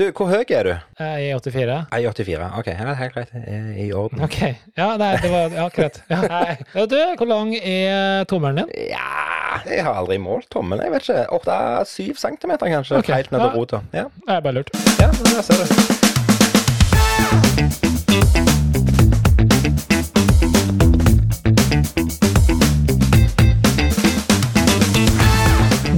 Du, 0.00 0.06
hvor 0.16 0.24
høy 0.30 0.40
er 0.48 0.64
du? 0.64 0.70
Jeg 1.04 1.26
er 1.34 1.40
84. 1.44 1.74
Jeg 1.92 2.04
er 2.08 2.12
84, 2.16 2.46
Ok, 2.58 2.66
ja, 2.72 2.94
helt 2.96 3.12
greit. 3.14 3.28
I 3.76 3.90
orden. 3.92 4.22
Ok. 4.24 4.38
Ja, 4.78 4.86
nei, 4.96 5.10
det 5.20 5.28
var 5.30 5.50
Ja, 5.52 5.66
greit. 5.68 5.98
Ja. 6.08 6.22
Ja, 6.74 6.86
du, 6.88 6.96
hvor 7.18 7.26
lang 7.28 7.52
er 7.58 8.24
tommelen 8.24 8.56
din? 8.62 8.70
Ja, 8.88 9.60
jeg 9.68 9.84
har 9.84 9.94
aldri 10.00 10.16
målt 10.18 10.48
tommelen. 10.50 10.84
Jeg 10.88 10.92
vet 10.96 11.02
ikke. 11.12 11.26
8-7 11.36 12.16
centimeter, 12.24 12.66
kanskje. 12.72 12.96
Ok, 13.02 13.12
Helt 13.12 13.30
ned 13.36 13.40
til 13.44 13.52
rota. 13.58 13.80
Ja, 13.92 14.04
Jeg 14.28 14.42
bare 14.48 14.54
lurt. 14.62 14.70
ja, 15.00 15.06
der 15.12 15.42
ser 15.42 15.54
du. 15.60 15.64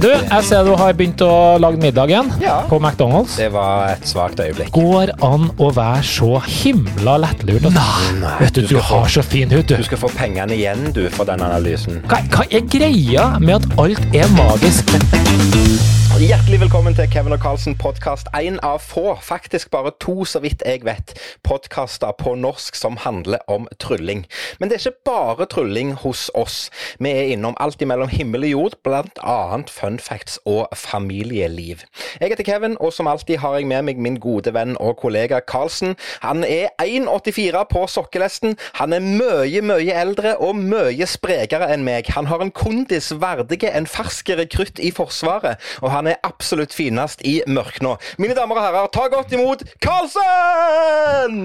Du, 0.05 0.11
jeg 0.13 0.43
ser 0.45 0.67
du 0.67 0.75
har 0.77 0.93
begynt 0.93 1.21
å 1.25 1.57
lage 1.57 1.79
middag 1.81 2.11
igjen 2.11 2.27
Ja. 2.43 2.59
på 2.69 2.77
McDonald's. 2.77 3.37
Det 3.41 3.47
var 3.55 3.95
et 3.95 4.05
svakt 4.05 4.37
øyeblikk. 4.43 4.69
Går 4.75 5.15
an 5.25 5.47
å 5.57 5.71
være 5.73 6.03
så 6.05 6.35
himla 6.45 7.17
lettlurt? 7.23 7.65
Nei, 7.73 8.11
Nei, 8.21 8.35
Vet 8.43 8.53
du, 8.53 8.61
du 8.61 8.75
du 8.75 8.79
har 8.79 9.05
få- 9.07 9.09
så 9.17 9.23
fin 9.25 9.49
hud, 9.49 9.65
du. 9.65 9.75
Du 9.77 9.83
skal 9.83 9.97
få 9.97 10.09
pengene 10.13 10.53
igjen, 10.53 10.91
du, 10.93 11.09
for 11.09 11.25
den 11.25 11.41
analysen. 11.41 12.03
Hva, 12.07 12.21
hva 12.29 12.45
er 12.51 12.61
greia 12.69 13.39
med 13.39 13.55
at 13.65 13.79
alt 13.79 14.05
er 14.13 14.29
magisk? 14.37 16.04
Hjertelig 16.15 16.61
velkommen 16.61 16.95
til 16.95 17.09
Kevin 17.11 17.33
og 17.35 17.41
Carlsen 17.43 17.75
podkast. 17.75 18.29
Én 18.39 18.55
av 18.63 18.79
få, 18.79 19.17
faktisk 19.21 19.67
bare 19.71 19.91
to, 19.99 20.23
så 20.23 20.39
vidt 20.39 20.61
jeg 20.63 20.85
vet, 20.87 21.11
podkaster 21.43 22.13
på 22.15 22.37
norsk 22.39 22.75
som 22.79 22.95
handler 23.03 23.43
om 23.51 23.67
trylling. 23.83 24.21
Men 24.59 24.71
det 24.71 24.77
er 24.77 24.85
ikke 24.85 25.09
bare 25.11 25.45
trylling 25.51 25.91
hos 25.99 26.29
oss. 26.33 26.69
Vi 27.03 27.11
er 27.11 27.33
innom 27.33 27.57
alt 27.59 27.83
imellom 27.83 28.07
himmel 28.07 28.47
og 28.47 28.49
jord, 28.49 28.77
annet 29.19 29.69
fun 29.69 29.99
facts 29.99 30.39
og 30.45 30.69
familieliv. 30.75 31.83
Jeg 32.21 32.29
heter 32.29 32.47
Kevin, 32.47 32.77
og 32.79 32.93
som 32.93 33.07
alltid 33.11 33.37
har 33.43 33.57
jeg 33.59 33.67
med 33.67 33.81
meg 33.81 33.99
min 33.99 34.19
gode 34.19 34.53
venn 34.53 34.77
og 34.79 34.95
kollega 35.03 35.39
Carlsen. 35.43 35.97
Han 36.23 36.43
er 36.47 36.71
1,84 36.79 37.63
på 37.63 37.87
sokkelesten. 37.87 38.55
Han 38.79 38.93
er 38.93 39.03
mye, 39.03 39.61
mye 39.61 39.99
eldre 39.99 40.37
og 40.37 40.55
mye 40.55 41.05
sprekere 41.11 41.73
enn 41.75 41.83
meg. 41.83 42.07
Han 42.15 42.31
har 42.31 42.39
en 42.39 42.55
kondis 42.55 43.11
verdige 43.19 43.75
en 43.75 43.87
fersk 43.87 44.29
rekrutt 44.39 44.79
i 44.79 44.95
Forsvaret, 44.95 45.59
og 45.81 45.91
han 45.91 46.04
er 46.11 46.19
absolutt 46.27 46.75
finest 46.75 47.23
i 47.27 47.37
mørknå. 47.47 47.95
Mine 48.21 48.35
damer 48.37 48.59
og 48.59 48.65
herrer, 48.67 48.91
ta 48.93 49.07
godt 49.11 49.33
imot 49.35 49.63
Karlsen! 49.83 51.39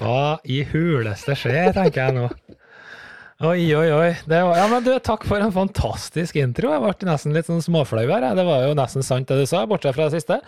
Hva 0.00 0.36
i 0.44 0.62
huleste 0.70 1.36
skjer, 1.38 1.72
tenker 1.76 2.06
jeg 2.06 2.16
nå. 2.18 2.28
Oi, 3.44 3.66
oi, 3.76 3.88
oi. 3.92 4.12
Var, 4.24 4.52
ja, 4.56 4.66
men 4.72 4.84
du, 4.84 4.94
Takk 5.04 5.26
for 5.28 5.42
en 5.44 5.52
fantastisk 5.52 6.38
intro. 6.40 6.70
Jeg 6.72 6.80
ble 6.80 7.08
nesten 7.10 7.34
litt 7.36 7.48
sånn 7.50 7.60
småflau 7.60 8.06
her. 8.08 8.24
Det 8.32 8.46
var 8.48 8.64
jo 8.64 8.76
nesten 8.78 9.04
sant 9.04 9.28
det 9.28 9.42
du 9.42 9.44
sa, 9.50 9.66
bortsett 9.68 9.92
fra 9.98 10.06
det 10.08 10.22
siste. 10.22 10.38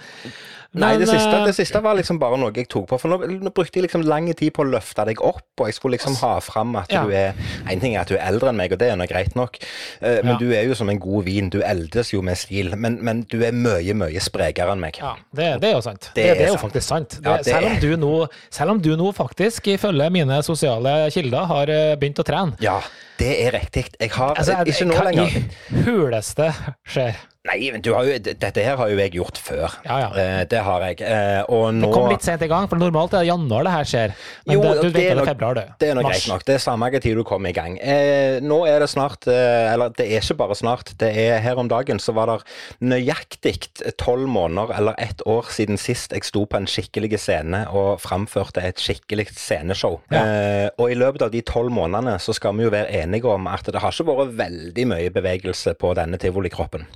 Nei, 0.75 0.99
det 1.01 1.07
siste, 1.09 1.33
eh, 1.33 1.45
det 1.49 1.55
siste 1.57 1.81
var 1.83 1.95
liksom 1.97 2.19
bare 2.21 2.37
noe 2.37 2.53
jeg 2.53 2.69
tok 2.69 2.89
på. 2.91 2.99
For 3.01 3.09
nå, 3.09 3.17
nå 3.41 3.51
brukte 3.57 3.79
jeg 3.81 3.87
liksom 3.87 4.03
lang 4.05 4.27
tid 4.37 4.53
på 4.53 4.63
å 4.67 4.69
løfte 4.69 5.07
deg 5.09 5.23
opp, 5.25 5.41
og 5.59 5.67
jeg 5.67 5.75
skulle 5.79 5.97
liksom 5.97 6.15
ha 6.21 6.35
fram 6.45 6.77
at 6.77 6.93
Ja. 6.93 7.05
du 7.05 7.11
er 7.11 7.33
En 7.71 7.81
ting 7.81 7.95
er 7.97 8.01
at 8.03 8.09
du 8.09 8.15
er 8.19 8.27
eldre 8.29 8.51
enn 8.51 8.57
meg, 8.57 8.73
og 8.73 8.79
det 8.79 8.91
er 8.93 8.97
nå 8.97 9.07
greit 9.09 9.35
nok, 9.35 9.57
eh, 10.03 10.21
men 10.23 10.35
Ja. 10.35 10.37
du 10.39 10.53
er 10.53 10.65
jo 10.69 10.75
som 10.75 10.89
en 10.91 10.99
god 10.99 11.25
vin. 11.25 11.49
Du 11.49 11.63
eldes 11.63 12.13
jo 12.13 12.21
med 12.23 12.37
stil, 12.37 12.77
men, 12.77 12.99
men 13.03 13.23
du 13.31 13.43
er 13.43 13.53
mye, 13.53 13.95
mye 13.95 14.21
sprekere 14.21 14.71
enn 14.73 14.81
meg. 14.81 14.99
Ja, 15.01 15.15
det, 15.35 15.61
det 15.63 15.71
er 15.71 15.75
jo 15.77 15.81
sant. 15.81 16.11
Det, 16.15 16.23
Det 16.23 16.25
er 16.31 16.35
det 16.35 16.43
er 16.43 16.47
jo 16.49 16.59
sant. 16.59 16.63
faktisk 16.73 16.87
sant. 16.89 17.19
Ja, 17.25 17.43
selv, 17.43 17.67
om 17.67 17.81
du 17.81 17.97
nå, 17.97 18.29
selv 18.51 18.71
om 18.71 18.81
du 18.81 18.97
nå 18.97 19.13
faktisk, 19.15 19.63
ifølge 19.73 20.11
mine 20.13 20.43
sosiale 20.43 21.11
kilder, 21.11 21.47
har 21.47 21.69
eh, 21.71 21.97
begynt 21.97 22.19
å 22.21 22.25
trene. 22.25 22.57
Ja, 22.61 22.81
det 23.19 23.33
er 23.47 23.53
riktig. 23.53 23.87
Jeg 23.99 24.11
har 24.11 24.35
Altså, 24.37 24.53
Ikke 24.67 24.85
nå 24.87 24.95
hva 24.95 25.13
i 25.17 25.83
huleste 25.85 26.53
skjer? 26.87 27.17
Nei, 27.49 27.71
men 27.73 27.81
du 27.85 27.91
har 27.95 28.05
jo, 28.05 28.19
dette 28.21 28.63
her 28.65 28.77
har 28.77 28.91
jo 28.93 28.99
jeg 29.01 29.15
gjort 29.17 29.39
før. 29.41 29.73
Ja, 29.87 29.99
ja. 30.05 30.09
Eh, 30.21 30.43
det 30.51 30.61
har 30.67 30.83
jeg. 30.85 31.01
Eh, 31.01 31.43
og 31.49 31.71
nå 31.75 31.87
Det 31.89 31.95
kom 31.95 32.09
litt 32.13 32.27
sent 32.27 32.43
i 32.45 32.49
gang, 32.51 32.69
for 32.69 32.77
normalt 32.81 33.15
er 33.17 33.25
det 33.25 33.31
januar 33.31 33.65
det 33.65 33.73
her 33.73 33.89
skjer. 33.89 34.15
Men 34.47 34.55
Jo, 34.59 34.63
det, 34.67 34.75
du 34.83 34.89
det 34.89 34.93
vet 34.95 35.03
er 35.03 35.09
det 35.09 35.17
nok- 35.17 35.27
er 35.29 35.33
februar, 35.33 35.55
du. 35.55 35.75
Det 35.81 35.89
er 35.89 35.95
nok 35.99 36.05
Mars. 36.09 36.19
greit 36.19 36.29
nok. 36.35 36.45
Det 36.45 36.55
er 36.55 36.63
samme 36.65 36.91
tid 37.01 37.17
du 37.17 37.25
kommer 37.25 37.49
i 37.49 37.57
gang. 37.57 37.79
Eh, 37.81 38.39
nå 38.45 38.59
er 38.69 38.81
det 38.85 38.89
snart 38.93 39.27
eh, 39.33 39.73
Eller 39.73 39.89
det 39.97 40.07
er 40.13 40.21
ikke 40.21 40.37
bare 40.43 40.55
snart. 40.59 40.93
Det 40.99 41.11
er 41.17 41.39
Her 41.41 41.57
om 41.59 41.69
dagen 41.69 41.99
så 41.99 42.13
var 42.15 42.27
det 42.27 42.39
nøyaktig 42.83 43.55
tolv 44.01 44.29
måneder 44.29 44.75
eller 44.79 44.95
ett 44.99 45.23
år 45.27 45.49
siden 45.53 45.79
sist 45.81 46.13
jeg 46.15 46.25
sto 46.27 46.45
på 46.49 46.59
en 46.59 46.67
skikkelig 46.71 47.19
scene 47.21 47.65
og 47.75 48.01
framførte 48.03 48.63
et 48.65 48.81
skikkelig 48.83 49.29
sceneshow. 49.35 50.01
Ja. 50.13 50.23
Eh, 50.25 50.69
og 50.79 50.91
i 50.93 50.97
løpet 50.99 51.23
av 51.27 51.33
de 51.35 51.43
tolv 51.47 51.73
månedene 51.75 52.19
så 52.23 52.35
skal 52.37 52.57
vi 52.59 52.67
jo 52.67 52.73
være 52.75 52.93
enige 53.03 53.29
om 53.33 53.47
at 53.51 53.65
det 53.69 53.81
har 53.83 53.93
ikke 53.95 54.09
vært 54.09 54.37
veldig 54.39 54.87
mye 54.93 55.11
bevegelse 55.15 55.75
på 55.79 55.95
denne 55.99 56.19
tivolikroppen. 56.21 56.87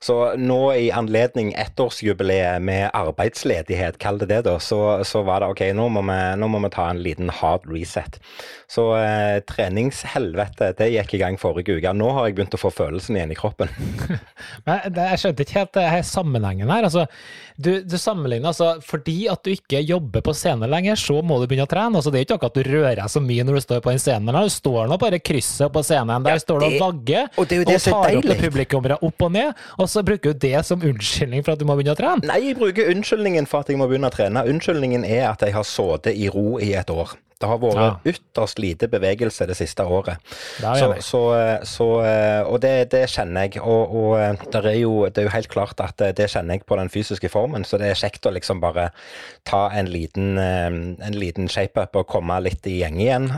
Så 0.00 0.16
nå 0.38 0.60
i 0.74 0.90
anledning 0.94 1.52
ettårsjubileet 1.58 2.62
med 2.62 2.90
arbeidsledighet, 2.94 3.98
kall 4.02 4.20
det 4.22 4.30
det, 4.30 4.42
da, 4.46 4.58
så, 4.62 5.00
så 5.06 5.24
var 5.26 5.42
det 5.42 5.50
OK, 5.52 5.64
nå 5.74 5.88
må, 5.92 6.02
vi, 6.06 6.18
nå 6.38 6.50
må 6.50 6.60
vi 6.64 6.70
ta 6.74 6.88
en 6.90 7.02
liten 7.02 7.32
hard 7.40 7.66
reset. 7.70 8.20
Så 8.70 8.84
eh, 9.00 9.38
treningshelvete, 9.48 10.72
det 10.78 10.90
gikk 10.92 11.16
i 11.16 11.22
gang 11.22 11.38
forrige 11.40 11.78
uke. 11.78 11.92
Nå 11.96 12.12
har 12.14 12.28
jeg 12.28 12.38
begynt 12.38 12.56
å 12.58 12.60
få 12.60 12.70
følelsen 12.74 13.16
igjen 13.18 13.32
i 13.34 13.38
kroppen. 13.38 13.72
Men 14.68 14.86
det, 14.92 15.06
jeg 15.14 15.22
skjønte 15.22 15.46
ikke 15.46 15.58
helt 15.62 15.80
her 15.88 16.06
sammenhengen 16.06 16.70
her. 16.70 16.86
Altså, 16.88 17.06
du, 17.58 17.70
du 17.82 17.96
sammenligner 17.98 18.52
altså 18.52 18.76
Fordi 18.86 19.24
at 19.32 19.42
du 19.42 19.50
ikke 19.50 19.80
jobber 19.82 20.22
på 20.22 20.34
scenen 20.36 20.70
lenger, 20.70 20.98
så 21.00 21.18
må 21.26 21.40
du 21.40 21.48
begynne 21.48 21.66
å 21.66 21.70
trene. 21.70 21.98
Altså, 21.98 22.12
det 22.12 22.20
er 22.20 22.24
jo 22.24 22.28
ikke 22.28 22.38
akkurat 22.38 22.54
at 22.54 22.60
du 22.60 22.70
rører 22.70 23.00
deg 23.00 23.12
så 23.12 23.22
mye 23.24 23.46
når 23.48 23.58
du 23.58 23.64
står 23.64 23.82
på 23.82 23.94
den 23.94 24.02
scenen. 24.02 24.38
Du 24.38 24.52
står 24.52 24.92
nå 24.92 25.00
bare 25.00 25.22
krysset 25.22 25.72
på 25.74 25.82
scenen. 25.86 26.28
Der 26.28 26.36
Ja, 26.36 26.44
står 26.44 26.62
du 26.62 26.68
og 26.68 26.78
vagger 26.84 27.32
og 27.38 27.48
det 27.48 27.56
er 27.56 27.62
jo 27.62 27.68
det 27.68 27.80
som 27.82 27.98
er 27.98 28.18
tar 28.18 28.20
opp 28.20 28.42
publikummere 28.44 28.98
opp 29.08 29.24
og 29.26 29.32
ned, 29.34 29.64
og 29.78 29.87
så 29.90 30.02
bruker 30.06 30.34
du 30.34 30.42
det 30.46 30.60
som 30.66 30.82
unnskyldning 30.84 31.44
for 31.44 31.54
at 31.54 31.62
du 31.62 31.66
må 31.68 31.76
begynne 31.78 31.96
å 31.96 31.98
trene. 31.98 32.28
Nei, 32.28 32.40
jeg 32.48 32.58
bruker 32.60 32.90
unnskyldningen 32.92 33.48
for 33.50 33.64
at 33.64 33.72
jeg 33.72 33.80
må 33.80 33.88
begynne 33.90 34.10
å 34.10 34.14
trene. 34.14 34.44
Unnskyldningen 34.48 35.06
er 35.08 35.30
at 35.30 35.44
jeg 35.44 35.56
har 35.56 35.66
sittet 35.66 36.18
i 36.18 36.28
ro 36.32 36.58
i 36.62 36.74
et 36.78 36.92
år. 36.92 37.16
Det 37.38 37.46
har 37.48 37.58
vært 37.62 37.76
Ja. 37.78 37.88
ytterst 38.04 38.58
lite 38.58 38.88
bevegelse 38.90 39.46
det 39.46 39.56
siste 39.56 39.84
året. 39.86 40.18
Det 40.58 40.72
Så, 40.78 40.88
så, 41.00 41.20
så, 41.62 41.86
eh, 42.02 42.42
og 42.42 42.60
det, 42.60 42.90
det 42.90 43.04
kjenner 43.08 43.46
jeg. 43.46 43.60
Og, 43.62 43.94
og 43.94 44.18
eh, 44.18 44.64
er 44.64 44.78
jo, 44.80 45.06
det 45.06 45.22
er 45.22 45.28
jo 45.28 45.34
helt 45.36 45.48
klart 45.48 45.80
at 45.80 46.00
eh, 46.00 46.12
det 46.12 46.26
kjenner 46.32 46.58
jeg 46.58 46.66
på 46.66 46.76
den 46.76 46.90
fysiske 46.90 47.28
formen, 47.30 47.64
så 47.64 47.78
det 47.78 47.92
er 47.92 47.94
kjekt 48.00 48.26
å 48.26 48.32
liksom 48.34 48.60
bare 48.60 48.90
ta 49.46 49.68
en 49.70 49.86
liten, 49.86 50.36
en 50.38 51.14
liten 51.14 51.48
shape-up 51.48 51.94
og 51.96 52.08
komme 52.10 52.40
litt 52.42 52.66
i 52.66 52.80
gjeng 52.80 52.98
igjen. 53.00 53.30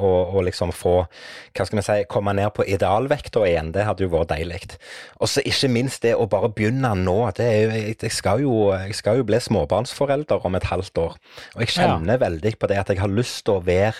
Og, 0.00 0.34
og 0.34 0.44
liksom 0.48 0.72
få, 0.72 1.06
hva 1.52 1.66
skal 1.66 1.78
vi 1.78 1.84
si, 1.86 1.98
komme 2.10 2.32
ned 2.34 2.50
på 2.56 2.64
idealvekta 2.64 3.44
igjen. 3.46 3.70
Det 3.74 3.84
hadde 3.86 4.06
jo 4.06 4.10
vært 4.12 4.32
deilig. 4.32 4.62
Og 5.20 5.28
så 5.28 5.44
ikke 5.46 5.68
minst 5.72 6.02
det 6.02 6.14
å 6.16 6.26
bare 6.30 6.48
begynne 6.52 6.94
nå. 6.98 7.18
Det 7.36 7.46
er 7.46 7.60
jo, 7.62 7.70
jeg, 8.00 8.12
skal 8.16 8.42
jo, 8.42 8.56
jeg 8.74 8.96
skal 8.98 9.20
jo 9.20 9.28
bli 9.28 9.38
småbarnsforelder 9.42 10.46
om 10.48 10.56
et 10.58 10.66
halvt 10.72 10.98
år. 11.04 11.16
Og 11.54 11.64
jeg 11.66 11.74
kjenner 11.76 12.20
veldig 12.22 12.56
på 12.58 12.70
det 12.70 12.80
at 12.80 12.92
jeg 12.92 13.00
har 13.02 13.12
lyst 13.12 13.41
til 13.44 13.58
og 13.58 13.66
være 13.66 13.92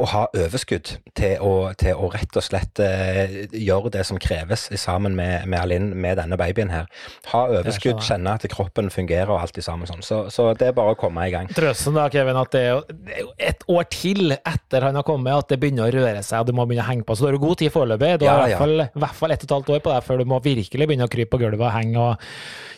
å 0.00 0.06
ha 0.08 0.22
overskudd 0.32 0.88
til 1.18 1.42
å, 1.44 1.50
til 1.76 1.92
å 2.00 2.06
rett 2.14 2.36
og 2.38 2.44
slett 2.46 2.80
eh, 2.80 3.34
gjøre 3.52 3.90
det 3.92 4.06
som 4.08 4.16
kreves 4.22 4.68
sammen 4.80 5.12
med, 5.18 5.44
med 5.50 5.60
Alinn, 5.60 5.90
med 6.00 6.16
denne 6.16 6.38
babyen 6.40 6.70
her. 6.72 6.86
Ha 7.34 7.42
overskudd, 7.58 8.00
kjenne 8.06 8.32
at 8.38 8.46
kroppen 8.52 8.88
fungerer 8.94 9.28
og 9.34 9.42
alt 9.42 9.52
det 9.58 9.64
samme 9.66 9.84
sånn. 9.90 10.00
Så, 10.06 10.22
så 10.32 10.46
det 10.56 10.70
er 10.70 10.76
bare 10.78 10.94
å 10.94 10.98
komme 11.00 11.26
i 11.28 11.34
gang. 11.34 11.50
Trøsten 11.52 11.98
da, 11.98 12.06
Kevin, 12.12 12.38
at 12.40 12.54
det 12.56 12.62
er, 12.70 12.80
jo, 13.20 13.34
et 13.36 13.66
år 13.68 13.84
til 13.92 14.32
etter 14.38 14.88
han 14.88 14.96
har 14.96 15.04
kommet, 15.04 15.34
at 15.44 15.52
det 15.52 15.60
begynner 15.60 15.90
å 15.90 15.94
røre 15.98 16.24
seg, 16.24 16.40
og 16.40 16.48
du 16.48 16.56
må 16.56 16.64
begynne 16.70 16.86
å 16.86 16.90
henge 16.94 17.04
på. 17.04 17.18
Så 17.20 17.26
du 17.28 17.32
har 17.34 17.40
god 17.44 17.60
tid 17.60 17.74
foreløpig. 17.76 18.14
Du 18.22 18.28
har 18.30 18.40
Ja, 18.40 18.48
i 18.48 18.54
hvert 18.54 18.64
fall, 18.64 18.86
i 18.86 19.04
hvert 19.04 19.18
fall 19.20 19.36
ett 19.36 19.44
og 19.44 19.50
et 19.50 19.56
halvt 19.58 19.74
år 19.76 19.84
på 19.84 19.92
deg 19.96 20.08
før 20.08 20.24
du 20.24 20.28
må 20.32 20.40
virkelig 20.44 20.88
begynne 20.88 21.04
å 21.10 21.12
krype 21.12 21.34
på 21.36 21.42
gulvet 21.44 21.66
og 21.68 21.74
henge 21.76 22.00
og 22.00 22.30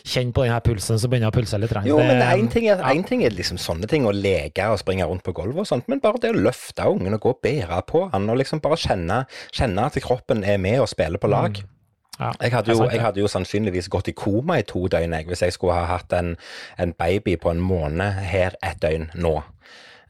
kjenne 0.03 0.35
på 0.35 0.43
den 0.43 0.51
her 0.51 0.59
pulsen 0.65 0.97
som 0.99 1.07
begynner 1.13 1.31
å 1.31 1.35
pulse 1.37 1.55
litt. 1.63 1.71
Jo, 1.87 1.95
men 2.03 2.19
én 2.19 2.49
ting, 2.51 2.65
er- 2.67 2.81
en 2.91 3.03
ting 3.07 3.21
er 3.23 3.31
liksom 3.31 3.55
sånne 3.61 3.87
ting, 3.87 4.03
å 4.03 4.11
leke 4.11 4.65
og 4.73 4.81
springe 4.81 5.07
rundt 5.07 5.23
på 5.23 5.31
gulvet 5.37 5.63
og 5.63 5.69
sånt, 5.69 5.87
men 5.87 6.01
bare 6.03 6.19
det 6.19 6.33
å 6.33 6.41
løfte 6.49 6.72
ungen 6.79 7.13
og 7.13 7.21
gå 7.21 7.29
og 7.29 7.39
bære 7.43 7.81
på 7.87 8.09
han, 8.13 8.29
og 8.29 8.37
liksom 8.37 8.61
bare 8.63 8.77
kjenne, 8.77 9.25
kjenne 9.53 9.85
at 9.85 9.97
kroppen 10.03 10.43
er 10.43 10.57
med 10.57 10.79
og 10.79 10.89
spiller 10.89 11.17
på 11.21 11.27
lag. 11.27 11.63
Ja, 12.19 12.31
Jeg 12.41 12.51
hadde, 12.51 12.71
jo, 12.71 12.89
jeg 12.91 13.01
hadde 13.01 13.19
jo 13.19 13.27
sannsynligvis 13.27 13.89
gått 13.89 14.07
i 14.07 14.13
koma 14.13 14.59
i 14.59 14.65
to 14.69 14.87
døgn 14.87 15.15
jeg, 15.17 15.25
hvis 15.25 15.41
jeg 15.41 15.53
skulle 15.53 15.73
ha 15.73 15.87
hatt 15.95 16.13
en, 16.13 16.35
en 16.77 16.93
baby 16.93 17.37
på 17.41 17.49
en 17.49 17.59
måned 17.59 18.19
her 18.29 18.53
et 18.63 18.81
døgn 18.81 19.09
nå. 19.15 19.39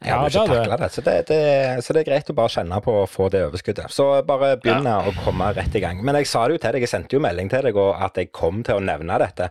Jeg 0.04 0.12
Ja, 0.12 0.18
hadde 0.20 0.36
ikke 0.36 0.56
takla 0.60 0.76
det, 0.82 0.88
så 0.92 1.02
det, 1.04 1.14
det. 1.30 1.38
Så 1.84 1.94
det 1.96 2.02
er 2.02 2.08
greit 2.10 2.28
å 2.28 2.34
bare 2.36 2.52
kjenne 2.52 2.80
på 2.84 2.92
å 3.00 3.04
få 3.08 3.30
det 3.32 3.40
overskuddet. 3.46 3.88
Så 3.94 4.04
bare 4.28 4.50
begynne 4.60 4.92
å 5.08 5.14
komme 5.24 5.48
rett 5.56 5.74
i 5.78 5.80
gang. 5.80 6.02
Men 6.04 6.18
jeg 6.20 6.28
sa 6.28 6.42
det 6.44 6.58
jo 6.58 6.60
til 6.60 6.76
deg, 6.76 6.84
jeg 6.84 6.92
sendte 6.92 7.16
jo 7.16 7.22
melding 7.24 7.48
til 7.52 7.64
deg 7.64 7.78
og 7.80 7.94
at 8.04 8.20
jeg 8.20 8.28
kom 8.36 8.60
til 8.66 8.76
å 8.76 8.84
nevne 8.84 9.16
dette 9.22 9.48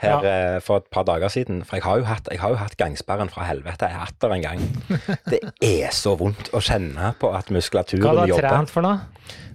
her 0.00 0.24
ja. 0.24 0.40
for 0.64 0.80
et 0.80 0.88
par 0.94 1.04
dager 1.04 1.28
siden. 1.32 1.60
For 1.68 1.76
jeg 1.76 1.84
har 1.84 2.00
jo 2.00 2.08
hatt, 2.08 2.32
har 2.32 2.54
jo 2.56 2.60
hatt 2.62 2.78
gangsperren 2.80 3.28
fra 3.32 3.44
helvete 3.50 3.90
jeg 3.92 4.00
atter 4.06 4.36
en 4.38 4.46
gang. 4.48 4.64
Det 5.28 5.42
er 5.60 5.92
så 5.92 6.16
vondt 6.16 6.48
å 6.56 6.64
kjenne 6.64 7.12
på 7.20 7.34
at 7.36 7.52
Hva 7.52 7.58
muskulaturen 7.60 8.08
har 8.08 8.24
du 8.24 8.32
jobber. 8.34 8.48
trent 8.48 8.72
for 8.72 8.86
noe? 8.88 9.04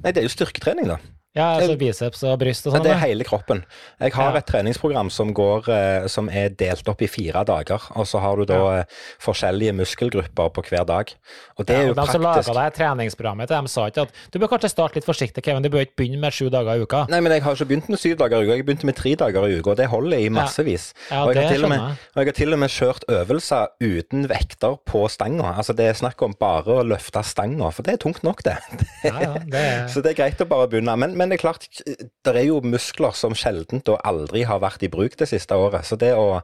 Nei, 0.06 0.12
det 0.14 0.22
er 0.22 0.28
jo 0.30 0.34
styrketrening, 0.36 0.94
da. 0.94 1.00
Ja, 1.36 1.56
altså 1.60 1.78
biceps 1.80 2.24
og 2.24 2.38
bryst 2.40 2.68
og 2.68 2.76
sånn? 2.76 2.86
Det 2.86 2.94
er 2.94 3.02
hele 3.02 3.26
kroppen. 3.28 3.64
Jeg 4.00 4.14
har 4.16 4.32
Ja. 4.32 4.38
et 4.40 4.48
treningsprogram 4.48 5.10
som, 5.12 5.34
går, 5.34 5.70
eh, 5.70 6.08
som 6.08 6.30
er 6.30 6.50
delt 6.50 6.88
opp 6.88 7.02
i 7.02 7.08
fire 7.08 7.44
dager. 7.46 7.82
Og 7.96 8.08
så 8.08 8.22
har 8.24 8.36
du 8.38 8.46
da 8.46 8.60
ja. 8.78 8.84
forskjellige 9.20 9.74
muskelgrupper 9.76 10.50
på 10.56 10.64
hver 10.70 10.86
dag. 10.88 11.12
Og 11.58 11.66
det 11.66 11.76
er 11.76 11.84
jo 11.88 11.90
jo 11.90 11.94
praktisk. 11.94 12.08
de 12.08 12.44
som 12.44 12.54
laga 12.56 12.70
det 12.70 12.78
treningsprogrammet, 12.80 13.52
de 13.52 13.72
sa 13.72 13.88
ikke 13.90 14.06
at 14.06 14.12
du 14.32 14.40
bør 14.40 14.52
kanskje 14.54 14.72
starte 14.72 15.00
litt 15.00 15.08
forsiktig, 15.08 15.44
Kevin. 15.44 15.64
Du 15.66 15.70
bør 15.70 15.86
ikke 15.86 15.98
begynne 16.02 16.20
med 16.22 16.36
sju 16.36 16.50
dager 16.50 16.76
i 16.76 16.84
uka. 16.86 17.06
Nei, 17.12 17.20
men 17.20 17.32
jeg 17.36 17.44
har 17.46 17.56
ikke 17.56 17.70
begynt 17.70 17.90
med 17.90 18.02
syv 18.02 18.18
dager 18.22 18.42
i 18.42 18.46
uka, 18.46 18.58
jeg 18.58 18.66
begynte 18.66 18.90
med 18.90 18.96
tre 18.96 19.16
dager 19.16 19.48
i 19.48 19.60
uka, 19.60 19.72
og 19.72 19.78
det 19.78 19.88
holder 19.92 20.18
i 20.18 20.30
massevis. 20.30 20.94
Ja, 21.12 21.24
og, 21.26 21.36
jeg 21.36 21.50
har 21.50 21.68
med, 21.72 21.80
og 22.16 22.22
jeg 22.22 22.32
har 22.32 22.38
til 22.40 22.54
og 22.54 22.60
med 22.60 22.70
kjørt 22.70 23.08
øvelser 23.10 23.68
uten 23.84 24.30
vekter 24.32 24.78
på 24.86 25.06
stanga. 25.12 25.56
Altså 25.56 25.76
det 25.78 25.90
er 25.92 26.00
snakk 26.00 26.22
om 26.26 26.36
bare 26.40 26.80
å 26.80 26.86
løfte 26.88 27.24
stanga, 27.26 27.72
for 27.76 27.84
det 27.84 27.96
er 27.96 28.02
tungt 28.04 28.24
nok, 28.24 28.44
det. 28.46 28.58
Ja, 29.04 29.16
ja, 29.22 29.34
det 29.46 29.62
er... 29.62 29.88
Så 29.96 30.02
det 30.04 30.16
er 30.16 30.20
greit 30.24 30.42
å 30.42 30.48
bare 30.50 30.68
begynne. 30.72 30.96
Men, 31.00 31.16
men 31.18 31.25
det 31.32 31.40
er 31.40 31.44
klart, 31.44 31.68
det 31.86 32.34
er 32.36 32.46
jo 32.48 32.62
muskler 32.66 33.16
som 33.18 33.36
sjeldent 33.38 33.90
og 33.92 34.00
aldri 34.06 34.46
har 34.48 34.62
vært 34.64 34.86
i 34.86 34.92
bruk 34.92 35.18
det 35.20 35.30
siste 35.32 35.58
året. 35.58 35.88
Så 35.88 35.98
det 36.00 36.14
å 36.18 36.40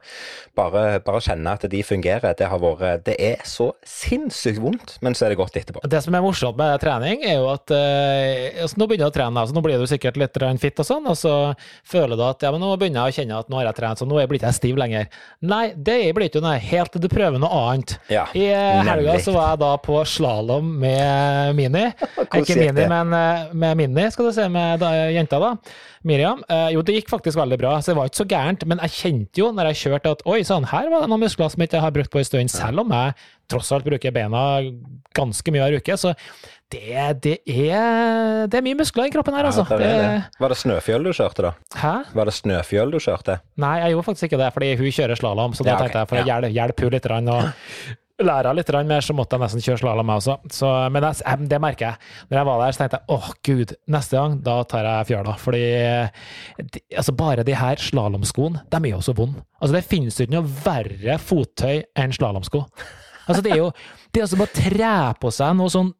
bare, 0.58 0.98
bare 1.04 1.22
kjenne 1.22 1.54
at 1.56 1.66
de 1.70 1.82
fungerer, 1.86 2.34
det 2.38 2.50
har 2.50 2.62
vært 2.62 3.06
Det 3.06 3.16
er 3.18 3.42
så 3.48 3.70
sinnssykt 3.86 4.60
vondt, 4.62 4.96
men 5.02 5.14
så 5.14 5.26
er 5.26 5.34
det 5.34 5.40
godt 5.40 5.56
etterpå. 5.60 5.84
Det 5.86 6.02
som 6.04 6.14
er 6.14 6.24
morsomt 6.24 6.58
med 6.58 6.74
trening, 6.82 7.22
er 7.26 7.38
jo 7.40 7.48
at 7.52 7.72
eh, 7.76 8.62
altså 8.64 8.80
nå 8.80 8.88
begynner 8.90 9.08
du 9.08 9.14
å 9.14 9.16
trene, 9.20 9.42
altså 9.42 9.56
nå 9.56 9.64
blir 9.64 9.80
du 9.80 9.88
sikkert 9.90 10.18
litt 10.20 10.38
fitt 10.62 10.72
fit 10.72 10.80
og 10.82 10.88
sånn, 10.88 11.08
og 11.10 11.16
så 11.18 11.34
føler 11.88 12.18
du 12.18 12.24
at 12.24 12.42
ja, 12.44 12.52
men 12.54 12.62
nå 12.62 12.72
begynner 12.80 13.06
jeg 13.06 13.12
å 13.12 13.16
kjenne 13.20 13.40
at 13.42 13.50
nå 13.52 13.60
har 13.60 13.68
jeg 13.68 13.78
trent, 13.78 14.00
så 14.00 14.08
nå 14.08 14.18
blir 14.18 14.40
ikke 14.40 14.50
jeg 14.50 14.58
stiv 14.58 14.80
lenger. 14.80 15.08
Nei, 15.44 15.64
det 15.76 15.98
blir 16.16 16.30
ikke 16.30 16.42
nei, 16.44 16.56
helt 16.62 16.92
til 16.94 17.04
du 17.04 17.08
prøver 17.12 17.42
noe 17.42 17.60
annet. 17.72 17.96
Ja, 18.12 18.26
I 18.36 18.46
eh, 18.52 18.82
helga 18.88 19.18
så 19.22 19.34
var 19.36 19.52
jeg 19.52 19.62
da 19.62 19.72
på 19.82 20.00
slalåm 20.08 20.72
med 20.82 21.58
Mini. 21.58 21.84
Ikke 22.42 22.56
Mini, 22.58 22.86
men 22.88 23.12
eh, 23.16 23.52
med 23.52 23.80
Mini, 23.80 24.06
skal 24.14 24.30
du 24.30 24.34
se, 24.36 24.48
med 24.52 24.71
da, 24.80 24.90
jenta 25.12 25.38
da. 25.42 25.50
Miriam. 26.08 26.40
Eh, 26.48 26.70
jo, 26.76 26.82
det 26.86 26.96
gikk 26.96 27.10
faktisk 27.12 27.38
veldig 27.38 27.58
bra, 27.60 27.76
så 27.80 27.92
det 27.92 27.98
var 27.98 28.10
ikke 28.10 28.22
så 28.22 28.28
gærent. 28.32 28.64
Men 28.70 28.80
jeg 28.86 28.96
kjente 28.96 29.42
jo 29.42 29.50
når 29.54 29.70
jeg 29.72 29.80
kjørte 29.84 30.16
at 30.16 30.24
oi 30.28 30.40
sånn, 30.46 30.66
her 30.72 30.90
var 30.92 31.04
det 31.04 31.12
noen 31.12 31.24
muskler 31.26 31.52
som 31.52 31.62
jeg 31.62 31.70
ikke 31.72 31.84
har 31.84 31.94
brukt 31.94 32.12
på 32.14 32.22
en 32.22 32.28
stund, 32.28 32.52
selv 32.54 32.84
om 32.84 32.92
jeg 32.96 33.14
tross 33.52 33.70
alt 33.74 33.84
bruker 33.86 34.14
bena 34.14 34.42
ganske 35.16 35.52
mye 35.52 35.64
hver 35.66 35.78
uke. 35.82 35.96
Så 36.00 36.14
det, 36.72 37.20
det, 37.20 37.34
er, 37.44 38.46
det 38.48 38.56
er 38.56 38.64
mye 38.64 38.78
muskler 38.78 39.10
i 39.10 39.12
kroppen 39.12 39.34
her, 39.36 39.44
altså. 39.50 39.66
Ja, 39.68 39.76
det 39.78 39.90
Det-. 39.92 40.40
Var 40.40 40.54
det 40.54 40.58
snøfjøl 40.62 41.04
du 41.04 41.10
kjørte, 41.12 41.50
da? 41.50 41.80
Hæ? 41.82 41.94
Var 42.16 42.30
det 42.30 42.34
snøfjøl 42.38 42.94
du 42.94 43.00
kjørte? 43.02 43.40
Nei, 43.60 43.74
jeg 43.82 43.92
gjorde 43.92 44.06
faktisk 44.08 44.30
ikke 44.30 44.40
det, 44.40 44.52
fordi 44.54 44.70
hun 44.80 44.94
kjører 44.96 45.20
slalåm, 45.20 45.56
så 45.58 45.66
da 45.66 45.74
Ja, 45.74 45.76
okay. 45.76 45.90
tenkte 45.90 46.00
jeg 46.04 46.10
for 46.12 46.22
å 46.22 46.24
hjelpe, 46.30 46.52
hjelpe 46.56 46.86
hun 46.88 46.96
litt, 46.96 47.10
og 47.12 47.98
lære 48.26 48.54
litt 48.56 48.70
mer, 48.86 49.00
så 49.04 49.14
måtte 49.14 49.36
jeg 49.36 49.40
nesten 49.44 49.60
kjøre 49.64 49.80
slalåm 49.82 50.08
jeg 50.12 50.22
også. 50.22 50.36
Så, 50.52 50.90
men 50.92 51.02
jeg- 51.02 51.48
det 51.48 51.60
merker 51.60 51.86
jeg. 51.86 51.96
Når 52.30 52.38
jeg 52.38 52.46
var 52.46 52.58
der, 52.64 52.72
så 52.72 52.78
tenkte 52.82 52.98
jeg 53.00 53.16
åh 53.16 53.28
gud, 53.44 53.74
neste 53.88 54.16
gang, 54.16 54.42
da 54.42 54.62
tar 54.64 54.84
jeg 54.84 55.06
fjøla. 55.12 55.36
Fordi 55.38 55.62
de, 56.72 56.80
altså 56.96 57.12
bare 57.16 57.44
de 57.44 57.54
her 57.54 57.76
slalåmskoene, 57.76 58.62
de 58.70 58.76
er 58.76 58.90
jo 58.94 59.00
så 59.00 59.14
vonde. 59.16 59.42
Altså 59.60 59.72
det 59.76 59.84
finnes 59.88 60.18
jo 60.18 60.26
ikke 60.26 60.36
noe 60.38 60.56
verre 60.64 61.18
fottøy 61.22 61.82
enn 61.96 62.12
slalåmsko. 62.12 62.64
Altså 63.28 63.42
det 63.44 63.52
er 63.52 63.60
jo 63.62 63.68
det 64.12 64.20
er 64.20 64.24
altså 64.26 64.36
bare 64.36 64.50
å 64.50 64.56
tre 64.58 64.94
på 65.22 65.30
seg 65.32 65.54
noe 65.56 65.70
sånn 65.72 65.92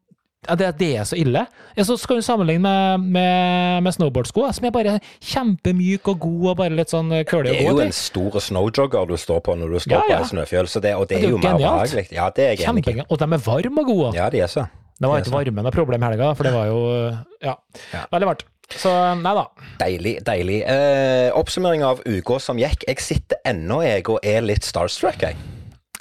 ja, 0.47 0.55
det, 0.59 0.67
det 0.79 0.89
er 0.99 1.07
så 1.07 1.17
ille. 1.19 1.45
Så 1.83 1.95
skal 1.97 2.19
du 2.19 2.25
sammenligne 2.25 2.61
med, 2.61 3.07
med, 3.15 3.83
med 3.85 3.95
snowboardsko, 3.95 4.45
som 4.53 4.67
er 4.69 4.73
bare 4.75 4.95
kjempemyk 5.23 6.07
og 6.13 6.19
god 6.25 6.45
og 6.51 6.57
bare 6.61 6.75
litt 6.77 6.93
sånn 6.93 7.09
kølig 7.29 7.53
Det 7.55 7.63
er 7.63 7.71
jo 7.71 7.81
en 7.83 7.95
stor 7.95 8.37
snowjogger 8.43 9.09
du 9.09 9.15
står 9.17 9.41
på 9.45 9.57
når 9.57 9.75
du 9.75 9.79
står 9.87 9.97
Ja, 9.97 10.03
ja. 10.09 10.21
på 10.21 10.27
en 10.27 10.31
snøfjøl, 10.35 10.69
så 10.69 10.83
det, 10.83 10.93
og 10.99 11.07
det 11.09 11.17
Det 11.17 11.23
er 11.23 11.27
er 11.31 11.35
jo 11.35 11.41
mer 11.41 11.57
behagelig. 11.59 12.07
Ja, 12.13 12.29
det 12.35 12.47
er 12.47 12.55
jeg. 12.61 13.05
Og 13.09 13.19
de 13.19 13.29
er 13.33 13.45
varme 13.49 13.83
og 13.85 13.91
gode. 13.93 14.15
Ja, 14.19 14.29
de 14.33 14.43
er 14.45 14.51
så. 14.51 14.67
Det 14.99 15.09
var 15.09 15.19
er 15.19 15.25
ikke 15.25 15.33
varmen 15.35 15.65
noe 15.65 15.73
problem 15.75 16.03
i 16.03 16.11
helga, 16.11 16.33
for 16.37 16.47
det 16.47 16.53
var 16.53 16.67
jo 16.69 16.81
ja, 17.43 17.55
Ja. 17.93 18.03
veldig 18.13 18.29
varmt. 18.29 18.45
Så 18.73 18.89
nei 19.19 19.33
da. 19.37 19.43
Deilig, 19.81 20.13
deilig. 20.25 20.61
Eh, 20.65 21.29
oppsummering 21.35 21.83
av 21.85 21.99
uka 22.07 22.39
som 22.41 22.57
gikk. 22.57 22.85
Jeg 22.87 23.01
sitter 23.03 23.41
ennå, 23.45 23.81
jeg, 23.85 24.05
og 24.09 24.23
er 24.23 24.41
litt 24.45 24.63
starstruck, 24.65 25.19
jeg. 25.21 25.35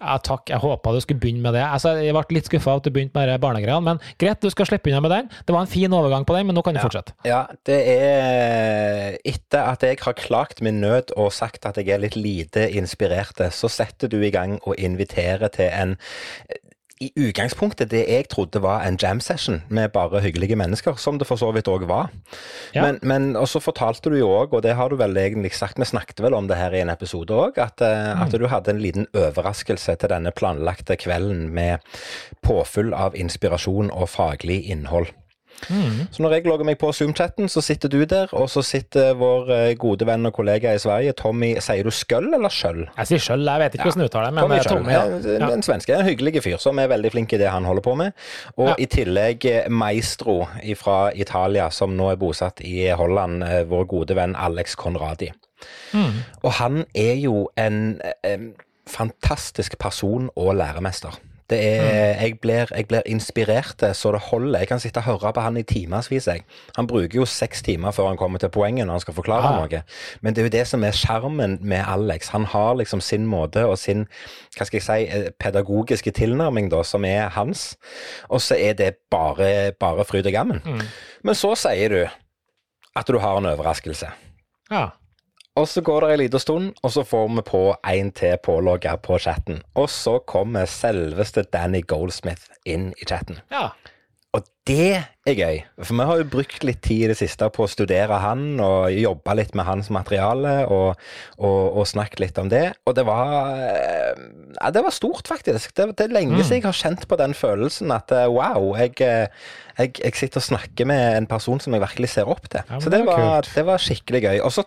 Ja, 0.02 0.16
takk, 0.19 0.50
jeg 0.50 0.58
håpa 0.58 0.93
du 0.94 0.99
skulle 1.02 1.22
begynne 1.22 1.44
med 1.44 1.54
det. 1.54 1.62
Altså, 1.62 1.94
jeg 2.02 2.14
ble 2.16 2.37
litt 2.37 2.49
skuffa 2.50 2.75
at 2.81 2.87
du 2.87 2.90
begynte 2.94 3.14
med 3.14 3.31
barnegreiene, 3.43 3.84
men 3.87 4.00
greit, 4.19 4.43
du 4.43 4.50
skal 4.50 4.66
slippe 4.66 4.90
unna 4.90 5.02
med 5.04 5.14
den. 5.14 5.31
Det 5.46 5.54
var 5.54 5.62
en 5.62 5.70
fin 5.70 5.94
overgang 5.94 6.26
på 6.26 6.34
den, 6.37 6.49
men 6.49 6.58
nå 6.58 6.64
kan 6.66 6.75
du 6.75 6.82
fortsette. 6.82 7.14
Ja, 7.28 7.44
det 7.69 7.78
er 7.93 9.19
Etter 9.28 9.70
at 9.70 9.84
jeg 9.87 10.00
har 10.02 10.19
klagt 10.19 10.62
min 10.64 10.81
nød 10.82 11.14
og 11.20 11.31
sagt 11.34 11.69
at 11.69 11.78
jeg 11.78 11.93
er 11.94 12.02
litt 12.02 12.19
lite 12.19 12.66
inspirert, 12.75 13.38
så 13.54 13.70
setter 13.70 14.10
du 14.10 14.19
i 14.22 14.32
gang 14.34 14.58
og 14.62 14.75
inviterer 14.81 15.52
til 15.54 15.70
en 15.70 15.96
i 17.02 17.10
utgangspunktet 17.28 17.90
det 17.90 18.04
jeg 18.08 18.28
trodde 18.32 18.60
var 18.62 18.84
en 18.87 18.99
jam 19.00 19.20
session 19.25 19.60
med 19.69 19.93
bare 19.94 20.20
hyggelige 20.25 20.56
mennesker, 20.58 20.96
som 21.00 21.19
det 21.19 21.26
for 21.28 21.40
så 21.40 21.50
vidt 21.54 21.69
òg 21.70 21.87
var. 21.90 22.10
Ja. 22.75 22.84
Men, 22.87 22.99
men 23.02 23.26
og 23.37 23.49
så 23.50 23.60
fortalte 23.62 24.12
du 24.12 24.19
jo 24.20 24.31
òg, 24.31 24.54
og 24.54 24.62
det 24.64 24.76
har 24.78 24.93
du 24.93 24.96
vel 25.00 25.16
egentlig 25.19 25.52
sagt, 25.58 25.81
vi 25.82 25.88
snakket 25.88 26.22
vel 26.25 26.37
om 26.38 26.49
det 26.50 26.58
her 26.60 26.75
i 26.76 26.82
en 26.84 26.93
episode 26.93 27.34
òg, 27.34 27.58
at, 27.62 27.82
eh, 27.82 28.00
Mm. 28.12 28.22
at 28.22 28.34
du 28.38 28.46
hadde 28.50 28.70
en 28.70 28.81
liten 28.82 29.06
overraskelse 29.14 29.94
til 29.99 30.08
denne 30.12 30.31
planlagte 30.34 30.96
kvelden 31.00 31.49
med 31.54 31.78
påfyll 32.43 32.93
av 32.94 33.14
inspirasjon 33.19 33.90
og 33.93 34.08
faglig 34.08 34.62
innhold. 34.70 35.06
Mm. 35.69 36.08
Så 36.10 36.22
når 36.25 36.34
jeg 36.37 36.46
logger 36.46 36.66
meg 36.66 36.78
på 36.81 36.90
Zoom-chatten, 36.96 37.49
så 37.49 37.62
sitter 37.62 37.88
du 37.93 38.00
der, 38.08 38.32
og 38.34 38.49
så 38.50 38.62
sitter 38.66 39.12
vår 39.19 39.52
eh, 39.54 39.75
gode 39.78 40.06
venn 40.08 40.26
og 40.26 40.34
kollega 40.34 40.72
i 40.75 40.81
Sverige, 40.82 41.12
Tommy 41.19 41.52
Sier 41.62 41.87
du 41.87 41.93
skøll 41.94 42.32
eller 42.34 42.52
skjøll? 42.52 42.82
Jeg 42.96 43.10
sier 43.12 43.22
skjøll, 43.26 43.46
jeg 43.46 43.62
vet 43.62 43.76
ikke 43.76 43.87
hvordan 43.88 44.02
du 44.02 44.08
uttaler 44.08 44.26
det, 44.26 44.34
men 44.34 44.43
Tommy 44.44 44.58
eh, 44.58 44.66
Tommy, 44.72 44.94
ja. 44.96 45.04
Eh, 45.20 45.38
ja. 45.38 45.50
En 45.54 45.62
svenske, 45.66 45.94
en 45.96 46.08
hyggelig 46.08 46.43
fyr 46.43 46.58
som 46.62 46.81
er 46.82 46.90
veldig 46.93 47.12
flink 47.14 47.37
i 47.37 47.40
det 47.43 47.50
han 47.52 47.69
holder 47.69 47.87
på 47.87 47.94
med. 48.00 48.19
Og 48.56 48.72
Ja. 48.72 48.75
i 48.78 48.87
tillegg 48.90 49.46
maestro 49.70 50.43
fra 50.78 50.99
Italia, 51.14 51.70
som 51.70 51.96
nå 51.96 52.10
er 52.12 52.19
bosatt 52.20 52.60
i 52.64 52.88
Holland, 52.90 53.44
vår 53.69 53.88
gode 53.90 54.16
venn 54.19 54.34
Alex 54.38 54.76
Conradi. 54.76 55.31
Mm. 55.93 56.22
Og 56.43 56.52
han 56.58 56.84
er 56.94 57.14
jo 57.22 57.48
en 57.56 58.00
en 58.25 58.52
fantastisk 58.88 59.78
person 59.78 60.31
og 60.37 60.55
læremester. 60.56 61.19
Det 61.52 61.58
er, 61.60 62.14
jeg, 62.22 62.38
blir, 62.40 62.70
jeg 62.72 62.87
blir 62.88 63.04
inspirert 63.12 63.82
eh, 63.84 63.93
så 63.96 64.12
det 64.14 64.22
holder. 64.31 64.62
Jeg 64.62 64.69
kan 64.70 64.81
sitte 64.81 65.02
og 65.02 65.08
høre 65.10 65.32
på 65.37 65.44
han 65.44 65.58
i 65.60 65.64
timevis. 65.69 66.28
Han 66.78 66.88
bruker 66.88 67.19
jo 67.20 67.26
seks 67.28 67.60
timer 67.66 67.93
før 67.93 68.08
han 68.12 68.16
kommer 68.20 68.40
til 68.40 68.49
poenget 68.54 68.87
når 68.88 68.96
han 68.99 69.04
skal 69.04 69.16
forklare 69.19 69.50
Ah. 69.52 69.58
noe. 69.60 69.82
Men 70.25 70.34
det 70.34 70.43
er 70.43 70.49
jo 70.49 70.54
det 70.56 70.64
som 70.70 70.84
er 70.88 70.96
sjarmen 70.96 71.58
med 71.60 71.84
Alex. 71.87 72.28
Han 72.32 72.44
har 72.49 72.75
liksom 72.81 73.00
sin 73.04 73.26
måte 73.28 73.66
og 73.69 73.76
sin 73.78 74.06
hva 74.56 74.64
skal 74.69 74.78
jeg 74.81 74.87
si, 74.87 74.99
eh, 75.12 75.28
pedagogiske 75.40 76.10
tilnærming 76.16 76.70
da, 76.72 76.82
som 76.82 77.04
er 77.04 77.28
hans. 77.37 77.76
Og 78.31 78.40
så 78.40 78.56
er 78.56 78.72
det 78.78 78.94
bare, 79.10 79.72
bare 79.81 80.05
fryd 80.08 80.26
og 80.26 80.32
gammen. 80.32 80.62
Mm. 80.64 80.81
Men 81.25 81.34
så 81.38 81.52
sier 81.58 81.88
du 81.93 82.00
at 82.96 83.06
du 83.08 83.19
har 83.19 83.37
en 83.38 83.46
overraskelse. 83.52 84.08
ja. 84.70 84.88
Og 85.56 85.66
så 85.69 85.82
går 85.84 86.00
det 86.06 86.12
en 86.14 86.20
liten 86.22 86.40
stund, 86.40 86.70
og 86.82 86.93
så 86.94 87.02
får 87.04 87.26
vi 87.37 87.43
på 87.44 87.62
en 87.93 88.10
til 88.16 88.38
pålogger 88.40 88.96
på 89.04 89.19
chatten. 89.20 89.58
Og 89.76 89.90
så 89.93 90.19
kommer 90.26 90.64
selveste 90.70 91.44
Danny 91.52 91.82
Goldsmith 91.87 92.49
inn 92.64 92.93
i 93.00 93.04
chatten. 93.08 93.40
ja. 93.52 93.69
Og 94.32 94.46
det 94.64 94.94
er 95.28 95.34
gøy, 95.37 95.58
for 95.84 95.93
vi 95.99 96.04
har 96.08 96.16
jo 96.22 96.25
brukt 96.32 96.62
litt 96.64 96.78
tid 96.81 97.02
i 97.04 97.08
det 97.10 97.19
siste 97.19 97.44
på 97.52 97.66
å 97.66 97.69
studere 97.69 98.16
han 98.22 98.54
og 98.64 98.87
jobbe 98.96 99.34
litt 99.37 99.52
med 99.58 99.66
hans 99.69 99.90
materiale 99.93 100.54
og, 100.72 100.94
og, 101.37 101.58
og 101.76 101.84
snakket 101.90 102.22
litt 102.22 102.40
om 102.40 102.48
det. 102.48 102.62
Og 102.88 102.96
det 102.96 103.05
var 103.05 103.50
eh, 103.58 104.22
Ja, 104.56 104.70
det 104.72 104.81
var 104.87 104.96
stort, 104.96 105.28
faktisk. 105.28 105.75
Det, 105.76 105.90
det 105.98 106.06
er 106.06 106.14
lenge 106.16 106.38
Mm. 106.38 106.43
siden 106.48 106.62
jeg 106.62 106.65
har 106.70 106.81
kjent 106.81 107.05
på 107.10 107.19
den 107.20 107.34
følelsen 107.36 107.93
at 107.93 108.08
eh, 108.17 108.24
wow, 108.32 108.72
jeg, 108.81 108.96
eh, 109.05 109.29
jeg, 109.77 109.93
jeg 110.00 110.17
sitter 110.22 110.41
og 110.41 110.48
snakker 110.48 110.88
med 110.88 111.19
en 111.20 111.29
person 111.29 111.60
som 111.60 111.77
jeg 111.77 111.84
virkelig 111.84 112.08
ser 112.17 112.32
opp 112.32 112.48
til. 112.48 112.65
Ja, 112.72 112.81
Så 112.81 112.88
det 112.88 113.05
var 113.05 113.44
det 113.53 113.67
var 113.69 113.84
skikkelig 113.84 114.22
gøy. 114.31 114.41
Og 114.48 114.56
så 114.56 114.65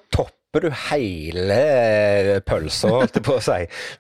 topper 0.55 0.69
du 0.69 0.75
hele 0.89 2.39
pølsa, 2.47 2.89
holdt 2.93 3.17
jeg 3.19 3.23
på 3.25 3.35
å 3.35 3.43
si, 3.43 3.57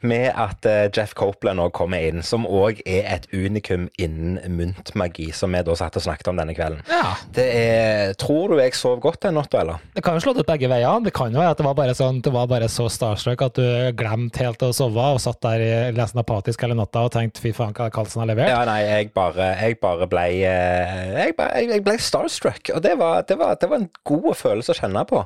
med 0.07 0.29
at 0.31 0.65
eh, 0.69 0.85
Jeff 0.95 1.15
Copeland 1.17 1.59
òg 1.59 1.73
kommer 1.75 2.03
inn, 2.07 2.21
som 2.23 2.45
òg 2.47 2.79
er 2.87 3.07
et 3.11 3.25
unikum 3.33 3.89
innen 3.99 4.39
myntmagi, 4.55 5.31
som 5.35 5.51
vi 5.51 5.63
da 5.65 5.75
satt 5.75 5.97
og 5.99 6.05
snakket 6.05 6.31
om 6.31 6.39
denne 6.39 6.55
kvelden. 6.55 6.83
ja. 6.87 7.15
Det 7.35 7.45
er, 7.45 8.13
Tror 8.19 8.53
du 8.53 8.59
jeg 8.61 8.75
sov 8.77 8.99
godt 9.03 9.25
den 9.25 9.35
natta, 9.35 9.59
eller? 9.63 9.81
Det 9.95 10.03
kan 10.05 10.15
jo 10.15 10.23
slå 10.23 10.35
ut 10.37 10.47
begge 10.47 10.69
veier. 10.71 11.01
Det 11.03 11.11
kan 11.15 11.33
jo 11.33 11.41
være 11.41 11.55
at 11.55 11.59
det 11.59 11.65
var 11.67 11.75
bare 11.77 11.95
sånn, 11.97 12.21
det 12.23 12.31
var 12.31 12.47
bare 12.47 12.69
så 12.71 12.85
starstruck 12.91 13.43
at 13.43 13.59
du 13.59 13.65
glemte 13.97 14.43
helt 14.43 14.63
å 14.63 14.71
sove 14.75 15.07
og 15.15 15.19
satt 15.23 15.41
der 15.43 15.63
i 15.63 15.71
lesen 15.95 16.21
apatisk 16.21 16.63
hele 16.63 16.77
natta 16.77 17.03
og 17.07 17.11
tenkte 17.15 17.43
fy 17.43 17.51
faen 17.55 17.75
hva 17.75 17.89
Karlsen 17.93 18.23
har 18.23 18.29
levert. 18.31 18.51
Ja, 18.53 18.61
nei, 18.67 18.79
jeg 18.85 19.11
bare, 19.15 19.51
jeg 19.59 19.79
bare 19.83 20.07
ble 20.11 20.25
eh, 20.47 21.19
jeg 21.25 21.83
ble 21.85 21.97
starstruck, 22.01 22.71
og 22.75 22.83
det 22.85 22.95
var, 23.01 23.25
det, 23.27 23.39
var, 23.41 23.57
det 23.59 23.71
var 23.71 23.83
en 23.83 23.89
god 24.07 24.31
følelse 24.39 24.75
å 24.75 24.79
kjenne 24.79 25.05
på. 25.09 25.25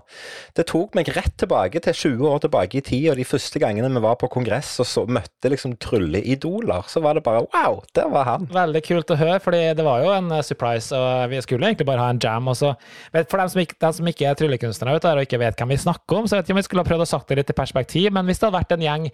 Det 0.58 0.66
tok 0.72 0.98
meg 0.98 1.12
rett 1.14 1.19
tilbake 1.40 1.82
til 1.84 1.96
20 1.96 2.30
år 2.30 2.40
tilbake 2.46 2.80
i 2.80 2.84
tid, 2.86 3.08
og 3.12 3.20
de 3.20 3.26
første 3.28 3.60
gangene 3.62 3.90
vi 3.92 4.02
var 4.04 4.16
på 4.22 4.30
kongress 4.32 4.72
og 4.80 4.88
så 4.88 5.04
møtte 5.10 5.52
liksom 5.52 5.76
trylleidoler, 5.82 6.88
så 6.88 7.04
var 7.04 7.18
det 7.18 7.26
bare 7.26 7.44
wow, 7.48 7.82
der 7.98 8.10
var 8.14 8.28
han. 8.30 8.48
Veldig 8.54 8.84
kult 8.86 9.14
å 9.14 9.20
høre, 9.20 9.40
fordi 9.44 9.62
det 9.78 9.86
var 9.86 10.04
jo 10.06 10.14
en 10.16 10.32
eh, 10.36 10.46
surprise, 10.46 10.96
og 10.96 11.30
vi 11.34 11.42
skulle 11.46 11.72
egentlig 11.72 11.88
bare 11.90 12.06
ha 12.06 12.10
en 12.14 12.22
jam. 12.24 12.50
Også. 12.50 12.74
For 13.20 13.38
dem 13.42 13.54
som 13.54 13.64
ikke, 13.64 13.80
dem 13.84 13.96
som 14.00 14.12
ikke 14.12 14.30
er 14.30 14.40
tryllekunstnere 14.40 15.00
og 15.00 15.24
ikke 15.26 15.42
vet 15.42 15.60
hvem 15.60 15.76
vi 15.76 15.82
snakker 15.86 16.22
om, 16.22 16.28
så 16.30 16.38
vet 16.38 16.48
ikke 16.48 16.58
om 16.58 16.62
vi 16.62 16.68
skulle 16.68 16.86
ha 16.86 16.92
prøvd 16.92 17.06
å 17.08 17.12
sagt 17.14 17.32
det 17.32 17.42
litt 17.42 17.54
i 17.54 17.58
perspektiv, 17.58 18.12
men 18.16 18.30
hvis 18.30 18.42
det 18.42 18.50
hadde 18.50 18.62
vært 18.62 18.76
en 18.78 18.86
gjeng 18.86 19.10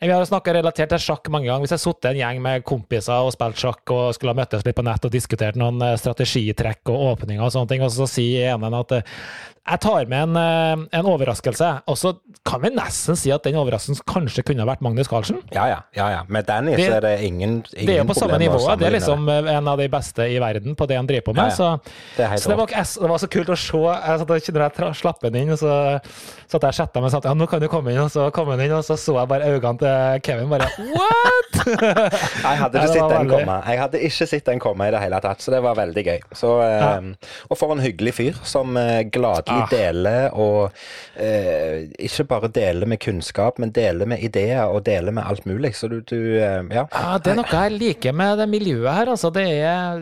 Vi 0.00 0.08
har 0.08 0.24
snakka 0.24 0.54
relatert 0.56 0.88
til 0.94 1.02
sjakk 1.02 1.28
mange 1.28 1.50
ganger. 1.50 1.60
Hvis 1.66 1.74
jeg 1.74 1.82
satt 1.82 2.06
i 2.08 2.10
en 2.14 2.20
gjeng 2.22 2.38
med 2.40 2.62
kompiser 2.64 3.20
og 3.20 3.34
spilt 3.34 3.60
sjakk 3.60 3.92
og 3.92 4.14
skulle 4.16 4.32
ha 4.32 4.38
møttes 4.38 4.64
litt 4.64 4.78
på 4.78 4.84
nett 4.86 5.04
og 5.04 5.12
diskutert 5.12 5.58
noen 5.60 5.76
eh, 5.84 5.96
strategitrekk 6.00 6.88
og 6.88 7.02
åpninger 7.10 7.44
og 7.44 7.52
sånne 7.52 7.68
ting, 7.74 7.84
og 7.84 7.92
så 7.92 8.08
sier 8.08 8.54
ene 8.54 8.70
at 8.80 8.94
eh, 8.96 9.18
jeg 9.70 9.82
tar 9.84 10.08
med 10.08 10.22
en, 10.24 10.38
eh, 10.40 10.84
en 10.98 11.08
overraskelse, 11.12 11.68
og 11.84 11.98
så 12.00 12.14
kan 12.48 12.62
vi 12.62 12.70
nesten 12.72 13.18
si 13.20 13.28
at 13.34 13.44
den 13.44 13.58
overraskelsen 13.60 14.00
kanskje 14.08 14.42
kunne 14.48 14.64
ha 14.64 14.68
vært 14.70 14.80
Magnus 14.82 15.10
Carlsen. 15.10 15.42
Ja, 15.52 15.66
ja. 15.68 15.82
ja, 15.94 16.06
ja. 16.16 16.22
Med 16.32 16.48
Danny 16.48 16.78
Det- 16.80 16.88
så 16.88 16.96
er 16.96 17.04
det 17.04 17.12
ingen, 17.28 17.58
ingen 17.76 17.86
Det 17.86 17.98
er 17.98 18.00
jo 18.00 18.08
på 18.08 18.16
samme 18.16 18.40
nivå. 18.40 18.56
Det 18.80 18.88
er 18.88 18.96
liksom 18.96 19.28
en 19.28 19.68
av 19.68 19.78
de 19.84 19.90
beste 19.92 20.24
i 20.32 20.40
verden 20.40 20.74
på 20.74 20.88
det 20.88 20.96
han 20.96 21.06
driver 21.12 21.28
på 21.28 21.36
med. 21.36 21.52
Ja. 21.52 21.58
Så, 21.60 21.68
Det 22.16 22.40
så 22.40 22.48
det, 22.54 22.56
var, 22.56 22.72
det 22.72 23.10
var 23.12 23.18
så 23.20 23.30
kult 23.36 23.52
å 23.52 23.58
se. 23.60 23.84
Jeg 23.84 24.24
satt 24.24 24.30
og 24.30 24.56
når 24.56 24.66
jeg 24.80 25.00
slapp 25.04 25.20
den 25.28 25.38
inn, 25.42 25.52
og 25.52 25.60
så 25.60 25.76
satt 26.48 26.64
jeg 26.64 26.72
og 26.72 26.80
chatta 26.80 27.04
med 27.04 27.12
sånn 27.12 27.28
Ja, 27.28 27.36
nå 27.36 27.46
kan 27.46 27.60
du 27.60 27.68
komme 27.68 27.92
inn, 27.92 28.00
og 28.00 28.10
så 28.10 28.30
kom 28.32 28.48
han 28.48 28.64
inn, 28.64 28.72
og 28.72 28.82
så 28.88 28.96
så 28.96 29.20
jeg 29.20 29.28
bare 29.28 29.44
øynene 29.44 29.78
til 29.78 29.89
Kevin 30.26 30.48
bare 30.52 30.68
What?! 30.78 31.58
Jeg 31.60 32.56
hadde 32.60 32.78
Ja, 32.80 32.84
ikke 32.86 32.92
sett 32.94 33.02
den 33.02 33.16
veldig- 33.16 33.30
komme. 33.34 33.56
Jeg 33.66 33.80
hadde 33.80 34.00
ikke 34.06 34.26
sett 34.30 34.46
den 34.48 34.60
komme 34.62 34.86
i 34.88 34.92
det 34.94 35.00
hele 35.02 35.18
tatt, 35.20 35.42
så 35.44 35.52
det 35.52 35.60
var 35.64 35.76
veldig 35.76 36.04
gøy. 36.06 36.20
Så, 36.38 36.50
ja. 36.64 36.90
Og 37.50 37.58
for 37.60 37.74
en 37.74 37.82
hyggelig 37.84 38.14
fyr 38.16 38.38
som 38.48 38.76
eh, 38.80 39.02
gladelig 39.12 39.66
Ah. 39.66 39.68
deler, 39.70 40.30
og 40.34 40.72
eh, 41.20 41.84
ikke 42.00 42.24
bare 42.30 42.48
deler 42.54 42.86
med 42.88 43.00
kunnskap, 43.02 43.58
men 43.60 43.72
deler 43.76 44.08
med 44.08 44.22
ideer 44.24 44.64
og 44.70 44.84
deler 44.86 45.12
med 45.12 45.24
alt 45.28 45.44
mulig. 45.50 45.74
Så 45.76 45.90
du, 45.92 45.98
du 46.00 46.16
eh, 46.40 46.62
ja. 46.72 46.86
Ja, 46.94 47.18
det 47.18 47.34
er 47.34 47.40
noe 47.42 47.50
jeg 47.52 47.76
liker 47.76 48.16
med 48.16 48.38
det 48.40 48.48
miljøet 48.52 48.94
her. 48.96 49.12
Altså, 49.12 49.30
det 49.34 49.46
er 49.60 50.00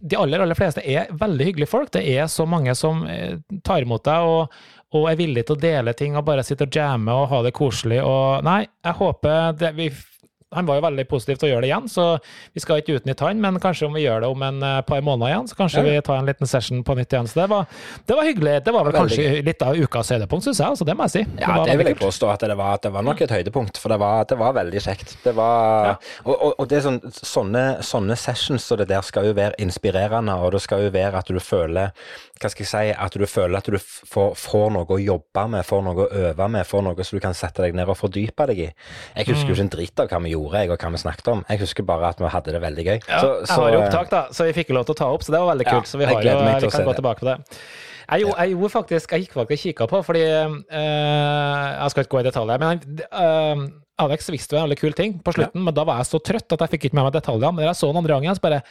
De 0.00 0.16
aller, 0.20 0.40
aller 0.46 0.58
fleste 0.58 0.84
er 0.86 1.10
veldig 1.16 1.50
hyggelige 1.50 1.70
folk. 1.70 1.90
Det 1.96 2.04
er 2.16 2.26
så 2.30 2.46
mange 2.48 2.74
som 2.78 3.04
eh, 3.10 3.36
tar 3.66 3.82
imot 3.86 4.04
deg 4.06 4.30
og, 4.30 4.56
og 4.94 5.08
er 5.10 5.16
villig 5.18 5.46
til 5.48 5.56
å 5.56 5.60
dele 5.60 5.94
ting 5.98 6.16
og 6.16 6.24
bare 6.28 6.44
sitte 6.46 6.68
og 6.68 6.76
jamme 6.78 7.12
og 7.12 7.28
ha 7.32 7.42
det 7.42 7.54
koselig. 7.56 8.02
Og 8.06 8.44
nei, 8.46 8.62
jeg 8.86 9.00
håper 9.00 9.56
det, 9.58 9.74
vi 9.78 9.90
han 10.54 10.64
var 10.64 10.76
jo 10.78 10.82
veldig 10.86 11.04
positiv 11.10 11.40
til 11.40 11.48
å 11.48 11.50
gjøre 11.50 11.64
det 11.64 11.68
igjen, 11.68 11.88
så 11.90 12.02
vi 12.54 12.60
skal 12.62 12.78
ikke 12.80 12.94
utnytte 12.96 13.26
han. 13.26 13.40
Men 13.42 13.56
kanskje 13.60 13.88
om 13.88 13.96
vi 13.98 14.04
gjør 14.04 14.22
det 14.22 14.28
om 14.30 14.42
en 14.46 14.60
eh, 14.64 14.76
par 14.86 15.02
måneder 15.04 15.32
igjen, 15.32 15.48
så 15.50 15.56
kanskje 15.58 15.82
Ja. 15.82 15.86
vi 15.90 16.02
tar 16.06 16.20
en 16.20 16.28
liten 16.30 16.46
session 16.48 16.84
på 16.86 16.94
nytt 16.96 17.12
igjen. 17.12 17.26
Så 17.28 17.40
det 17.42 17.48
var, 17.50 17.66
det 18.06 18.14
var 18.16 18.24
hyggelig. 18.24 18.52
Det 18.64 18.72
var 18.72 18.86
vel 18.86 18.94
Veldig 18.94 19.16
kanskje 19.18 19.42
litt 19.44 19.64
av 19.66 19.74
ukas 19.76 20.12
høydepunkt, 20.14 20.46
syns 20.46 20.60
jeg. 20.62 20.68
Altså, 20.70 20.86
det 20.86 20.94
må 20.96 21.08
jeg 21.08 21.12
si. 21.16 21.24
Ja, 21.42 21.50
var 21.58 21.66
det 21.66 21.76
vil 21.82 21.90
jeg 21.90 21.98
påstå 21.98 22.30
at 22.32 22.46
det 22.46 22.56
var. 22.56 22.78
Det 22.86 22.92
var 22.94 23.02
nok 23.10 23.20
et 23.26 23.34
høydepunkt, 23.36 23.76
for 23.82 23.92
det 23.92 23.98
var, 24.00 24.22
det 24.30 24.38
var 24.38 24.54
veldig 24.62 24.84
kjekt. 24.86 25.16
Det 25.26 25.34
var, 25.36 25.90
Ja. 25.90 25.96
og, 26.24 26.34
og, 26.38 26.54
og 26.62 26.68
det 26.70 26.78
er 26.78 26.86
sånn, 26.86 27.00
sånne, 27.10 27.64
sånne 27.84 28.16
sessions 28.16 28.64
så 28.70 28.78
det 28.80 28.88
der 28.94 29.02
skal 29.02 29.26
jo 29.26 29.34
være 29.36 29.58
inspirerende, 29.66 30.38
og 30.40 30.54
det 30.54 30.62
skal 30.62 30.86
jo 30.86 30.94
være 30.94 31.20
at 31.20 31.26
du 31.26 31.42
føler 31.42 31.90
hva 32.40 32.50
skal 32.52 32.64
jeg 32.64 32.68
si, 32.68 32.92
at 33.06 33.14
du 33.16 33.24
føler 33.26 33.56
at 33.58 33.64
du 33.72 33.78
får, 33.80 34.34
får 34.36 34.70
noe 34.74 34.84
å 34.92 34.98
jobbe 35.00 35.44
med, 35.48 35.64
får 35.64 35.82
noe 35.86 36.04
å 36.04 36.08
øve 36.28 36.48
med, 36.52 36.66
får 36.68 36.82
noe 36.84 37.04
som 37.08 37.16
du 37.16 37.22
kan 37.24 37.34
sette 37.34 37.62
deg 37.64 37.74
ned 37.78 37.88
og 37.88 37.96
fordype 37.96 38.46
deg 38.50 38.58
i. 38.58 38.68
Jeg 39.16 39.26
husker 39.30 39.48
jo 39.48 39.56
ikke 39.56 39.64
en 39.66 39.72
dritt 39.76 40.00
av 40.04 40.08
hva 40.12 40.20
vi 40.26 40.34
gjorde, 40.34 40.60
jeg, 40.62 40.70
og 40.74 40.78
hva 40.84 40.90
vi 40.92 41.02
snakket 41.04 41.32
om. 41.32 41.44
Jeg 41.48 41.62
husker 41.64 41.82
bare 41.88 42.10
at 42.12 42.20
vi 42.20 42.28
hadde 42.36 42.52
det 42.52 42.60
veldig 42.66 42.84
gøy. 42.90 42.98
Ja, 43.08 43.20
Så- 43.20 43.34
jeg 43.40 43.48
så, 43.48 43.60
har 43.62 43.72
jo 43.72 43.80
eh, 43.80 43.86
opptak, 43.88 44.10
da, 44.10 44.22
så 44.32 44.44
vi 44.44 44.52
fikk 44.60 44.70
lov 44.76 44.84
til 44.86 44.94
å 44.94 44.98
ta 45.02 45.10
opp, 45.12 45.22
så 45.24 45.32
det 45.32 45.40
var 45.40 45.54
veldig 45.54 45.66
Ja, 45.66 45.72
kult. 45.78 45.86
så 45.88 45.98
vi, 45.98 46.04
har 46.04 46.22
jo, 46.22 46.38
vi 46.38 46.70
kan 46.70 46.84
gå 46.84 46.92
det. 46.92 46.96
tilbake 47.00 47.20
på 47.24 47.30
det. 47.32 47.38
Jeg, 48.06 48.20
gjorde- 48.22 48.38
jeg 48.38 48.52
jo 48.52 48.68
faktisk, 48.70 49.10
jeg 49.16 49.20
gikk 49.26 49.32
faktisk 49.34 49.58
og 49.58 49.64
kikka 49.66 49.86
på, 49.90 50.02
fordi 50.06 50.22
øh, 50.22 51.80
Jeg 51.82 51.90
skal 51.90 52.04
ikke 52.04 52.14
gå 52.16 52.20
i 52.20 52.28
detaljer, 52.28 52.58
men 52.62 53.00
øh, 53.12 53.66
Alex 53.98 54.28
visste 54.30 54.52
jo 54.56 54.60
en 54.62 54.68
veldig 54.68 54.78
kul 54.78 54.92
ting 54.92 55.14
på 55.24 55.32
slutten, 55.32 55.62
men 55.64 55.74
da 55.74 55.84
var 55.88 56.02
jeg 56.02 56.10
så 56.10 56.20
trøtt 56.20 56.52
at 56.52 56.60
jeg 56.66 56.74
fikk 56.74 56.84
ikke 56.90 56.98
med 56.98 57.06
meg 57.08 57.14
detaljene. 57.16 57.54
Men 57.56 57.64
da 57.64 57.70
jeg 57.72 57.78
så 57.80 57.88
den 57.90 57.96
andre 58.02 58.12
gangen, 58.18 58.36
så 58.36 58.44
bare 58.44 58.62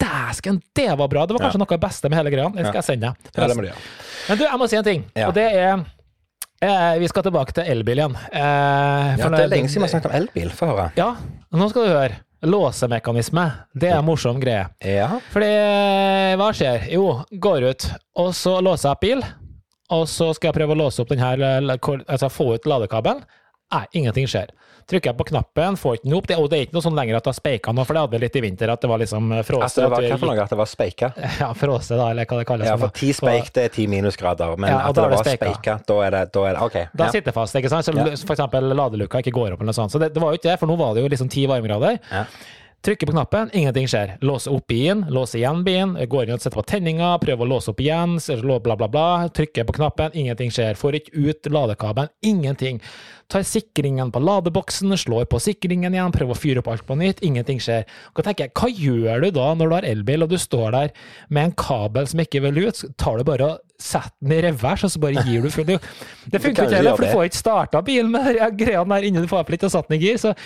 Dæsken, 0.00 0.60
det 0.76 0.90
var 0.98 1.08
bra! 1.08 1.24
Det 1.26 1.32
var 1.36 1.46
kanskje 1.46 1.58
noe 1.62 1.68
av 1.70 1.76
det 1.78 1.84
beste 1.86 2.08
med 2.12 2.18
hele 2.20 2.30
greia. 2.34 2.48
Det 2.52 2.66
skal 2.66 2.80
jeg 2.82 2.88
sende 2.90 3.12
deg. 3.32 3.68
ja. 3.70 3.76
Men 4.28 4.38
du, 4.38 4.44
jeg 4.44 4.58
må 4.60 4.66
si 4.68 4.76
en 4.76 4.84
ting, 4.84 5.04
Ja. 5.16 5.28
og 5.28 5.34
det 5.34 5.44
er 5.54 5.84
eh, 6.60 6.98
Vi 7.00 7.08
skal 7.08 7.22
tilbake 7.22 7.52
til 7.56 7.64
elbil 7.72 8.00
igjen. 8.02 8.16
Eh, 8.32 9.16
Ja, 9.16 9.28
det 9.30 9.40
er 9.46 9.48
lenge 9.52 9.68
siden 9.70 9.82
vi 9.84 9.86
har 9.88 9.92
snakket 9.94 10.10
om 10.10 10.16
elbil. 10.20 10.50
Få 10.50 10.66
høre. 10.72 10.90
Ja, 10.98 11.12
nå 11.52 11.68
skal 11.70 11.86
du 11.86 11.92
høre. 11.94 12.20
Låsemekanisme, 12.46 13.46
det 13.74 13.88
er 13.90 13.98
en 13.98 14.04
morsom 14.04 14.38
greie. 14.42 14.66
Ja. 14.84 15.08
Fordi 15.32 15.48
hva 16.36 16.50
skjer? 16.54 16.84
Jo, 16.92 17.06
går 17.32 17.70
ut, 17.72 17.86
og 18.20 18.34
så 18.36 18.58
låser 18.62 18.92
jeg 18.92 19.00
bil. 19.06 19.24
Og 19.96 20.04
så 20.10 20.32
skal 20.34 20.50
jeg 20.50 20.58
prøve 20.58 20.74
å 20.74 20.80
låse 20.82 21.00
opp 21.00 21.08
den 21.08 21.22
her, 21.22 21.38
altså 22.10 22.28
få 22.30 22.54
ut 22.56 22.66
ladekabelen. 22.68 23.22
Nei, 23.74 23.82
ingenting 23.98 24.28
skjer. 24.30 24.52
Trykker 24.86 25.10
jeg 25.10 25.18
på 25.18 25.24
knappen, 25.32 25.74
får 25.80 25.96
ikke 25.96 26.06
den 26.06 26.12
opp. 26.14 26.26
Det, 26.30 26.36
og 26.38 26.44
det 26.52 26.58
er 26.58 26.66
ikke 26.68 26.76
noe 26.76 26.84
sånn 26.84 26.94
lenger 26.94 27.16
at 27.18 27.26
har 27.26 27.34
speika 27.34 27.72
nå, 27.74 27.82
for 27.88 27.96
det 27.96 28.02
hadde 28.04 28.14
vi 28.14 28.20
litt 28.22 28.36
i 28.38 28.42
vinter, 28.44 28.70
at 28.70 28.84
det 28.84 28.90
var 28.92 29.00
liksom 29.02 29.32
fråse. 29.48 29.66
Altså, 29.66 29.80
det 29.82 29.88
var 29.90 30.04
at 30.06 30.12
hva 30.12 30.18
for 30.20 30.30
noe? 30.30 30.44
At 30.44 30.52
det 30.54 30.58
var 30.60 30.70
speika? 30.70 31.08
Ja, 31.40 31.48
fråse, 31.58 31.96
da, 31.98 32.04
eller 32.14 32.28
hva 32.30 32.38
det 32.38 32.46
kalles. 32.46 32.68
Ja, 32.70 32.76
for 32.78 32.94
ti 32.94 33.10
speik, 33.16 33.50
det 33.56 33.64
er 33.66 33.72
ti 33.74 33.88
minusgrader. 33.90 34.54
Men 34.54 34.70
Ja, 34.70 34.84
at 34.86 34.94
det 34.94 35.08
var 35.10 35.26
speika. 35.26 35.78
da 35.90 35.96
er 36.06 36.14
det, 36.14 36.20
da 36.36 36.44
er 36.46 36.54
det 36.54 36.68
OK. 36.68 36.76
Da 36.92 37.08
ja. 37.08 37.16
sitter 37.16 37.32
det 37.32 37.34
fast, 37.40 37.58
ikke 37.58 37.72
sant? 37.72 37.88
Så 37.88 37.96
for 38.28 38.36
eksempel 38.36 38.70
ladeluka 38.78 39.24
ikke 39.24 39.34
går 39.34 39.56
opp 39.56 39.64
eller 39.64 39.72
noe 39.74 39.80
sånt. 39.80 39.96
Så 39.96 40.02
det, 40.02 40.12
det 40.14 40.22
var 40.22 40.30
jo 40.30 40.38
ikke 40.38 40.52
det, 40.52 40.60
for 40.62 40.70
nå 40.70 40.78
var 40.78 40.94
det 40.94 41.02
jo 41.02 41.10
liksom 41.16 41.32
ti 41.34 41.48
varmegrader. 41.50 41.98
Ja. 42.12 42.22
Trykker 42.86 43.06
på 43.06 43.12
knappen, 43.12 43.48
ingenting 43.52 43.88
skjer. 43.90 44.12
Låser 44.20 44.52
opp 44.54 44.68
bilen, 44.70 45.00
låser 45.10 45.40
igjen 45.40 45.64
bilen, 45.66 45.96
går 46.06 46.28
inn 46.28 46.36
og 46.36 46.42
setter 46.44 46.54
på 46.54 46.62
tenninga, 46.70 47.08
prøver 47.18 47.42
å 47.42 47.48
låse 47.50 47.72
opp 47.72 47.80
igjen, 47.82 48.12
bla, 48.62 48.76
bla, 48.78 48.86
bla. 48.86 49.06
Trykker 49.34 49.66
på 49.66 49.74
knappen, 49.74 50.12
ingenting 50.14 50.52
skjer. 50.54 50.78
Får 50.78 51.00
ikke 51.00 51.24
ut 51.24 51.48
ladekabelen, 51.50 52.12
ingenting. 52.22 52.78
Tar 53.26 53.42
sikringen 53.42 54.12
på 54.14 54.20
ladeboksen, 54.22 54.94
slår 55.02 55.26
på 55.26 55.40
sikringen 55.42 55.96
igjen, 55.96 56.14
prøver 56.14 56.36
å 56.36 56.38
fyre 56.38 56.62
opp 56.62 56.70
alt 56.70 56.84
på 56.86 56.94
nytt, 57.00 57.24
ingenting 57.26 57.58
skjer. 57.58 57.88
Og 58.14 58.22
tenker 58.22 58.46
jeg, 58.46 58.54
hva 58.54 58.70
gjør 58.70 59.26
du 59.26 59.32
da 59.40 59.48
når 59.58 59.66
du 59.66 59.74
har 59.80 59.88
elbil 59.88 60.26
og 60.28 60.30
du 60.30 60.36
står 60.38 60.76
der 60.76 60.94
med 61.26 61.48
en 61.48 61.56
kabel 61.58 62.06
som 62.06 62.22
ikke 62.22 62.44
vil 62.44 62.68
ut? 62.68 62.84
Tar 63.02 63.18
du 63.18 63.26
bare 63.26 63.48
og 63.48 63.82
setter 63.82 64.14
den 64.20 64.36
i 64.36 64.38
revers, 64.46 64.84
og 64.86 64.92
så 64.94 65.02
bare 65.02 65.26
gir 65.26 65.42
du 65.42 65.50
full 65.50 65.66
Det, 65.72 65.80
det 66.36 66.38
funker 66.44 66.70
ikke 66.70 66.78
heller, 66.78 66.94
for 66.94 67.02
du 67.02 67.18
får 67.18 67.32
ikke 67.32 67.42
starta 67.42 67.82
bilen 67.90 68.14
med 68.14 68.30
de 68.30 68.52
greiene 68.62 68.94
der 68.94 69.08
innen 69.10 69.26
du 69.26 69.32
får 69.34 69.42
opp 69.42 69.50
litt 69.56 69.66
og 69.66 69.74
satt 69.74 69.90
den 69.90 69.98
i 69.98 70.04
gir. 70.06 70.22
Så 70.22 70.36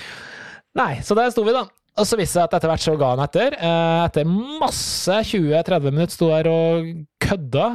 nei, 0.81 0.95
så 1.05 1.19
der 1.21 1.37
sto 1.37 1.45
vi, 1.45 1.53
da. 1.53 1.67
Og 2.01 2.07
så 2.09 2.17
viste 2.17 2.33
det 2.33 2.39
seg 2.39 2.47
at 2.49 2.55
etter 2.57 2.71
hvert 2.73 2.85
så 2.87 2.95
ga 3.01 3.11
han 3.13 3.23
etter. 3.27 3.57
Eh, 3.61 3.99
Etter 4.07 4.31
masse 4.31 5.19
20-30 5.33 5.91
minutter 5.91 6.15
sto 6.17 6.31
her 6.33 6.49
og 6.49 6.89
kødda. 7.21 7.67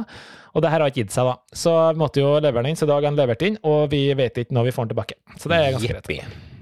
Og 0.56 0.64
det 0.64 0.70
her 0.72 0.80
har 0.82 0.90
ikke 0.90 1.04
gitt 1.04 1.14
seg, 1.14 1.28
da. 1.28 1.36
Så 1.54 1.72
vi 1.92 2.00
måtte 2.00 2.22
jo 2.22 2.32
levere 2.40 2.64
den 2.64 2.72
inn, 2.72 2.78
så 2.80 2.86
i 2.88 2.90
dag 2.90 3.02
har 3.02 3.10
han 3.10 3.18
levert 3.18 3.42
inn, 3.44 3.58
og 3.68 3.90
vi 3.92 4.06
vet 4.16 4.40
ikke 4.40 4.56
når 4.56 4.70
vi 4.70 4.74
får 4.74 4.86
den 4.86 4.94
tilbake. 4.94 5.18
Så 5.36 5.50
det 5.52 5.58
er 5.60 5.74
ganske 5.76 5.90
greit. 5.92 6.54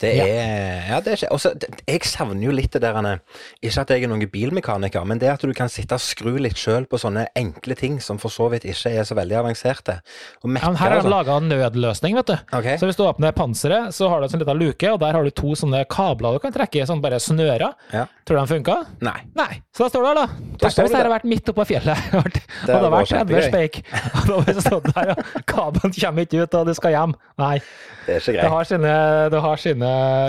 Det 0.00 0.10
er 0.20 0.88
Ja, 0.90 1.00
det 1.00 1.12
er 1.22 1.28
også, 1.30 1.52
det- 1.58 1.82
Jeg 1.88 2.02
savner 2.04 2.42
jo 2.44 2.50
litt 2.52 2.72
det 2.72 2.80
der 2.82 3.20
Ikke 3.62 3.80
at 3.80 3.88
jeg 3.90 4.02
er 4.04 4.08
noen 4.08 4.26
bilmekaniker, 4.30 5.04
men 5.06 5.18
det 5.18 5.28
at 5.28 5.40
du 5.40 5.52
kan 5.54 5.68
sitte 5.68 5.94
og 5.94 6.00
skru 6.00 6.38
litt 6.38 6.56
sjøl 6.56 6.86
på 6.86 6.98
sånne 6.98 7.26
enkle 7.36 7.74
ting 7.76 8.00
som 8.00 8.18
for 8.18 8.28
så 8.30 8.48
vidt 8.50 8.64
ikke 8.64 8.90
er 8.98 9.04
så 9.04 9.14
veldig 9.14 9.36
avanserte. 9.42 10.00
Og 10.42 10.50
mekker, 10.50 10.64
Ja, 10.64 10.68
men 10.70 10.76
her 10.76 10.88
har 10.90 10.96
og 10.96 11.02
de 11.02 11.08
sånn. 11.08 11.14
laga 11.14 11.36
en 11.36 11.48
nødløsning, 11.48 12.14
vet 12.14 12.26
du. 12.26 12.36
Okay. 12.58 12.76
Så 12.78 12.86
hvis 12.86 12.96
du 12.96 13.04
åpner 13.04 13.32
panseret, 13.32 13.92
så 13.94 14.08
har 14.08 14.20
du 14.20 14.24
en 14.24 14.30
sånn 14.30 14.40
liten 14.44 14.58
luke, 14.58 14.92
og 14.92 15.00
der 15.00 15.12
har 15.12 15.22
du 15.24 15.30
to 15.30 15.54
sånne 15.54 15.84
kabler 15.88 16.32
du 16.34 16.38
kan 16.40 16.52
trekke 16.52 16.82
i, 16.82 16.86
sånn 16.86 17.00
bare 17.02 17.20
snører. 17.20 17.72
Ja. 17.92 18.06
Tror 18.26 18.40
du 18.40 18.46
de 18.46 18.54
funka? 18.54 18.86
Nei. 19.04 19.20
Nei. 19.36 19.60
Så 19.76 19.84
da 19.84 19.88
står 19.90 20.00
du 20.02 20.06
her, 20.08 20.14
da. 20.14 20.26
Da 20.26 20.68
Tenk 20.68 20.74
hvis 20.74 20.90
det 20.94 21.00
hadde 21.00 21.12
vært 21.14 21.24
midt 21.28 21.46
oppå 21.52 21.66
fjellet. 21.66 21.98
og 22.14 22.24
det 22.32 22.42
hadde 22.74 22.90
vært 22.90 22.92
vært 22.92 23.08
30 23.08 23.34
kjempegøy. 23.34 23.48
speik. 23.48 23.82
Og 23.94 24.26
da 24.26 24.32
hadde 24.38 24.54
vi 24.54 24.60
stått 24.60 24.88
der, 24.94 25.10
og 25.14 25.46
kabelen 25.46 25.92
kommer 26.00 26.22
ikke 26.26 26.42
ut, 26.42 26.54
og 26.54 26.66
du 26.66 26.74
skal 26.74 26.90
hjem. 26.96 27.14
Nei. 27.38 27.60
Det 28.06 28.14
er 28.16 28.20
ikke 28.20 28.42
Det 28.42 28.50
har 28.52 28.64
sine, 28.68 28.94
det 29.32 29.40
har 29.40 29.56
sine 29.56 29.83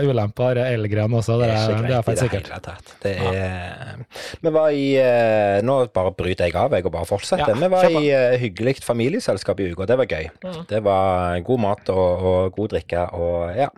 ulemper, 0.05 0.59
elgreiene 0.65 1.19
også. 1.19 1.37
Det 1.41 1.47
Det 1.49 1.55
er 1.55 1.75
er, 1.75 1.87
det 1.87 1.95
er 1.97 2.05
faktisk 2.05 2.23
det 2.23 2.29
sikkert. 2.29 2.49
hele 2.49 2.61
tatt. 2.65 2.95
Det 3.03 3.13
er 3.19 4.01
Vi 4.41 4.53
var 4.55 4.69
i 4.75 4.85
eh, 5.01 5.61
Nå 5.65 5.77
bare 5.95 6.11
bryter 6.15 6.49
jeg 6.49 6.55
av, 6.59 6.73
jeg, 6.75 6.85
og 6.85 6.91
bare 6.95 7.09
fortsetter. 7.09 7.53
Ja, 7.53 7.59
vi 7.59 7.69
var 7.71 7.85
i 7.89 8.03
uh, 8.11 8.37
hyggelig 8.41 8.77
familieselskap 8.83 9.59
i 9.59 9.69
uka. 9.71 9.87
Det 9.89 9.97
var 9.97 10.05
gøy. 10.09 10.29
Mm. 10.43 10.59
Det 10.69 10.83
var 10.85 11.39
god 11.45 11.59
mat 11.65 11.89
og, 11.93 12.25
og 12.31 12.51
god 12.57 12.75
drikke 12.75 13.07
og 13.15 13.55
ja. 13.57 13.69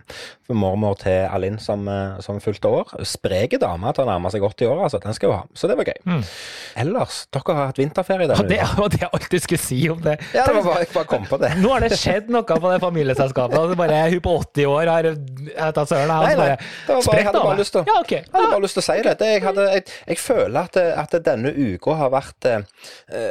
For 0.48 0.56
mormor 0.56 0.94
til 0.96 1.26
Alinn 1.28 1.58
som, 1.60 1.82
eh, 1.92 2.20
som 2.24 2.38
fulgte 2.40 2.70
år. 2.72 2.94
Spreke 3.04 3.58
dame 3.60 3.90
til 3.92 4.06
å 4.06 4.08
nærme 4.08 4.30
seg 4.32 4.40
80 4.46 4.70
år, 4.70 4.78
altså. 4.86 5.00
Den 5.02 5.12
skal 5.16 5.28
hun 5.34 5.42
ha. 5.42 5.44
Så 5.52 5.68
det 5.68 5.76
var 5.76 5.90
gøy. 5.90 5.98
Mm. 6.08 6.22
Ellers, 6.84 7.18
dere 7.34 7.56
har 7.58 7.68
hatt 7.68 7.80
vinterferie 7.82 8.28
Ja, 8.30 8.38
det 8.48 8.62
var 8.78 8.88
det 8.94 9.02
jeg 9.02 9.10
alltid 9.12 9.44
skulle 9.44 9.60
si 9.60 9.80
om 9.92 10.00
det. 10.00 10.16
Ja, 10.32 10.46
det 10.46 10.54
var 10.56 10.64
bare, 10.70 10.84
jeg 10.86 10.92
bare 10.94 11.10
kom 11.10 11.26
på 11.28 11.38
det. 11.42 11.50
Nå 11.60 11.74
har 11.74 11.84
det 11.84 11.98
skjedd 12.00 12.32
noe 12.32 12.42
på 12.48 12.72
det 12.72 12.80
familieselskapet. 12.80 13.68
det 13.74 13.76
bare 13.82 14.00
Hun 14.08 14.24
på 14.24 14.36
80 14.40 14.72
år 14.72 14.92
har 14.94 15.10
jeg 15.76 15.88
søren. 15.88 16.08
Det 16.86 16.94
var 16.94 17.02
bare, 17.04 17.16
jeg 17.18 17.26
hadde 17.26 17.42
bare 17.44 17.58
lyst 17.58 17.72
til 17.72 17.84
Ja, 17.88 18.00
okay. 18.00 18.22
Å 18.32 18.60
si 18.84 18.96
det. 19.04 19.14
jeg, 19.20 19.42
hadde, 19.44 19.66
jeg, 19.74 19.84
jeg 20.08 20.18
føler 20.18 20.60
at, 20.60 20.76
at 20.76 21.18
denne 21.24 21.52
uka 21.52 21.96
har 22.00 22.10
vært 22.14 22.48
uh, 22.48 22.62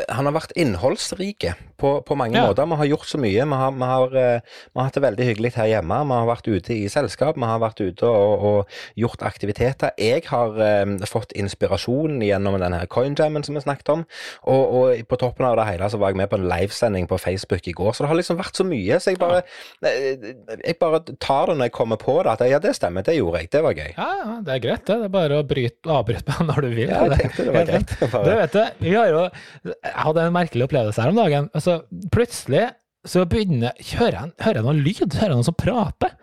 Han 0.09 0.29
har 0.29 0.33
vært 0.37 0.53
innholdsrike 0.55 1.55
på, 1.77 1.91
på 2.05 2.15
mange 2.17 2.35
Ja. 2.37 2.47
måter. 2.47 2.65
Vi 2.67 2.75
har 2.81 2.85
gjort 2.91 3.05
så 3.09 3.17
mye. 3.21 3.45
Vi 3.45 3.57
har, 3.61 3.71
vi, 3.71 3.87
har, 3.91 4.15
eh, 4.17 4.39
vi 4.73 4.79
har 4.79 4.87
hatt 4.89 4.97
det 4.97 5.03
veldig 5.03 5.27
hyggelig 5.29 5.51
her 5.57 5.67
hjemme. 5.71 5.99
Vi 6.09 6.17
har 6.17 6.27
vært 6.29 6.47
ute 6.49 6.73
i 6.73 6.87
selskap. 6.89 7.37
Vi 7.37 7.45
har 7.49 7.59
vært 7.61 7.81
ute 7.85 8.07
og, 8.09 8.43
og 8.49 8.79
gjort 8.97 9.21
aktiviteter. 9.27 9.91
Jeg 10.01 10.23
har 10.29 10.57
um, 10.83 10.97
fått 11.07 11.33
inspirasjon 11.37 12.17
gjennom 12.25 12.57
denne 12.61 12.81
coinjammen 12.91 13.43
som 13.45 13.55
vi 13.57 13.61
snakket 13.63 13.89
om. 13.93 14.05
Og, 14.49 14.63
og 14.81 15.03
på 15.11 15.19
toppen 15.21 15.45
av 15.49 15.57
det 15.59 15.67
hele 15.71 15.89
så 15.93 15.99
var 16.01 16.13
jeg 16.13 16.19
med 16.23 16.29
på 16.31 16.39
en 16.39 16.47
livesending 16.49 17.07
på 17.09 17.19
Facebook 17.21 17.67
i 17.69 17.75
går. 17.77 17.93
Så 17.93 18.03
det 18.05 18.11
har 18.11 18.19
liksom 18.19 18.39
vært 18.41 18.57
så 18.59 18.65
mye. 18.67 18.99
Så 19.03 19.13
jeg 19.13 19.21
bare, 19.21 19.43
eh, 19.85 20.33
jeg 20.65 20.77
bare 20.81 21.03
tar 21.21 21.51
det 21.51 21.57
når 21.59 21.69
jeg 21.69 21.75
kommer 21.77 22.01
på 22.01 22.17
det. 22.25 22.33
At 22.37 22.45
ja, 22.49 22.59
det 22.63 22.73
stemmer. 22.77 23.05
Det 23.07 23.15
gjorde 23.17 23.43
jeg. 23.43 23.51
Det 23.53 23.63
var 23.65 23.77
gøy. 23.77 23.91
Ja, 23.97 24.39
det 24.45 24.55
er 24.57 24.63
greit, 24.65 24.85
det. 24.87 24.97
Det 24.97 25.09
er 25.09 25.13
bare 25.13 25.39
å 25.41 25.45
bryte, 25.47 25.93
avbryte 25.93 26.33
meg 26.33 26.47
når 26.51 26.65
du 26.65 26.69
vil. 26.73 26.89
Ja, 26.89 27.03
jeg 27.05 27.21
tenkte 27.21 27.47
det 27.47 27.53
var 27.55 27.69
greit. 27.71 27.95
Bare- 28.07 28.25
Du 28.27 28.33
vet 28.41 28.55
det, 28.57 28.65
vi 28.81 28.93
har 28.95 29.07
jo 29.13 29.23
Jeg 29.67 29.93
hadde 30.07 30.23
en 30.27 30.33
merkelig 30.35 30.65
opplevelse 30.67 31.01
her 31.03 31.13
om 31.13 31.19
dagen. 31.21 31.49
Altså, 31.67 32.07
plutselig 32.11 32.67
så 33.07 33.23
begynner 33.27 33.75
Hører 33.97 34.15
jeg, 34.15 34.31
hører 34.43 34.59
jeg 34.59 34.65
noen 34.67 34.79
lyd? 34.85 35.01
Hører 35.17 35.33
jeg 35.33 35.35
noen 35.35 35.47
som 35.47 35.57
prater? 35.57 36.13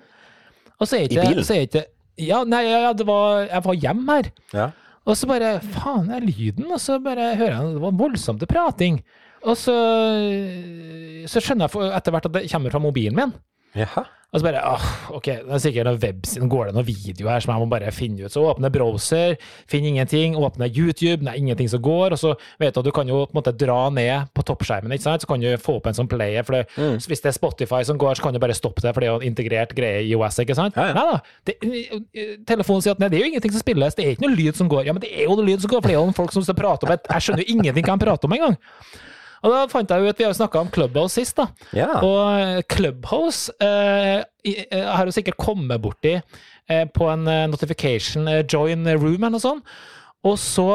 Og 0.81 0.89
så 0.89 0.97
er 0.99 1.13
I 1.13 1.19
bilen? 1.21 1.45
Så 1.45 1.57
er 1.57 1.67
ikke 1.69 1.85
Ja, 2.21 2.45
nei, 2.49 2.63
ja, 2.69 2.79
ja, 2.87 2.93
det 2.95 3.05
var, 3.09 3.43
jeg 3.49 3.65
var 3.65 3.77
hjemme 3.83 4.17
her. 4.17 4.29
Ja. 4.55 4.67
Og 5.05 5.17
så 5.19 5.29
bare 5.29 5.59
Faen, 5.75 6.09
er 6.15 6.25
lyden? 6.25 6.69
Og 6.71 6.81
så 6.81 6.97
bare 7.03 7.33
hører 7.37 7.57
jeg 7.59 7.75
det 7.75 7.83
var 7.83 7.97
voldsomt 7.99 8.45
prating. 8.49 9.01
Og 9.45 9.59
så, 9.61 9.75
så 11.29 11.43
skjønner 11.43 11.69
jeg 11.69 11.91
etter 11.99 12.15
hvert 12.15 12.29
at 12.31 12.37
det 12.39 12.47
kommer 12.53 12.73
fra 12.73 12.81
mobilen 12.81 13.19
min. 13.19 13.35
Jaha. 13.77 14.07
Og 14.35 14.41
så 14.43 14.47
bare 14.49 14.61
åh, 14.67 14.85
ok, 15.15 15.29
det 15.47 15.55
er 15.55 15.61
sikkert 15.63 15.87
noen 15.87 16.01
websiden, 16.03 16.49
går 16.51 16.67
det 16.67 16.75
noen 16.75 16.87
video 16.89 17.29
her 17.31 17.39
som 17.45 17.53
jeg 17.55 17.63
må 17.63 17.69
bare 17.71 17.93
finne 17.95 18.25
ut. 18.27 18.33
Så 18.35 18.43
åpner 18.51 18.73
browser, 18.75 19.37
finner 19.71 19.93
ingenting. 19.93 20.35
Åpner 20.35 20.67
YouTube, 20.75 21.21
det 21.23 21.31
er 21.31 21.39
ingenting 21.39 21.71
som 21.71 21.79
går. 21.85 22.17
Og 22.17 22.19
så 22.19 22.33
vet 22.59 22.75
du 22.75 22.81
at 22.83 22.89
du 22.89 22.91
kan 22.97 23.07
jo 23.07 23.21
på 23.29 23.31
en 23.31 23.39
måte 23.39 23.53
dra 23.55 23.77
ned 23.95 24.33
på 24.35 24.43
toppskjermen, 24.49 24.91
ikke 24.97 25.07
sant? 25.07 25.23
så 25.23 25.31
kan 25.31 25.39
du 25.45 25.47
få 25.63 25.77
opp 25.79 25.87
en 25.87 25.95
sånn 26.01 26.11
player. 26.11 26.43
For 26.43 26.59
det, 26.59 26.65
Mm. 26.75 26.99
hvis 26.99 27.23
det 27.23 27.31
er 27.31 27.37
Spotify 27.39 27.83
som 27.87 27.97
går, 27.97 28.19
så 28.19 28.23
kan 28.27 28.35
du 28.35 28.41
bare 28.43 28.59
stoppe 28.59 28.83
det, 28.83 28.91
for 28.93 29.01
det 29.01 29.07
er 29.09 29.13
jo 29.15 29.21
en 29.23 29.29
integrert 29.31 29.73
greie 29.79 30.03
i 30.03 30.15
OS, 30.19 30.41
ikke 30.43 30.57
sant? 30.59 30.75
Ja, 30.75 30.89
ja. 30.91 30.95
Nei 30.99 31.07
da. 31.13 31.21
Det, 31.47 31.55
telefonen 32.51 32.83
sier 32.83 32.97
at 32.97 32.99
nei, 32.99 33.09
det 33.13 33.19
er 33.21 33.25
jo 33.25 33.31
ingenting 33.33 33.55
som 33.55 33.63
spilles, 33.63 33.95
det 33.95 34.05
er 34.05 34.17
ikke 34.17 34.27
noe 34.27 34.35
lyd 34.35 34.59
som 34.59 34.69
går. 34.69 34.85
Ja, 34.89 34.93
men 34.97 35.05
det 35.05 35.13
er 35.15 35.29
jo 35.29 35.37
noe 35.39 35.47
lyd 35.47 35.63
som 35.63 35.71
går, 35.71 35.81
for 35.85 35.89
det 35.93 35.95
er 35.97 36.03
jo 36.03 36.13
folk 36.19 36.35
som 36.35 36.43
skal 36.43 36.59
prate 36.59 36.87
om 36.89 36.93
et 36.97 37.07
Jeg 37.15 37.23
skjønner 37.29 37.45
jo 37.47 37.55
ingenting 37.55 37.87
hva 37.87 37.95
de 37.99 38.05
prater 38.09 38.27
om 38.31 38.35
engang. 38.35 38.59
Og 39.45 39.53
da 39.53 39.65
fant 39.69 39.91
jeg 39.93 40.09
ut, 40.09 40.19
Vi 40.19 40.25
har 40.25 40.33
jo 40.33 40.39
snakka 40.41 40.63
om 40.65 40.73
Clubhouse 40.73 41.19
sist, 41.21 41.37
da. 41.37 41.49
Ja. 41.77 41.91
Og 42.01 42.65
Clubhouse 42.73 43.53
eh, 43.61 44.25
eh, 44.49 44.89
har 44.89 45.05
jo 45.05 45.15
sikkert 45.15 45.37
kommet 45.41 45.83
borti 45.85 46.17
eh, 46.17 46.85
på 46.89 47.09
en 47.13 47.29
eh, 47.29 47.45
notification 47.53 48.29
eh, 48.31 48.43
join 48.49 48.87
room 48.97 49.21
eller 49.21 49.37
noe 49.37 49.45
sånt. 49.45 49.75
Og 50.25 50.39
så 50.41 50.69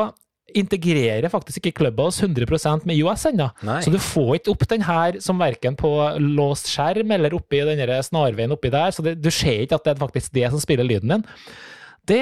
integrerer 0.57 1.29
faktisk 1.29 1.59
ikke 1.61 1.75
Clubhouse 1.77 2.25
100% 2.25 2.85
med 2.89 2.97
US 3.05 3.25
ennå. 3.29 3.49
Så 3.85 3.91
du 3.93 3.99
får 4.01 4.39
ikke 4.39 4.53
opp 4.53 4.63
den 4.71 4.85
her 4.85 5.17
som 5.21 5.41
verken 5.41 5.75
på 5.77 5.91
låst 6.21 6.71
skjerm 6.71 7.11
eller 7.13 7.35
oppi 7.37 7.59
den 7.67 7.81
der 7.81 7.99
snarveien 8.05 8.53
oppi 8.55 8.71
der. 8.73 8.93
Så 8.95 9.05
det, 9.05 9.17
du 9.21 9.29
ser 9.33 9.65
ikke 9.65 9.77
at 9.77 9.85
det 9.85 9.93
er 9.95 10.01
faktisk 10.01 10.33
det 10.33 10.47
som 10.53 10.61
spiller 10.61 10.87
lyden 10.89 11.13
din. 11.17 11.27
Det, 12.09 12.19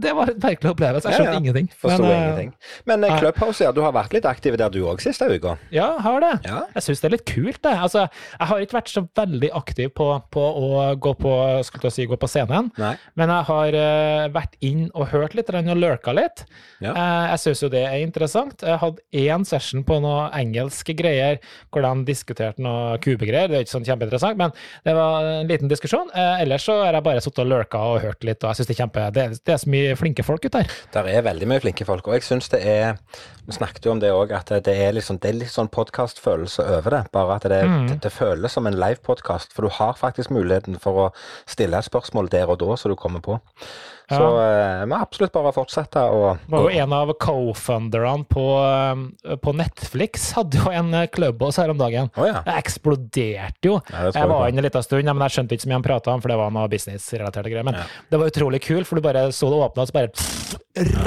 det 0.00 0.12
var 0.16 0.30
en 0.32 0.38
merkelig 0.40 0.70
opplevelse. 0.72 1.10
Jeg 1.10 1.14
Ja, 1.14 1.18
skjønte 1.20 1.34
ja. 1.34 1.40
ingenting. 1.42 1.68
Forsto 1.76 2.02
Men, 2.02 2.10
eh, 2.10 2.22
ingenting. 2.22 2.52
Men 2.88 3.04
uh. 3.04 3.18
Clubhouse, 3.20 3.64
ja, 3.64 3.72
du 3.76 3.82
har 3.84 3.92
vært 3.96 4.16
litt 4.16 4.28
aktiv 4.28 4.56
der 4.60 4.72
du 4.72 4.80
òg 4.88 5.02
siste 5.04 5.28
uka. 5.28 5.56
Ja, 5.74 5.90
har 6.04 6.20
det. 6.24 6.32
Ja. 6.48 6.62
Jeg 6.74 6.86
syns 6.86 7.04
det 7.04 7.10
er 7.10 7.14
litt 7.18 7.26
kult, 7.28 7.60
det. 7.66 7.74
Altså, 7.76 8.06
jeg 8.08 8.50
har 8.50 8.64
ikke 8.64 8.78
vært 8.78 8.92
så 8.94 9.04
veldig 9.20 9.50
aktiv 9.60 9.92
på, 9.94 10.08
på 10.34 10.44
å 10.44 10.70
gå 10.96 11.14
på, 11.20 11.34
skulle 11.68 11.90
jeg 11.90 11.96
si, 11.98 12.08
gå 12.10 12.18
på 12.20 12.30
scenen, 12.30 12.70
Nei. 12.80 12.94
men 13.14 13.32
jeg 13.34 13.48
har 13.50 13.78
uh, 13.78 14.24
vært 14.34 14.56
inn 14.64 14.86
og 14.94 15.08
hørt 15.12 15.36
litt 15.36 15.52
og 15.54 15.76
lurka 15.78 16.14
litt. 16.16 16.44
Ja. 16.80 16.94
Uh, 16.96 17.24
jeg 17.34 17.42
syns 17.44 17.62
jo 17.64 17.70
det 17.72 17.84
er 17.86 18.00
interessant. 18.02 18.64
Jeg 18.64 18.80
hadde 18.80 19.04
én 19.12 19.44
session 19.48 19.84
på 19.86 20.00
noe 20.02 20.26
engelske 20.36 20.96
greier 20.96 21.38
hvor 21.70 21.84
de 21.84 22.06
diskuterte 22.08 22.62
noe 22.64 22.96
kubegreier. 23.04 23.50
Det 23.50 23.58
er 23.58 23.66
ikke 23.66 23.74
sånn 23.76 23.86
kjempeinteressant, 23.86 24.38
men 24.40 24.54
det 24.86 24.94
var 24.96 25.28
en 25.40 25.50
liten 25.50 25.70
diskusjon. 25.70 26.10
Eh, 26.14 26.42
ellers 26.44 26.66
så 26.66 26.78
har 26.82 26.96
jeg 26.96 27.06
bare 27.06 27.22
sittet 27.24 27.42
og 27.44 27.50
lurka 27.50 27.82
og 27.92 28.00
hørt 28.04 28.24
litt, 28.26 28.42
og 28.42 28.52
jeg 28.52 28.60
syns 28.60 28.70
det 28.70 28.76
er 28.76 28.80
kjempe 28.82 28.93
det, 28.94 29.24
det 29.44 29.52
er 29.54 29.60
så 29.60 29.70
mye 29.70 29.94
flinke 29.98 30.22
folk 30.24 30.44
ute 30.46 30.60
der. 30.62 30.74
Der 30.94 31.08
er 31.10 31.22
veldig 31.26 31.48
mye 31.50 31.60
flinke 31.64 31.84
folk, 31.88 32.06
og 32.08 32.14
jeg 32.14 32.22
syns 32.26 32.48
det 32.52 32.60
er 32.66 32.94
Vi 33.46 33.52
snakket 33.52 33.84
jo 33.84 33.90
om 33.92 33.98
det 34.00 34.08
òg, 34.14 34.30
at 34.32 34.48
det 34.64 34.72
er, 34.72 34.92
liksom, 34.96 35.18
det 35.20 35.28
er 35.28 35.34
litt 35.42 35.52
sånn 35.52 35.68
podkastfølelse 35.68 36.64
over 36.78 36.94
det. 36.96 37.02
Bare 37.12 37.34
at 37.36 37.42
det, 37.50 37.58
Mm. 37.68 37.88
det, 37.90 37.98
det 38.06 38.12
føles 38.12 38.52
som 38.52 38.66
en 38.66 38.78
livepodkast, 38.80 39.52
for 39.52 39.62
du 39.66 39.68
har 39.68 39.92
faktisk 40.00 40.30
muligheten 40.32 40.78
for 40.80 40.92
å 41.02 41.10
stille 41.46 41.76
et 41.76 41.84
spørsmål 41.84 42.30
der 42.32 42.48
og 42.48 42.58
da, 42.62 42.76
så 42.80 42.88
du 42.88 42.94
kommer 42.96 43.20
på. 43.20 43.36
Så 44.10 44.20
eh, 44.36 44.80
vi 44.82 44.88
må 44.90 44.98
absolutt 45.00 45.32
bare 45.32 45.52
fortsette 45.56 46.02
å 46.12 46.34
var 46.52 46.66
jo 46.66 46.72
en 46.82 46.92
av 46.92 47.12
co-funderne 47.24 48.26
på, 48.28 48.42
eh, 49.24 49.36
på 49.40 49.54
Netflix 49.56 50.26
hadde 50.36 50.60
jo 50.60 50.72
en 50.74 50.92
klubb 51.14 51.40
hos 51.46 51.56
her 51.62 51.72
om 51.72 51.80
dagen. 51.80 52.10
Oh, 52.20 52.26
ja. 52.28 52.42
Det 52.44 52.56
eksploderte 52.60 53.70
jo. 53.70 53.78
Ja, 53.88 54.04
det 54.10 54.18
jeg 54.20 54.28
var 54.34 54.50
inne 54.52 54.60
en 54.60 54.68
liten 54.68 54.84
stund, 54.84 55.08
men 55.08 55.24
jeg 55.24 55.36
skjønte 55.38 55.56
ikke 55.56 55.64
så 55.66 55.72
mye 55.72 55.78
han 55.80 55.86
prata 55.88 56.12
om, 56.12 56.20
for 56.24 56.34
det 56.34 56.38
var 56.42 56.52
noe 56.54 56.68
businessrelaterte 56.72 57.48
greier. 57.52 57.64
Men 57.64 57.80
Ja. 57.80 57.86
det 58.12 58.20
var 58.20 58.30
utrolig 58.34 58.60
kult, 58.66 58.86
for 58.86 58.96
du 59.00 59.02
bare 59.08 59.24
så 59.32 59.48
det 59.50 59.62
åpna, 59.64 59.82
og 59.82 59.88
så 59.88 59.96
bare 59.96 60.12
pff, 60.12 60.54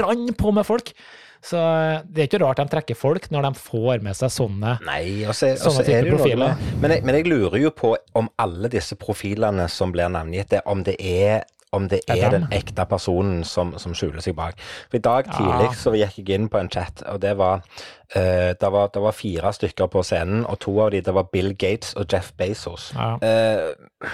rann 0.02 0.26
på 0.34 0.52
med 0.58 0.66
folk. 0.66 0.92
Så 1.40 1.54
eh, 1.56 2.00
det 2.02 2.24
er 2.24 2.26
ikke 2.32 2.40
rart 2.42 2.58
de 2.58 2.66
trekker 2.66 2.96
folk 2.98 3.28
når 3.30 3.46
de 3.46 3.50
får 3.62 4.00
med 4.02 4.16
seg 4.18 4.32
sånne 4.34 4.72
Nei, 4.82 5.22
også, 5.22 5.52
Sånne 5.54 5.76
så 5.76 5.84
det 5.86 6.00
jo 6.00 6.02
type 6.02 6.16
profiler. 6.16 6.56
med 6.58 6.80
men 6.82 6.90
jeg, 6.96 7.04
men 7.06 7.14
jeg 7.14 7.28
lurer 7.30 7.60
jo 7.62 7.70
på 7.70 7.92
om 8.18 8.26
alle 8.42 8.66
disse 8.72 8.98
profilene 8.98 9.68
som 9.70 9.92
blir 9.94 10.10
navngitt, 10.10 10.56
om 10.66 10.82
det 10.82 10.96
er 10.98 11.44
om 11.72 11.88
det 11.88 12.00
Er 12.08 12.30
den 12.32 12.46
ekte 12.54 12.84
personen 12.88 13.44
som, 13.44 13.74
som 13.78 13.94
skjuler 13.96 14.24
seg 14.24 14.36
bak. 14.38 14.60
For 14.88 14.98
I 14.98 15.04
dag 15.04 15.28
tidlig 15.28 15.72
så 15.76 15.92
gikk 15.96 16.20
jeg 16.22 16.38
inn 16.38 16.48
på 16.52 16.60
en 16.60 16.70
chat, 16.72 17.02
og 17.06 17.20
det 17.22 17.34
var, 17.38 17.64
eh, 18.14 18.54
det 18.60 18.70
var 18.72 18.88
Det 18.94 19.02
var 19.02 19.12
fire 19.12 19.52
stykker 19.52 19.86
på 19.92 20.02
scenen, 20.02 20.44
og 20.46 20.58
to 20.60 20.78
av 20.80 20.90
de 20.90 21.00
det 21.00 21.14
var 21.14 21.28
Bill 21.32 21.54
Gates 21.54 21.94
og 21.96 22.06
Jeff 22.12 22.32
Bezos. 22.36 22.92
ja. 22.94 23.16
Uh, 23.22 24.08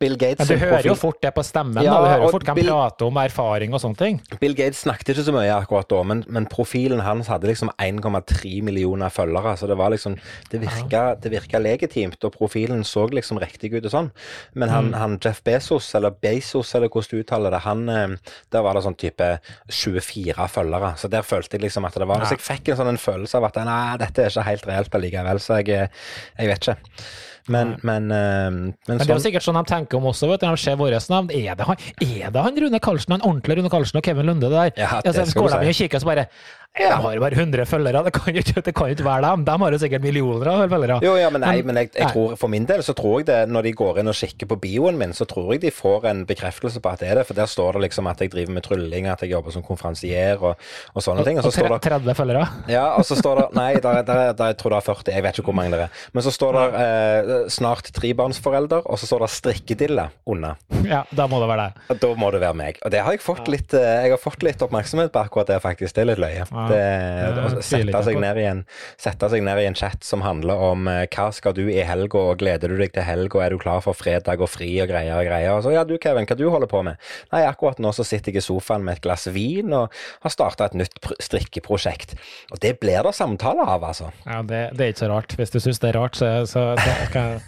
Bill 0.00 0.16
Gates 0.16 0.48
Men 0.48 0.58
du 0.58 0.64
hører 0.64 0.86
jo 0.88 0.94
fort 0.96 1.20
det 1.22 1.30
på 1.36 1.42
stemmen. 1.44 1.84
Ja, 1.84 1.92
da. 1.92 2.00
Du 2.00 2.08
hører 2.08 2.22
jo 2.24 2.30
fort 2.32 2.44
hva 2.48 2.54
Bill- 2.56 2.68
prater 2.70 3.06
om 3.06 3.16
erfaring 3.20 3.74
og 3.76 3.80
sånne 3.80 3.96
ting. 4.00 4.20
Bill 4.40 4.54
Gates 4.56 4.80
snakket 4.84 5.12
ikke 5.12 5.24
så 5.28 5.34
mye 5.36 5.52
akkurat 5.54 5.88
da, 5.88 6.02
men, 6.02 6.22
men 6.32 6.46
profilen 6.46 7.00
hans 7.04 7.28
hadde 7.28 7.48
liksom 7.50 7.70
1,3 7.78 8.62
millioner 8.64 9.12
følgere, 9.12 9.56
så 9.56 9.68
det 9.68 9.76
var 9.76 9.92
liksom 9.92 10.16
Det 10.50 10.60
virka, 10.60 11.14
det 11.20 11.30
virka 11.32 11.58
legitimt, 11.60 12.22
og 12.24 12.32
profilen 12.32 12.82
så 12.84 13.06
liksom 13.12 13.38
riktig 13.38 13.72
ut 13.74 13.84
og 13.84 13.92
sånn. 13.92 14.10
Men 14.54 14.68
han, 14.72 14.92
han 14.94 15.18
Jeff 15.22 15.42
Bezos, 15.44 15.94
eller 15.94 16.10
Bezos, 16.10 16.74
eller 16.74 16.88
hvordan 16.88 17.10
du 17.12 17.22
uttaler 17.22 17.50
det, 17.50 17.60
han 17.66 17.88
eh, 17.88 18.16
Der 18.52 18.62
var 18.64 18.74
det 18.74 18.82
sånn 18.86 18.96
type 18.98 19.28
24 19.70 20.48
følgere, 20.48 20.94
så 20.96 21.08
der 21.12 21.22
følte 21.26 21.56
jeg 21.56 21.66
liksom 21.66 21.84
at 21.84 21.94
det 21.94 22.08
var. 22.08 22.24
Så 22.24 22.36
jeg 22.36 22.44
fikk 22.44 22.72
en 22.72 22.80
sånn 22.80 22.92
en 22.94 23.00
følelse 23.00 23.35
av 23.38 23.48
at 23.50 23.62
nei, 23.66 23.78
dette 24.02 24.24
er 24.24 24.34
ikke 24.34 24.48
helt 24.50 24.68
reelt 24.70 24.98
allikevel, 24.98 25.40
så 25.42 25.60
jeg, 25.60 25.72
eh, 25.76 26.12
jeg 26.40 26.52
vet 26.52 26.68
ikke. 26.68 27.00
Men, 27.46 27.76
men, 27.86 28.10
eh, 28.10 28.50
men, 28.50 28.74
Men 28.88 28.98
det 28.98 29.04
er 29.04 29.12
jo 29.12 29.16
sånn 29.20 29.26
sikkert 29.28 29.44
sånn 29.46 29.58
de 29.60 29.62
tenker 29.70 30.00
om 30.00 30.08
også, 30.10 30.26
vet 30.32 30.42
du, 30.42 30.48
når 30.48 30.58
de 30.58 30.62
ser 30.64 30.78
våre 30.80 30.98
navn. 31.12 31.30
Er 31.30 31.58
det 31.58 31.68
han, 31.68 31.82
er 32.02 32.32
det 32.34 32.44
han 32.48 32.60
Rune 32.64 32.80
Karlsen, 32.82 33.14
han 33.14 33.26
ordentlige 33.26 33.60
Rune 33.60 33.70
Karlsen 33.72 34.00
og 34.00 34.06
Kevin 34.06 34.26
Lunde 34.26 34.50
der? 34.50 34.72
Ja, 34.74 34.98
det 35.04 35.12
altså, 35.12 35.28
skal 35.30 35.46
du 35.46 35.54
si. 35.54 35.60
og 35.60 35.80
kikker, 35.80 36.02
så 36.02 36.10
bare 36.10 36.26
De 36.76 36.90
har 37.02 37.14
jo 37.16 37.20
bare 37.22 37.34
100 37.40 37.64
følgere, 37.70 38.02
det 38.04 38.12
kan 38.12 38.34
jo 38.34 38.40
ikke, 38.42 38.62
det 38.66 38.74
kan 38.76 38.90
jo 38.90 38.94
ikke 38.96 39.04
være 39.06 39.22
dem. 39.30 39.44
De 39.46 39.54
har 39.62 39.72
jo 39.72 39.78
sikkert 39.80 40.02
millioner 40.04 40.50
av 40.52 40.64
følgere. 40.70 40.98
Jo, 41.02 41.14
ja, 41.16 41.30
men 41.32 41.40
nei, 41.40 41.62
Men- 41.62 41.76
jeg, 41.80 41.90
jeg 41.96 42.10
tror, 42.12 42.34
for 42.36 42.48
min 42.52 42.66
del 42.68 42.82
så 42.84 42.94
tror 42.94 43.20
jeg 43.22 43.26
det, 43.30 43.38
når 43.48 43.62
de 43.62 43.72
går 43.72 43.98
inn 44.02 44.08
og 44.12 44.14
kikker 44.18 44.46
på 44.50 44.58
bioen 44.60 44.98
min, 45.00 45.12
så 45.16 45.24
tror 45.26 45.52
jeg 45.54 45.62
de 45.62 45.70
får 45.72 46.04
en 46.10 46.24
bekreftelse 46.28 46.80
på 46.84 46.92
at 46.92 47.00
det 47.00 47.08
er 47.10 47.14
det, 47.20 47.26
for 47.26 47.34
der 47.38 47.46
står 47.48 47.72
det 47.78 47.82
liksom 47.86 48.06
at 48.10 48.20
jeg 48.20 48.30
driver 48.34 48.52
med 48.58 48.62
trylling, 48.66 49.06
at 49.08 49.20
jeg 49.24 49.30
jobber 49.32 49.50
som 49.56 49.62
konferansier 49.64 50.36
og, 50.42 50.56
og 50.94 51.02
sånne 51.02 51.24
ting. 51.24 51.38
Og 51.40 51.44
så 51.44 51.48
Og 51.48 51.56
står 51.56 51.72
det 51.76 51.80
tre- 51.86 51.98
30 52.00 52.14
følgere. 52.20 52.44
ja, 52.68 52.84
og 52.96 53.04
så 53.08 53.16
står 53.16 53.40
det 53.40 53.46
Nei, 53.56 53.72
der, 53.80 54.02
der, 54.02 54.32
der, 54.36 54.46
jeg 54.52 54.58
tror 54.60 54.70
det 54.76 54.76
er 54.82 54.86
40. 54.92 55.12
Jeg 55.16 55.22
vet 55.22 55.38
ikke 55.40 55.48
hvor 55.50 55.56
mange 55.56 55.70
det 55.72 55.80
er. 55.86 56.04
Men 56.12 56.22
så 56.26 56.30
står 56.34 56.52
det 56.60 56.84
eh, 56.84 57.48
snart 57.48 57.88
trebarnsforelder, 57.96 58.82
og 58.84 58.98
så 59.00 59.06
står 59.08 59.24
det 59.24 59.30
strikkedille 59.32 60.08
under. 60.26 60.56
Ja, 60.84 61.04
da 61.14 61.26
må 61.30 61.40
det 61.40 61.48
være 61.50 61.70
deg. 61.70 61.98
Da 62.04 62.12
må 62.20 62.30
det 62.34 62.40
være 62.44 62.54
meg. 62.58 62.78
Og 62.84 62.90
det 62.92 63.00
har 63.06 63.16
jeg 63.16 63.22
fått 63.24 63.48
litt 63.48 63.72
eh, 63.74 64.04
Jeg 64.06 64.12
har 64.12 64.20
fått 64.20 64.42
litt 64.44 64.60
oppmerksomhet 64.62 65.12
på 65.14 65.22
akkurat 65.24 65.48
det, 65.54 65.60
faktisk. 65.64 65.94
Det 65.96 66.04
er 66.04 66.10
litt 66.12 66.20
løye. 66.22 66.44
Ja. 66.44 66.65
Ja, 66.74 67.44
å 67.46 67.62
sette, 67.64 68.02
seg 68.06 68.18
ned 68.22 68.40
i 68.40 68.46
en, 68.48 68.62
sette 69.00 69.30
seg 69.32 69.44
ned 69.46 69.60
i 69.62 69.66
en 69.68 69.78
chat 69.78 70.04
som 70.06 70.24
handler 70.24 70.62
om 70.70 70.88
eh, 70.90 71.04
hva 71.12 71.28
skal 71.34 71.54
du 71.56 71.64
i 71.66 71.80
helga, 71.86 72.22
og 72.32 72.40
gleder 72.42 72.72
du 72.72 72.78
deg 72.80 72.94
til 72.96 73.06
helga, 73.06 73.42
er 73.44 73.54
du 73.54 73.60
klar 73.62 73.82
for 73.84 73.96
fredag 73.96 74.42
og 74.42 74.50
fri 74.52 74.70
og 74.82 74.90
greier 74.90 75.18
og 75.18 75.28
greier. 75.28 75.52
Og 75.56 75.66
så 75.66 75.74
ja, 75.76 75.84
du 75.86 75.96
Kevin, 76.02 76.28
hva 76.28 76.38
du 76.38 76.46
holder 76.52 76.70
på 76.70 76.82
med? 76.86 77.00
Nei, 77.34 77.44
akkurat 77.48 77.80
nå 77.82 77.92
så 77.96 78.06
sitter 78.06 78.34
jeg 78.34 78.42
i 78.42 78.46
sofaen 78.48 78.86
med 78.86 78.98
et 78.98 79.04
glass 79.06 79.28
vin 79.32 79.74
og 79.76 79.94
har 80.24 80.34
starta 80.34 80.70
et 80.70 80.78
nytt 80.82 80.98
pr- 81.04 81.18
strikkeprosjekt. 81.22 82.16
Og 82.52 82.60
det 82.62 82.76
blir 82.82 83.02
det 83.06 83.14
samtaler 83.16 83.68
av, 83.76 83.84
altså. 83.92 84.10
Ja, 84.26 84.42
det, 84.42 84.62
det 84.76 84.84
er 84.88 84.94
ikke 84.94 85.04
så 85.04 85.12
rart. 85.12 85.36
Hvis 85.38 85.54
du 85.54 85.60
syns 85.62 85.82
det 85.82 85.92
er 85.92 86.00
rart, 86.00 86.18
så, 86.18 86.32
så, 86.48 86.68
det 86.80 86.96
kan 87.14 87.38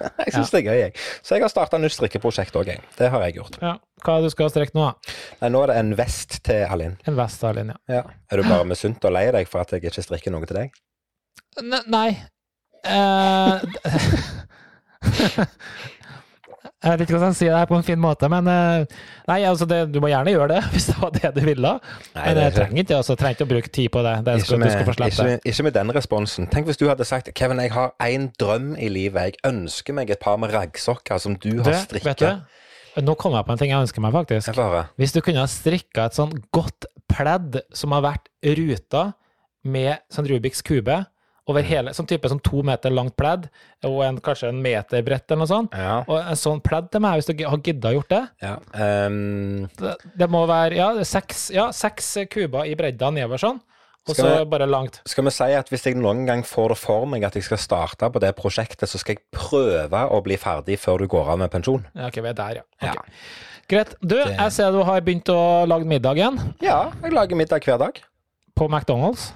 Jeg 0.26 0.32
syns 0.34 0.50
det 0.52 0.60
er 0.60 0.66
gøy, 0.66 0.78
jeg. 0.80 0.92
Så 1.24 1.36
jeg 1.36 1.44
har 1.44 1.52
starta 1.52 1.78
nytt 1.80 1.94
strikkeprosjekt 1.96 2.56
òg, 2.58 2.68
jeg. 2.72 2.82
Det 2.98 3.08
har 3.12 3.22
jeg 3.26 3.38
gjort. 3.38 3.58
ja. 3.62 3.76
Hva 4.04 4.18
du 4.22 4.28
skal 4.30 4.50
strikke 4.52 4.76
nå, 4.76 4.84
da? 4.90 5.14
Nei, 5.40 5.48
nå 5.54 5.62
er 5.64 5.72
det 5.72 5.76
en 5.80 5.92
vest 5.98 6.38
til 6.46 6.62
Alin. 6.68 6.98
En 7.08 7.16
vest, 7.16 7.40
til 7.40 7.48
Alin, 7.48 7.72
ja. 7.72 7.78
Ja. 7.96 8.02
Er 8.30 8.42
du 8.42 8.48
bare 8.48 8.66
misunt 8.68 9.04
og 9.08 9.14
lei 9.16 9.24
deg 9.34 9.48
for 9.48 9.64
at 9.64 9.72
jeg 9.72 9.82
ikke 9.88 10.04
strikker 10.04 10.34
noe 10.34 10.46
til 10.48 10.60
deg? 10.60 10.76
N 11.64 11.78
Nei. 11.88 12.10
Eh, 12.86 13.64
jeg 16.86 16.92
vet 16.92 17.02
ikke 17.04 17.16
hvordan 17.16 17.32
jeg 17.32 17.38
sier 17.40 17.52
det 17.52 17.60
her 17.60 17.68
på 17.70 17.78
en 17.78 17.86
fin 17.86 18.00
måte, 18.00 18.28
men 18.30 18.48
eh, 18.50 18.96
Nei, 19.26 19.38
altså, 19.48 19.66
det, 19.68 19.80
du 19.90 19.98
må 20.02 20.10
gjerne 20.12 20.34
gjøre 20.34 20.48
det, 20.54 20.60
hvis 20.72 20.88
det 20.90 20.96
var 21.00 21.14
det 21.16 21.32
du 21.36 21.40
ville. 21.46 21.72
Nei, 22.14 22.26
men 22.28 22.42
jeg 22.44 22.54
trenger 22.56 22.82
ikke, 22.84 22.98
altså, 23.00 23.16
trenger 23.18 23.38
ikke 23.38 23.46
å 23.48 23.50
bruke 23.54 23.72
tid 23.78 23.90
på 23.96 24.04
det. 24.06 24.14
det 24.26 24.36
Ikke 24.42 24.60
med, 24.62 24.70
du 24.70 24.92
skal 24.92 25.08
ikke, 25.10 25.38
ikke 25.52 25.66
med 25.66 25.76
den 25.78 25.94
responsen. 25.96 26.50
Tenk 26.52 26.70
hvis 26.70 26.80
du 26.80 26.86
hadde 26.90 27.08
sagt 27.08 27.32
Kevin, 27.38 27.62
jeg 27.64 27.74
har 27.74 27.94
én 28.06 28.30
drøm 28.40 28.74
i 28.78 28.90
livet. 28.92 29.34
Jeg 29.34 29.50
ønsker 29.50 29.96
meg 29.98 30.12
et 30.14 30.22
par 30.22 30.38
med 30.40 30.54
raggsokker 30.54 31.22
som 31.22 31.34
du 31.42 31.58
har 31.64 31.80
strikka. 31.82 32.36
nå 33.02 33.16
kom 33.18 33.34
jeg 33.36 33.48
på 33.48 33.56
en 33.56 33.64
ting 33.64 33.74
jeg 33.74 33.88
ønsker 33.88 34.04
meg, 34.04 34.14
faktisk. 34.16 34.62
Hvis 35.00 35.16
du 35.16 35.20
kunne 35.24 35.42
ha 35.42 35.50
strikka 35.50 36.08
et 36.10 36.18
sånn 36.18 36.34
godt 36.54 36.88
pledd 37.10 37.60
som 37.74 37.94
har 37.96 38.04
vært 38.06 38.30
ruta 38.56 39.10
med 39.66 39.98
sånn 40.12 40.28
Rubiks 40.30 40.62
kube 40.66 41.02
over 41.48 41.62
Mm. 41.62 41.68
hele, 41.68 41.90
sånn 41.94 42.08
type 42.10 42.28
sånn 42.28 42.40
to 42.42 42.62
meter 42.66 42.90
langt 42.90 43.14
pledd, 43.16 43.48
og 43.84 44.00
en, 44.04 44.16
kanskje 44.18 44.48
en 44.48 44.60
meter 44.62 45.02
bredt 45.06 45.30
eller 45.30 45.44
noe 45.44 45.46
sånt. 45.46 45.72
Ja. 45.78 46.00
Og 46.08 46.18
en 46.18 46.34
sånn 46.40 46.60
pledd 46.60 46.90
til 46.90 47.00
meg, 47.00 47.20
hvis 47.20 47.28
du 47.30 47.44
har 47.46 47.58
gidda 47.62 47.92
gjort 47.94 48.08
det. 48.08 48.24
ja. 48.42 48.56
um, 49.06 49.68
Det, 49.78 49.94
det 50.18 50.28
må 50.30 50.46
være 50.48 50.74
ja, 50.76 50.88
seks, 51.04 51.50
ja, 51.54 51.68
seks 51.70 52.16
kuber 52.30 52.66
i 52.66 52.74
bredda 52.74 53.12
nedover 53.14 53.38
sånn, 53.38 53.60
og 54.08 54.14
så 54.14 54.44
bare 54.50 54.66
langt. 54.70 55.00
Skal 55.06 55.24
vi 55.26 55.30
si 55.34 55.48
at 55.58 55.68
hvis 55.70 55.86
jeg 55.86 55.96
noen 55.98 56.26
gang 56.26 56.42
får 56.46 56.68
det 56.74 56.78
for 56.78 57.06
meg 57.10 57.24
at 57.26 57.34
jeg 57.34 57.42
skal 57.46 57.58
starte 57.58 58.10
på 58.10 58.20
det 58.22 58.34
prosjektet, 58.38 58.86
så 58.90 58.98
skal 59.02 59.16
jeg 59.16 59.24
prøve 59.34 60.02
å 60.10 60.20
bli 60.22 60.36
ferdig 60.38 60.78
før 60.78 60.98
du 61.02 61.08
går 61.10 61.30
av 61.34 61.38
med 61.42 61.50
pensjon? 61.50 61.86
Ja, 61.94 62.06
ok, 62.10 62.20
vi 62.22 62.28
er 62.30 62.38
der, 62.38 62.60
ja. 62.60 62.92
Ja. 62.92 62.94
Greit. 63.66 63.96
Du, 64.02 64.14
jeg 64.18 64.52
ser 64.54 64.70
du 64.70 64.82
har 64.86 65.00
begynt 65.02 65.26
å 65.30 65.66
lage 65.66 65.86
middag 65.90 66.14
igjen 66.20 66.36
Ja, 66.62 66.92
jeg 67.02 67.10
lager 67.16 67.34
middag 67.38 67.64
hver 67.66 67.78
dag. 67.82 67.98
på 68.54 68.68
McDonald's. 68.70 69.32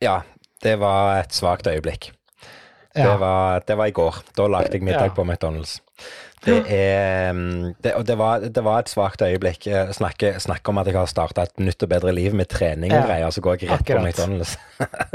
Ja, 0.00 0.22
det 0.64 0.78
var 0.80 1.20
et 1.22 1.34
svakt 1.34 1.66
øyeblikk. 1.70 2.12
Ja. 2.96 3.12
Det, 3.12 3.18
var, 3.20 3.62
det 3.68 3.76
var 3.78 3.86
i 3.86 3.94
går. 3.94 4.22
Da 4.36 4.48
lagde 4.50 4.72
jeg 4.72 4.82
middag 4.82 5.10
Ja. 5.12 5.14
på 5.14 5.24
McDonald's. 5.24 5.78
Det 6.44 6.64
er 6.70 7.32
mm, 7.34 7.74
det, 7.82 7.94
Og 7.98 8.06
det 8.06 8.14
var, 8.18 8.38
det 8.38 8.62
var 8.64 8.78
et 8.78 8.90
svakt 8.90 9.22
øyeblikk. 9.22 9.64
Snakke, 9.66 9.92
snakker, 9.92 10.38
snakker 10.38 10.72
om 10.72 10.78
at 10.78 10.86
jeg 10.86 10.96
har 10.96 11.10
starta 11.10 11.42
et 11.48 11.60
nytt 11.62 11.82
og 11.82 11.90
bedre 11.90 12.12
liv 12.14 12.34
med 12.34 12.46
trening 12.48 12.92
og 12.94 13.08
greier, 13.08 13.30
så 13.34 13.42
går 13.42 13.58
jeg 13.58 13.70
rett 13.72 13.82
akkurat. 13.82 14.02
på 14.02 14.06
McDonald's. 14.06 14.54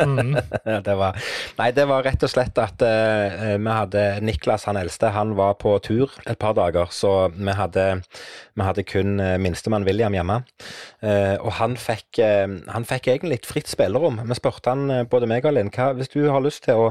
Mm. 0.03 0.35
det 0.87 0.97
var, 0.99 1.19
nei, 1.59 1.69
det 1.71 1.87
var 1.87 2.03
rett 2.03 2.27
og 2.27 2.31
slett 2.33 2.59
at 2.59 2.83
uh, 2.83 3.55
vi 3.55 3.77
hadde 3.77 4.03
Niklas, 4.27 4.67
han 4.67 4.79
eldste, 4.79 5.13
han 5.15 5.35
var 5.39 5.55
på 5.63 5.77
tur 5.85 6.11
et 6.27 6.39
par 6.39 6.57
dager, 6.59 6.91
så 6.91 7.29
vi 7.33 7.55
hadde, 7.55 7.87
vi 8.53 8.65
hadde 8.65 8.85
kun 8.85 9.17
eh, 9.21 9.35
minstemann 9.41 9.85
William 9.87 10.13
hjemme. 10.13 10.39
Eh, 11.01 11.35
og 11.41 11.55
han 11.57 11.75
fikk, 11.79 12.19
eh, 12.21 12.45
han 12.69 12.85
fikk 12.87 13.09
egentlig 13.13 13.39
et 13.41 13.49
fritt 13.49 13.71
spillerom. 13.71 14.19
Vi 14.29 14.37
spurte 14.37 14.73
han, 14.73 15.07
både 15.09 15.29
meg 15.29 15.47
og 15.49 15.55
Linn, 15.57 15.71
hvis 15.73 16.13
du 16.13 16.21
har 16.29 16.43
lyst 16.43 16.65
til 16.67 16.79
å 16.79 16.87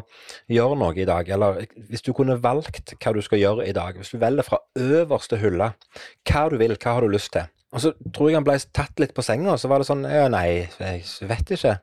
gjøre 0.53 0.79
noe 0.81 0.98
i 0.98 1.07
dag, 1.09 1.31
eller 1.33 1.62
hvis 1.90 2.05
du 2.07 2.12
kunne 2.16 2.40
valgt 2.42 2.96
hva 2.98 3.14
du 3.14 3.22
skal 3.25 3.42
gjøre 3.42 3.68
i 3.68 3.77
dag, 3.77 3.98
hvis 3.98 4.14
du 4.14 4.18
velger 4.22 4.46
fra 4.46 4.62
øverste 4.79 5.38
hylle, 5.42 5.72
hva 6.29 6.44
du 6.51 6.59
vil, 6.61 6.77
hva 6.77 6.98
har 6.98 7.07
du 7.07 7.14
lyst 7.14 7.35
til? 7.37 7.48
Og 7.72 7.81
så 7.81 7.94
tror 8.12 8.29
jeg 8.29 8.37
han 8.37 8.46
ble 8.46 8.59
tatt 8.75 9.01
litt 9.01 9.14
på 9.16 9.25
senga, 9.25 9.55
og 9.55 9.62
så 9.62 9.70
var 9.70 9.81
det 9.81 9.88
sånn, 9.88 10.05
ja, 10.05 10.27
nei, 10.33 10.68
jeg 10.77 11.31
vet 11.31 11.55
ikke. 11.57 11.79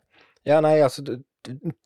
Ja, 0.47 0.59
nei, 0.63 0.77
altså, 0.85 1.03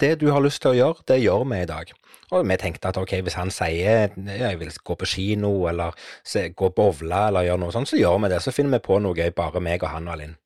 det 0.02 0.16
du 0.22 0.28
har 0.34 0.44
lyst 0.44 0.64
til 0.64 0.74
å 0.74 0.78
gjøre, 0.78 1.06
det 1.08 1.22
gjør 1.22 1.46
vi 1.50 1.62
i 1.62 1.70
dag. 1.70 1.94
Og 2.32 2.48
vi 2.48 2.58
tenkte 2.62 2.94
at 2.94 3.00
ok, 3.02 3.18
hvis 3.26 3.40
han 3.40 3.52
sier 3.54 4.14
jeg 4.16 4.60
vil 4.62 4.72
gå 4.84 4.96
på 5.00 5.10
kino, 5.10 5.56
eller 5.70 5.98
se, 6.24 6.50
gå 6.56 6.72
bowle, 6.76 7.28
eller 7.28 7.50
gjøre 7.50 7.64
noe 7.66 7.76
sånt, 7.76 7.92
så 7.92 8.00
gjør 8.00 8.24
vi 8.24 8.34
det. 8.34 8.42
Så 8.44 8.56
finner 8.56 8.78
vi 8.78 8.88
på 8.88 9.02
noe 9.04 9.18
gøy, 9.18 9.30
bare 9.36 9.64
meg 9.64 9.84
og 9.84 9.94
han 9.96 10.10
og 10.10 10.22
Linn. 10.22 10.38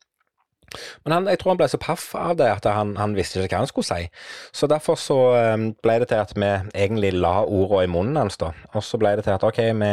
Men 1.06 1.14
han, 1.16 1.28
jeg 1.32 1.40
tror 1.40 1.54
han 1.54 1.60
ble 1.62 1.68
så 1.72 1.80
paff 1.80 2.10
av 2.20 2.36
det 2.42 2.48
at 2.52 2.66
han, 2.68 2.96
han 3.00 3.14
visste 3.16 3.40
ikke 3.40 3.56
hva 3.56 3.64
han 3.64 3.70
skulle 3.70 3.88
si. 3.88 4.10
Så 4.56 4.68
derfor 4.68 5.00
så 5.00 5.18
eh, 5.38 5.56
ble 5.84 5.96
det 6.04 6.10
til 6.12 6.20
at 6.20 6.34
vi 6.36 6.50
egentlig 6.76 7.14
la 7.16 7.40
ordene 7.46 7.86
i 7.88 7.92
munnen 7.92 8.20
hans, 8.20 8.40
da. 8.42 8.52
Og 8.74 8.84
så 8.84 9.00
ble 9.00 9.16
det 9.18 9.24
til 9.28 9.36
at 9.38 9.46
ok, 9.48 9.62
vi, 9.80 9.92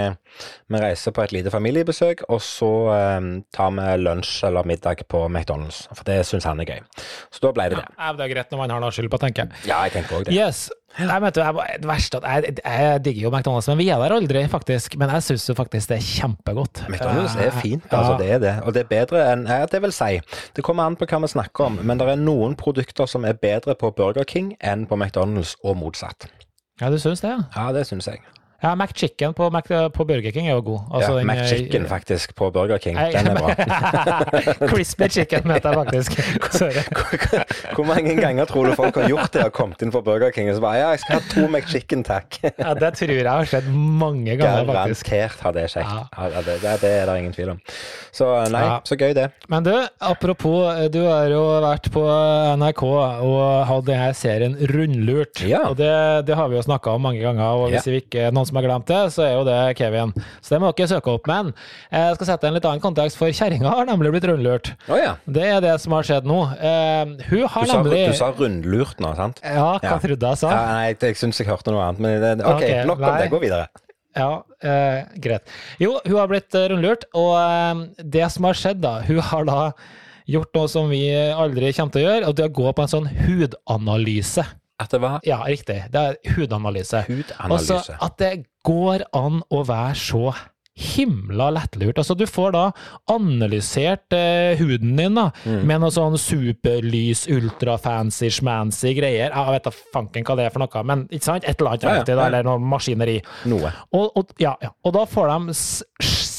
vi 0.75 0.83
reiser 0.83 1.15
på 1.15 1.25
et 1.25 1.35
lite 1.37 1.55
familiebesøk, 1.55 2.27
og 2.29 2.43
så 2.43 2.73
um, 2.91 3.31
tar 3.55 3.75
vi 3.79 3.89
lunsj 4.03 4.49
eller 4.51 4.67
middag 4.69 5.07
på 5.11 5.25
McDonald's. 5.29 5.85
For 5.93 6.07
det 6.09 6.23
syns 6.29 6.49
han 6.49 6.63
er 6.65 6.75
gøy. 6.75 6.83
Så 7.31 7.47
da 7.47 7.55
ble 7.55 7.71
det 7.71 7.83
det. 7.83 7.89
Ja, 7.95 8.15
det 8.17 8.27
er 8.27 8.35
greit 8.35 8.55
når 8.55 8.65
man 8.65 8.75
har 8.75 8.83
noe 8.83 8.95
skyld 8.95 9.13
på, 9.13 9.23
tenker 9.23 9.47
jeg. 9.47 9.69
Ja, 9.71 9.85
jeg 9.87 10.01
tenker 10.01 10.19
òg 10.19 10.27
det. 10.29 10.35
Yes. 10.35 10.67
Nei, 10.95 11.17
vet 11.25 11.35
du, 11.35 11.41
jeg, 11.43 11.79
det 11.83 11.89
verste 11.91 12.21
at 12.21 12.27
jeg, 12.47 12.57
jeg 12.63 13.01
digger 13.03 13.27
jo 13.27 13.33
McDonald's, 13.33 13.67
men 13.73 13.81
vi 13.81 13.89
er 13.91 13.99
der 13.99 14.15
aldri, 14.15 14.45
faktisk. 14.51 14.95
Men 15.01 15.11
jeg 15.17 15.27
syns 15.27 15.49
jo 15.51 15.57
faktisk 15.59 15.91
det 15.91 15.99
er 15.99 16.07
kjempegodt. 16.07 16.85
McDonald's 16.87 17.35
er 17.35 17.51
fint, 17.51 17.63
fint, 17.65 17.89
ja. 17.91 17.99
altså 17.99 18.15
det 18.21 18.29
er 18.37 18.43
det. 18.45 18.55
Og 18.63 18.77
det 18.77 18.85
er 18.85 18.91
bedre 18.93 19.25
enn 19.33 19.45
ja, 19.51 19.67
Det 19.71 19.83
vil 19.83 19.95
si, 19.95 20.21
det 20.55 20.67
kommer 20.67 20.87
an 20.87 20.99
på 21.01 21.09
hva 21.11 21.21
vi 21.25 21.33
snakker 21.35 21.67
om, 21.67 21.81
men 21.83 21.99
det 21.99 22.07
er 22.13 22.23
noen 22.23 22.55
produkter 22.61 23.11
som 23.11 23.27
er 23.27 23.35
bedre 23.43 23.75
på 23.81 23.91
Burger 23.97 24.27
King 24.29 24.55
enn 24.63 24.87
på 24.91 24.99
McDonald's, 25.01 25.57
og 25.65 25.79
motsatt. 25.83 26.29
Ja, 26.81 26.91
du 26.91 26.99
syns 26.99 27.23
det, 27.23 27.35
ja? 27.35 27.43
Ja, 27.57 27.69
det 27.75 27.87
syns 27.91 28.07
jeg. 28.11 28.23
Ja, 28.65 28.71
McChicken 28.75 29.35
på, 29.37 29.51
Mac, 29.53 29.69
på 29.93 30.05
Burger 30.09 30.33
King 30.33 30.47
er 30.49 30.55
jo 30.57 30.63
god. 30.65 30.81
Altså, 30.97 31.11
ja, 31.13 31.19
den, 31.21 31.31
eh, 31.31 31.37
McChicken 31.43 31.85
faktisk 31.91 32.33
på 32.39 32.49
Burger 32.55 32.79
King, 32.81 32.97
Nei, 32.97 33.11
den 33.13 33.29
er 33.29 33.37
bra. 33.37 33.53
Crispy 34.71 35.09
chicken, 35.13 35.51
heter 35.53 35.75
jeg 35.75 35.81
faktisk. 35.83 36.17
Sorry. 36.59 36.85
Hvor 37.77 37.85
mange 37.89 38.15
ganger 38.17 38.49
tror 38.49 38.71
du 38.71 38.75
folk 38.79 38.97
har 39.03 39.09
gjort 39.11 39.35
det 39.37 39.45
og 39.51 39.53
kommet 39.57 39.85
inn 39.85 39.93
på 39.93 40.01
Burger 40.07 40.33
King 40.35 40.49
og 40.49 40.57
så 40.59 40.65
bare 40.65 40.81
ja, 40.81 40.89
jeg 40.95 41.03
skal 41.05 41.19
ha 41.21 41.27
to 41.35 41.45
McChicken, 41.51 42.05
takk. 42.09 42.39
Ja, 42.57 42.73
det 42.79 42.95
tror 42.99 43.13
jeg 43.15 43.27
har 43.29 43.51
skjedd 43.53 43.69
mange 43.75 44.39
ganger, 44.41 44.65
faktisk. 44.71 45.11
Garantert 45.13 45.45
har 45.45 45.57
det 45.59 45.67
skjedd. 45.75 45.93
Ja. 45.93 46.31
Ja, 46.35 46.43
det, 46.49 46.57
det, 46.65 46.75
det 46.83 46.93
er 47.03 47.11
det 47.11 47.19
ingen 47.21 47.37
tvil 47.37 47.53
om. 47.55 47.61
Så 48.15 48.31
nei, 48.55 48.65
Ja. 48.65 48.79
så 48.87 48.97
gøy 48.97 49.13
det. 49.17 49.29
Men 49.53 49.67
du, 49.67 49.73
apropos, 50.01 50.89
du 50.95 51.01
har 51.05 51.29
jo 51.33 51.43
vært 51.65 51.91
på 51.93 52.03
NRK 52.63 52.83
og 52.89 53.45
hatt 53.69 53.87
denne 53.89 54.11
serien 54.17 54.57
Rundlurt. 54.73 55.43
Ja. 55.45 55.65
Og 55.69 55.77
det, 55.81 55.93
det 56.29 56.39
har 56.39 56.49
vi 56.49 56.57
jo 56.59 56.65
snakka 56.65 56.95
om 56.97 57.05
mange 57.11 57.21
ganger, 57.25 57.61
og 57.61 57.75
hvis 57.75 57.89
vi 57.91 58.01
ikke 58.05 58.31
noen 58.33 58.49
som 58.49 58.54
har 58.59 58.67
glemt 58.67 58.89
det, 58.91 59.01
så 59.15 59.25
er 59.27 59.33
jo 59.37 59.45
det 59.49 59.59
Kevin. 59.79 60.13
Så 60.41 60.55
det 60.55 60.61
må 60.63 60.73
dere 60.77 60.91
søke 60.91 61.15
opp. 61.15 61.29
Men 61.31 61.53
jeg 61.93 62.19
skal 62.19 62.31
sette 62.33 62.49
en 62.49 62.57
litt 62.59 62.69
annen 62.69 62.83
kontekst, 62.85 63.19
for 63.21 63.33
kjerringa 63.35 63.71
har 63.75 63.89
nemlig 63.89 64.13
blitt 64.17 64.27
rundlurt. 64.31 64.73
Oh, 64.89 64.99
ja. 65.01 65.15
Det 65.27 65.47
er 65.49 65.63
det 65.65 65.77
som 65.83 65.95
har 65.97 66.07
skjedd 66.07 66.29
nå. 66.29 66.41
Uh, 66.59 67.15
hun 67.29 67.41
Du 67.45 67.47
har 67.47 67.67
sa, 67.71 67.79
nemlig 67.81 68.03
du 68.11 68.19
sa 68.19 68.31
rundlurt 68.35 69.01
nå, 69.03 69.15
sant? 69.19 69.41
Ja, 69.45 69.73
hva 69.79 69.95
Ja. 69.95 69.99
trodde 70.03 70.31
jeg 70.35 70.43
sa? 70.45 70.53
Ja, 70.53 70.63
nei, 70.73 70.85
jeg, 70.93 71.01
jeg 71.03 71.21
syns 71.23 71.41
jeg 71.41 71.49
hørte 71.51 71.75
noe 71.75 71.83
annet, 71.89 72.01
men 72.05 72.21
det, 72.23 72.33
OK, 72.45 72.63
okay 72.63 72.85
nok 72.89 73.03
om 73.03 73.09
nei. 73.09 73.19
det. 73.25 73.31
Gå 73.35 73.43
videre. 73.43 73.67
Ja, 74.15 74.31
eh, 74.63 75.01
greit. 75.19 75.51
Jo, 75.83 75.97
hun 76.05 76.17
har 76.21 76.29
blitt 76.31 76.55
eh, 76.55 76.69
rundlurt, 76.71 77.07
og 77.19 77.33
eh, 77.35 78.05
det 78.15 78.29
som 78.31 78.47
har 78.47 78.55
skjedd, 78.59 78.79
da 78.85 79.01
Hun 79.09 79.19
har 79.19 79.49
da 79.49 79.61
gjort 80.31 80.55
noe 80.57 80.69
som 80.71 80.87
vi 80.89 81.03
aldri 81.13 81.73
kommer 81.77 81.93
til 81.93 82.05
å 82.05 82.07
gjøre, 82.07 82.29
og 82.31 82.37
det 82.39 82.45
er 82.47 82.53
å 82.53 82.57
gå 82.61 82.71
på 82.73 82.85
en 82.85 82.93
sånn 82.95 83.09
hudanalyse. 83.25 84.45
At 84.85 84.97
hva? 85.01 85.17
Ja, 85.27 85.41
riktig. 85.49 85.81
Det 85.93 86.01
er 86.01 86.35
hudanalyse. 86.37 87.05
hudanalyse. 87.09 87.79
Altså 87.81 87.97
at 88.05 88.19
det 88.21 88.33
går 88.65 89.07
an 89.17 89.43
å 89.53 89.65
være 89.67 89.95
så 89.99 90.29
himla 90.75 91.53
lettlurt. 91.55 92.01
Altså, 92.03 92.17
du 92.19 92.25
får 92.27 92.51
da 92.57 92.63
analysert 93.15 94.11
eh, 94.17 94.57
huden 94.59 94.97
din 94.99 95.15
da, 95.15 95.29
Mm. 95.47 95.61
med 95.71 95.81
noe 95.85 95.93
sånn 95.95 96.17
superlys, 96.19 97.27
ultrafancy, 97.31 98.27
schmancy 98.35 98.95
greier. 98.99 99.31
Jeg 99.31 99.55
vet 99.55 99.69
da 99.69 99.71
fanken 99.95 100.25
hva 100.27 100.37
det 100.41 100.47
er 100.49 100.51
for 100.55 100.65
noe, 100.65 100.83
men 100.91 101.07
ikke 101.15 101.29
sant? 101.29 101.45
Et 101.47 101.61
eller 101.61 101.71
annet, 101.77 101.83
Ja, 101.87 101.95
ja, 101.95 102.05
ja. 102.17 102.27
eller 102.27 102.43
noe 102.49 102.59
maskineri. 102.59 103.21
Noe. 103.47 103.71
Og, 103.95 104.11
og, 104.19 104.35
ja, 104.43 104.57
ja. 104.63 104.73
og 104.85 104.97
da 104.99 105.05
får 105.07 105.31
de 105.31 105.55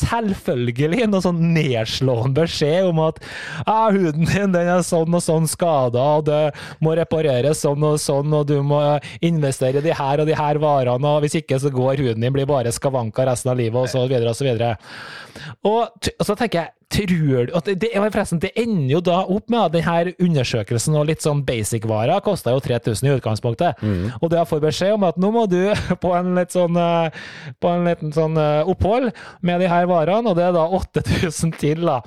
selvfølgelig 0.09 1.07
noe 1.09 1.23
sånn 1.23 1.41
nedslående 1.55 2.45
beskjed 2.45 2.89
om 2.89 3.01
at 3.05 3.19
ah, 3.65 3.89
huden 3.93 4.27
din 4.29 4.53
den 4.55 4.71
er 4.71 4.85
sånn 4.85 5.13
og 5.15 5.23
sånn 5.23 5.49
skada, 5.49 6.03
og 6.19 6.27
det 6.29 6.41
må 6.83 6.95
repareres 6.97 7.63
sånn 7.65 7.83
og 7.85 7.99
sånn, 8.01 8.33
og 8.35 8.47
du 8.49 8.57
må 8.65 8.81
investere 9.25 9.81
i 9.81 9.85
de 9.85 9.95
her 9.95 10.23
og 10.23 10.29
de 10.29 10.37
her 10.37 10.61
varene, 10.61 11.15
og 11.15 11.25
hvis 11.25 11.39
ikke 11.41 11.59
så 11.61 11.73
går 11.73 12.03
huden 12.03 12.25
din 12.25 12.35
blir 12.35 12.49
bare 12.49 12.73
skavanka 12.73 13.27
resten 13.27 13.53
av 13.53 13.59
livet, 13.59 13.81
og 13.81 13.91
så 13.91 14.05
videre 14.07 14.31
og 14.31 14.39
så 14.39 14.47
videre. 14.47 14.75
Og, 15.67 16.09
og 16.15 16.25
så 16.25 16.35
tenker 16.37 16.61
jeg 16.61 16.84
Tror 16.91 17.07
du 17.09 17.73
det, 17.75 17.89
forresten, 17.95 18.39
det 18.43 18.51
ender 18.59 18.91
jo 18.93 18.99
da 19.03 19.21
opp 19.25 19.49
med 19.49 19.59
at 19.63 19.73
denne 19.73 20.13
undersøkelsen 20.21 20.95
og 20.99 21.07
litt 21.09 21.23
sånn 21.25 21.41
basic-varer 21.47 22.21
kosta 22.25 22.53
jo 22.53 22.61
3000 22.63 23.09
i 23.09 23.13
utgangspunktet. 23.17 23.81
Og 24.21 24.29
du 24.31 24.37
har 24.37 24.45
fått 24.49 24.63
beskjed 24.63 24.95
om 24.95 25.05
at 25.07 25.17
nå 25.21 25.31
må 25.33 25.45
du 25.49 25.59
på 26.03 26.13
en 26.17 26.33
litt 26.37 26.53
sånn 26.55 26.77
eh, 26.79 27.15
på 27.61 27.71
en 27.71 27.87
liten 27.87 28.13
sånn 28.15 28.37
eh, 28.39 28.69
opphold 28.69 29.11
med 29.45 29.63
de 29.63 29.69
her 29.71 29.87
varene, 29.89 30.29
og 30.29 30.37
det 30.37 30.45
er 30.47 30.55
da 30.55 30.65
8000 30.77 31.55
til, 31.59 31.85
da. 31.87 31.99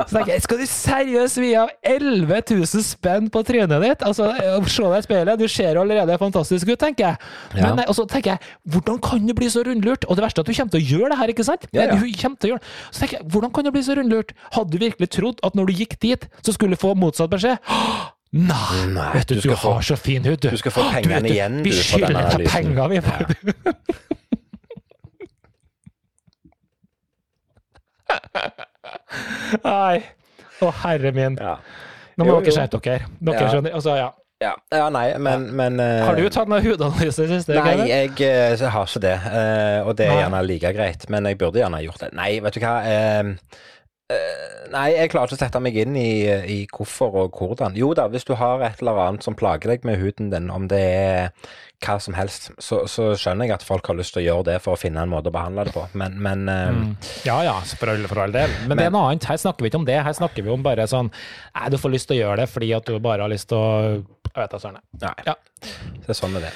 Så 0.00 0.08
tenker 0.12 0.34
jeg, 0.34 0.44
skal 0.46 0.60
du 0.60 0.66
seriøst 0.70 1.40
vie 1.42 1.60
av 1.60 1.72
11 1.86 2.42
000 2.52 2.86
spenn 2.86 3.30
på 3.32 3.42
trynet 3.46 3.84
ditt? 3.84 4.04
Altså, 4.06 4.30
eh, 4.40 4.56
se 4.70 4.86
deg 4.86 4.98
i 4.98 5.06
speilet, 5.06 5.40
du 5.40 5.48
ser 5.50 5.80
allerede 5.80 6.18
fantastisk 6.20 6.72
ut, 6.72 6.78
tenker 6.80 7.10
jeg. 7.10 7.20
Ja. 7.56 7.70
Men 7.70 7.84
og 7.86 7.94
så 7.98 8.06
tenker 8.10 8.34
jeg, 8.34 8.54
hvordan 8.72 9.00
kan 9.04 9.28
du 9.28 9.34
bli 9.36 9.50
så 9.52 9.64
rundlurt? 9.66 10.06
Og 10.08 10.18
det 10.18 10.24
verste 10.26 10.42
er 10.42 10.46
at 10.46 10.50
du 10.50 10.56
kommer 10.56 10.74
til 10.74 10.82
å 10.82 10.90
gjøre 10.96 11.12
det 11.12 11.20
her, 11.20 11.34
ikke 11.34 11.46
sant? 11.46 11.68
Ja, 11.72 11.86
ja. 11.86 11.96
Du 11.96 12.06
kommer 12.20 12.40
til 12.40 12.48
å 12.48 12.54
gjøre 12.54 12.64
det. 12.64 12.74
Så 12.90 13.02
tenker 13.02 13.18
jeg, 13.20 13.28
hvordan 13.34 13.54
kan 13.54 13.66
du 13.66 13.72
bli 13.74 13.84
så 13.86 13.96
rundlurt? 13.98 14.15
Hadde 14.56 14.70
du 14.72 14.78
virkelig 14.82 15.08
trodd 15.16 15.40
at 15.46 15.54
når 15.58 15.66
du 15.66 15.72
gikk 15.82 15.98
dit, 16.02 16.28
så 16.42 16.52
skulle 16.56 16.76
du 16.76 16.80
få 16.80 16.94
motsatt 16.98 17.30
beskjed? 17.32 17.58
Nei, 18.36 18.80
Nei, 18.92 19.10
vet 19.14 19.28
du, 19.30 19.34
du 19.38 19.48
du, 19.48 19.54
få- 19.56 19.72
har 19.76 19.82
så 19.86 19.96
fin 19.96 20.24
hud, 20.26 20.40
du. 20.42 20.50
du 20.50 20.56
skal 20.60 20.72
få 20.74 20.82
Du 20.82 20.90
pengene 20.96 21.22
du, 21.28 21.32
igjen, 21.32 21.60
Vi 21.64 21.70
du, 21.70 21.76
den 21.76 21.84
skylder 21.84 22.36
deg 22.36 22.48
penger, 22.50 22.88
vi. 22.92 23.00
Nei. 29.64 29.96
Å, 30.64 30.70
herre 30.82 31.12
min. 31.16 31.36
Ja. 31.40 31.56
Nå 32.16 32.24
må 32.24 32.30
Jo, 32.30 32.38
dere 32.44 32.54
skjerpe 32.56 32.80
dere. 32.84 33.08
Dere 33.20 33.42
Ja. 33.42 33.50
skjønner. 33.52 33.74
Altså, 33.76 33.96
ja. 33.98 34.12
Ja. 34.36 34.50
ja, 34.68 34.90
nei, 34.92 35.14
men, 35.16 35.46
men 35.56 35.78
uh, 35.80 36.02
Har 36.10 36.18
du 36.18 36.26
tatt 36.28 36.48
noen 36.52 36.60
hudanalyse 36.60 37.24
i 37.24 37.28
det 37.30 37.38
siste? 37.38 37.54
Nei, 37.56 37.86
jeg, 37.88 38.10
eh, 38.20 38.52
så 38.60 38.68
har 38.68 38.84
ikke 38.84 39.00
det. 39.06 39.14
Uh, 39.24 39.88
og 39.88 39.94
det 39.96 40.10
er 40.10 40.18
gjerne 40.20 40.42
like 40.44 40.72
greit, 40.76 41.06
men 41.08 41.24
jeg 41.30 41.38
burde 41.40 41.62
gjerne 41.62 41.80
gjort 41.86 42.02
det. 42.04 42.10
Nei, 42.18 42.34
vet 42.44 42.58
du 42.58 42.60
hva. 42.60 42.74
eh, 42.84 43.30
nei, 44.70 44.88
jeg 44.94 45.10
klarer 45.10 45.26
ikke 45.26 45.38
å 45.38 45.40
sette 45.40 45.60
meg 45.62 45.76
inn 45.82 45.96
i, 45.98 46.10
i 46.30 46.58
hvorfor 46.70 47.16
og 47.24 47.38
hvordan. 47.40 47.74
Jo 47.78 47.88
da, 47.98 48.04
hvis 48.12 48.26
du 48.28 48.36
har 48.38 48.62
et 48.62 48.82
eller 48.82 49.00
annet 49.02 49.26
som 49.26 49.34
plager 49.38 49.72
deg 49.72 49.86
med 49.88 49.98
huden 49.98 50.28
din, 50.30 50.46
om 50.52 50.68
det 50.70 50.78
er 50.78 51.32
hva 51.82 51.96
som 52.00 52.14
helst, 52.16 52.48
så, 52.62 52.84
så 52.88 53.10
skjønner 53.18 53.50
jeg 53.50 53.56
at 53.58 53.66
folk 53.66 53.90
har 53.90 53.98
lyst 53.98 54.14
til 54.14 54.22
å 54.22 54.26
gjøre 54.26 54.46
det 54.52 54.56
for 54.64 54.76
å 54.76 54.80
finne 54.80 55.02
en 55.02 55.10
måte 55.12 55.32
å 55.32 55.34
behandle 55.34 55.66
det 55.68 55.74
på, 55.74 55.84
men, 55.98 56.16
men 56.22 56.46
eh, 56.52 56.64
Mm. 56.76 56.94
Ja 57.26 57.36
ja, 57.46 57.56
for 57.78 57.90
all, 57.92 58.06
for 58.10 58.22
all 58.24 58.32
del. 58.34 58.52
Men, 58.66 58.78
det 58.78 58.86
er 58.88 58.94
noe 58.94 59.10
annet. 59.10 59.26
Her 59.28 59.38
snakker 59.40 59.64
vi 59.64 59.70
ikke 59.70 59.80
om 59.80 59.86
det. 59.88 59.98
Her 60.06 60.16
snakker 60.16 60.44
vi 60.44 60.50
om 60.52 60.64
bare 60.64 60.86
sånn 60.90 61.08
Nei, 61.10 61.68
du 61.72 61.76
får 61.80 61.92
lyst 61.94 62.08
til 62.10 62.18
å 62.18 62.20
gjøre 62.24 62.42
det 62.42 62.48
fordi 62.52 62.70
at 62.76 62.88
du 62.88 62.98
bare 63.02 63.26
har 63.26 63.32
lyst 63.32 63.48
til 63.52 63.58
å 63.58 63.70
Jeg 63.96 64.38
vet 64.38 64.54
da 64.54 64.60
søren. 64.62 64.82
Ja. 65.02 65.36
Det 66.02 66.12
er 66.12 66.18
sånn 66.18 66.36
det 66.36 66.46
det. 66.46 66.52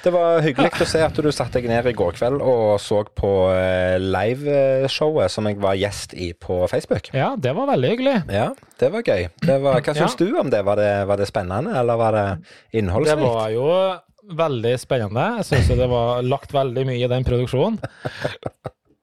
Det 0.00 0.10
var 0.14 0.40
hyggelig 0.40 0.70
å 0.80 0.86
se 0.88 1.00
at 1.04 1.18
du 1.20 1.28
satte 1.34 1.60
deg 1.60 1.68
ned 1.68 1.86
i 1.90 1.92
går 1.96 2.14
kveld 2.16 2.40
og 2.40 2.78
så 2.80 3.02
på 3.20 3.30
eh, 3.52 3.98
liveshowet 4.00 5.32
som 5.32 5.48
jeg 5.50 5.58
var 5.60 5.76
gjest 5.76 6.14
i 6.16 6.30
på 6.32 6.62
Facebook. 6.72 7.10
Ja, 7.16 7.34
det 7.36 7.52
var 7.56 7.68
veldig 7.74 7.90
hyggelig. 7.94 8.14
Ja, 8.32 8.46
det 8.80 8.90
var 8.94 9.04
gøy. 9.04 9.26
Det 9.44 9.58
var, 9.60 9.80
hva 9.84 9.94
syns 9.96 10.16
Ja. 10.16 10.24
du 10.24 10.38
om 10.40 10.48
det? 10.52 10.62
Var, 10.64 10.80
det? 10.80 10.90
var 11.10 11.20
det 11.20 11.28
spennende, 11.28 11.76
eller 11.82 12.00
var 12.00 12.16
det 12.16 12.26
Det 12.72 13.18
var 13.20 13.50
jo 13.52 13.68
veldig 14.40 14.74
spennende. 14.80 15.26
Jeg 15.42 15.48
syns 15.50 15.68
det 15.76 15.88
var 15.90 16.22
lagt 16.24 16.52
veldig 16.54 16.86
mye 16.88 17.04
i 17.04 17.10
den 17.10 17.24
produksjonen. 17.26 17.80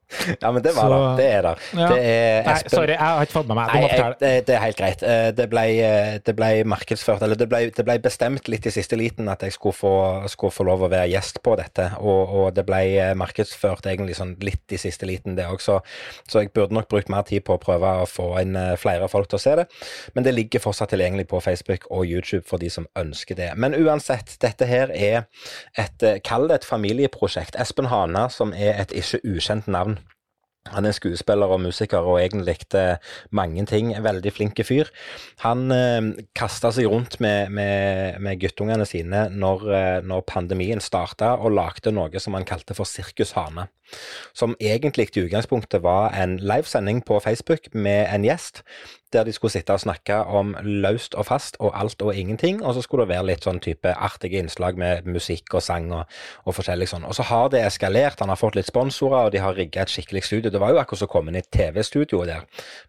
Ja, 0.41 0.51
men 0.51 0.61
det 0.63 0.71
var 0.75 0.83
Så- 0.87 0.97
det. 1.17 1.23
Det 1.23 1.27
er 1.33 1.41
der. 1.41 1.57
Ja. 1.77 1.87
Det 1.89 1.97
er 2.03 2.43
Nei, 2.47 2.55
sorry, 2.71 2.93
jeg 2.93 2.99
har 2.99 3.25
ikke 3.25 3.35
fått 3.37 3.47
med 3.49 3.57
meg. 3.59 3.67
Du 3.67 3.73
Nei, 3.73 3.81
må 3.81 3.89
fortelle. 3.89 4.15
det, 4.21 4.45
det 4.47 4.55
er 4.55 4.61
helt 4.63 4.77
greit. 4.77 5.03
Eh, 5.03 5.31
Det 5.37 5.47
ble, 5.51 5.63
eh, 5.83 6.19
det 6.25 6.35
ble 6.37 6.49
markedsført, 6.63 7.21
eller 7.25 7.35
det 7.35 7.47
ble, 7.51 7.59
det 7.75 7.85
ble 7.85 7.97
bestemt 7.99 8.47
litt 8.47 8.65
i 8.65 8.71
siste 8.71 8.95
liten 8.99 9.27
at 9.29 9.41
jeg 9.43 9.53
skulle 9.57 9.75
få, 9.75 9.93
skulle 10.31 10.51
få 10.55 10.63
lov 10.67 10.85
å 10.87 10.89
være 10.91 11.09
gjest 11.11 11.41
på 11.43 11.55
dette. 11.59 11.89
Og, 11.99 12.33
og 12.39 12.53
det 12.55 12.65
ble 12.65 12.81
eh, 12.97 13.13
markedsført 13.19 13.85
egentlig 13.91 14.15
sånn 14.19 14.35
litt 14.41 14.71
i 14.71 14.79
siste 14.81 15.05
liten, 15.09 15.35
det 15.35 15.45
også. 15.47 15.79
Så 16.27 16.41
jeg 16.45 16.53
burde 16.55 16.73
nok 16.77 16.87
brukt 16.91 17.09
mer 17.11 17.23
tid 17.27 17.43
på 17.47 17.57
å 17.57 17.61
prøve 17.61 17.91
å 18.03 18.07
få 18.07 18.29
inn 18.41 18.55
flere 18.79 19.07
folk 19.11 19.27
til 19.31 19.37
å 19.39 19.43
se 19.43 19.55
det. 19.61 19.67
Men 20.15 20.23
det 20.23 20.33
ligger 20.37 20.63
fortsatt 20.63 20.89
tilgjengelig 20.95 21.27
på 21.27 21.41
Facebook 21.43 21.87
og 21.91 22.05
YouTube 22.07 22.45
for 22.47 22.57
de 22.63 22.69
som 22.71 22.87
ønsker 22.97 23.35
det. 23.35 23.51
Men 23.59 23.75
uansett, 23.75 24.37
dette 24.41 24.65
her 24.69 24.91
er 24.95 25.25
et, 25.77 26.07
kall 26.23 26.47
det 26.47 26.61
et 26.61 26.65
familieprosjekt. 26.67 27.55
Espen 27.59 27.89
Hana, 27.91 28.27
som 28.33 28.53
er 28.53 28.79
et 28.81 28.91
ikke 28.95 29.19
ukjent 29.35 29.67
navn. 29.67 29.97
Han 30.73 30.87
er 30.87 30.95
skuespiller 30.95 31.51
og 31.53 31.61
musiker 31.63 32.05
og 32.05 32.19
egentlig 32.21 32.57
eh, 32.77 32.97
mange 33.31 33.65
ting. 33.69 33.93
En 33.93 34.05
veldig 34.05 34.33
flink 34.33 34.61
fyr. 34.67 34.91
Han 35.45 35.71
eh, 35.73 36.11
kasta 36.37 36.71
seg 36.75 36.89
rundt 36.91 37.19
med, 37.23 37.53
med, 37.53 38.19
med 38.23 38.41
guttungene 38.41 38.87
sine 38.89 39.27
når, 39.33 39.67
eh, 39.71 39.97
når 40.07 40.27
pandemien 40.29 40.83
starta, 40.83 41.35
og 41.37 41.55
lagde 41.57 41.93
noe 41.95 42.23
som 42.23 42.37
han 42.37 42.47
kalte 42.47 42.77
for 42.77 42.89
Sirkus 42.89 43.35
Hane. 43.37 43.69
Som 44.33 44.55
egentlig 44.59 45.09
i 45.15 45.25
utgangspunktet 45.25 45.83
var 45.83 46.13
en 46.15 46.37
livesending 46.37 47.03
på 47.05 47.19
Facebook 47.23 47.73
med 47.73 48.07
en 48.13 48.25
gjest, 48.27 48.63
der 49.13 49.23
de 49.23 49.31
skulle 49.31 49.51
sitte 49.51 49.73
og 49.73 49.79
snakke 49.79 50.15
om 50.15 50.55
løst 50.63 51.15
og 51.15 51.25
fast 51.25 51.55
og 51.59 51.71
alt 51.79 52.01
og 52.01 52.15
ingenting. 52.15 52.59
Og 52.65 52.73
så 52.73 52.81
skulle 52.83 53.05
det 53.05 53.15
være 53.15 53.27
litt 53.29 53.47
sånn 53.47 53.61
type 53.63 53.93
artige 53.93 54.41
innslag 54.43 54.79
med 54.79 55.07
musikk 55.07 55.53
og 55.55 55.63
sang 55.63 55.91
og, 55.95 56.17
og 56.43 56.57
forskjellig 56.57 56.89
sånn. 56.91 57.07
Og 57.07 57.15
så 57.15 57.25
har 57.29 57.51
det 57.53 57.63
eskalert. 57.65 58.19
Han 58.19 58.33
har 58.33 58.39
fått 58.39 58.57
litt 58.59 58.67
sponsorer, 58.67 59.27
og 59.27 59.35
de 59.35 59.43
har 59.43 59.55
rigga 59.55 59.85
et 59.85 59.93
skikkelig 59.93 60.25
studio. 60.27 60.51
Det 60.51 60.61
var 60.61 60.75
jo 60.75 60.81
akkurat 60.81 61.03
som 61.03 61.11
å 61.11 61.13
komme 61.13 61.31
inn 61.31 61.39
i 61.39 61.45
TV-studio 61.45 62.25
der, 62.27 62.43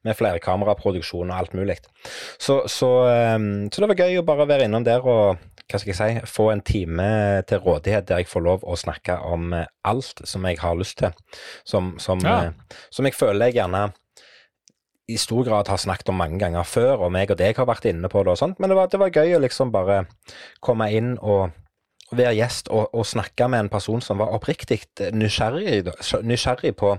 med 0.07 0.19
flerkameraproduksjon 0.19 1.31
og 1.31 1.39
alt 1.39 1.55
mulig. 1.59 1.79
Så, 2.39 2.65
så, 2.67 2.91
um, 3.37 3.69
så 3.71 3.85
det 3.85 3.93
var 3.93 4.03
gøy 4.03 4.19
å 4.19 4.27
bare 4.27 4.49
være 4.51 4.67
innom 4.67 4.87
der 4.87 5.07
og 5.07 5.39
hva 5.69 5.79
skal 5.81 5.93
jeg 5.93 5.99
si, 6.23 6.27
få 6.33 6.51
en 6.53 6.63
time 6.65 7.09
til 7.49 7.61
rådighet 7.65 8.07
der 8.09 8.23
jeg 8.23 8.29
får 8.31 8.45
lov 8.47 8.65
å 8.65 8.77
snakke 8.81 9.19
om 9.29 9.53
eh, 9.53 9.67
alt 9.85 10.23
som 10.25 10.47
jeg 10.49 10.59
har 10.63 10.77
lyst 10.81 10.99
til. 11.03 11.13
Som, 11.69 11.95
som, 12.03 12.21
Ja. 12.25 12.39
eh, 12.49 12.79
som 12.91 13.05
jeg 13.05 13.15
føler 13.15 13.47
jeg 13.51 13.61
gjerne 13.61 13.93
i 15.09 15.17
stor 15.17 15.45
grad 15.45 15.69
har 15.73 15.81
snakket 15.81 16.11
om 16.13 16.19
mange 16.21 16.37
ganger 16.41 16.65
før, 16.69 17.07
og 17.07 17.13
meg 17.13 17.31
og 17.33 17.39
deg 17.41 17.57
har 17.57 17.69
vært 17.69 17.87
inne 17.89 18.09
på 18.13 18.21
det 18.25 18.35
og 18.35 18.41
sånt, 18.41 18.59
men 18.61 18.69
det 18.69 18.77
var, 18.77 18.91
det 18.93 19.01
var 19.01 19.11
gøy 19.15 19.37
å 19.37 19.41
liksom 19.41 19.71
bare 19.73 20.03
komme 20.61 20.91
inn 20.93 21.15
og 21.21 21.49
og 21.49 21.51
være 22.17 22.35
gjest 22.39 22.69
og, 22.73 22.89
og 22.97 23.05
snakke 23.07 23.49
med 23.53 23.67
en 23.67 23.69
person 23.73 24.01
som 24.01 24.19
var 24.23 24.33
oppriktig 24.33 24.79
nysgjerrig, 25.13 25.83
nysgjerrig 26.25 26.73
på, 26.79 26.95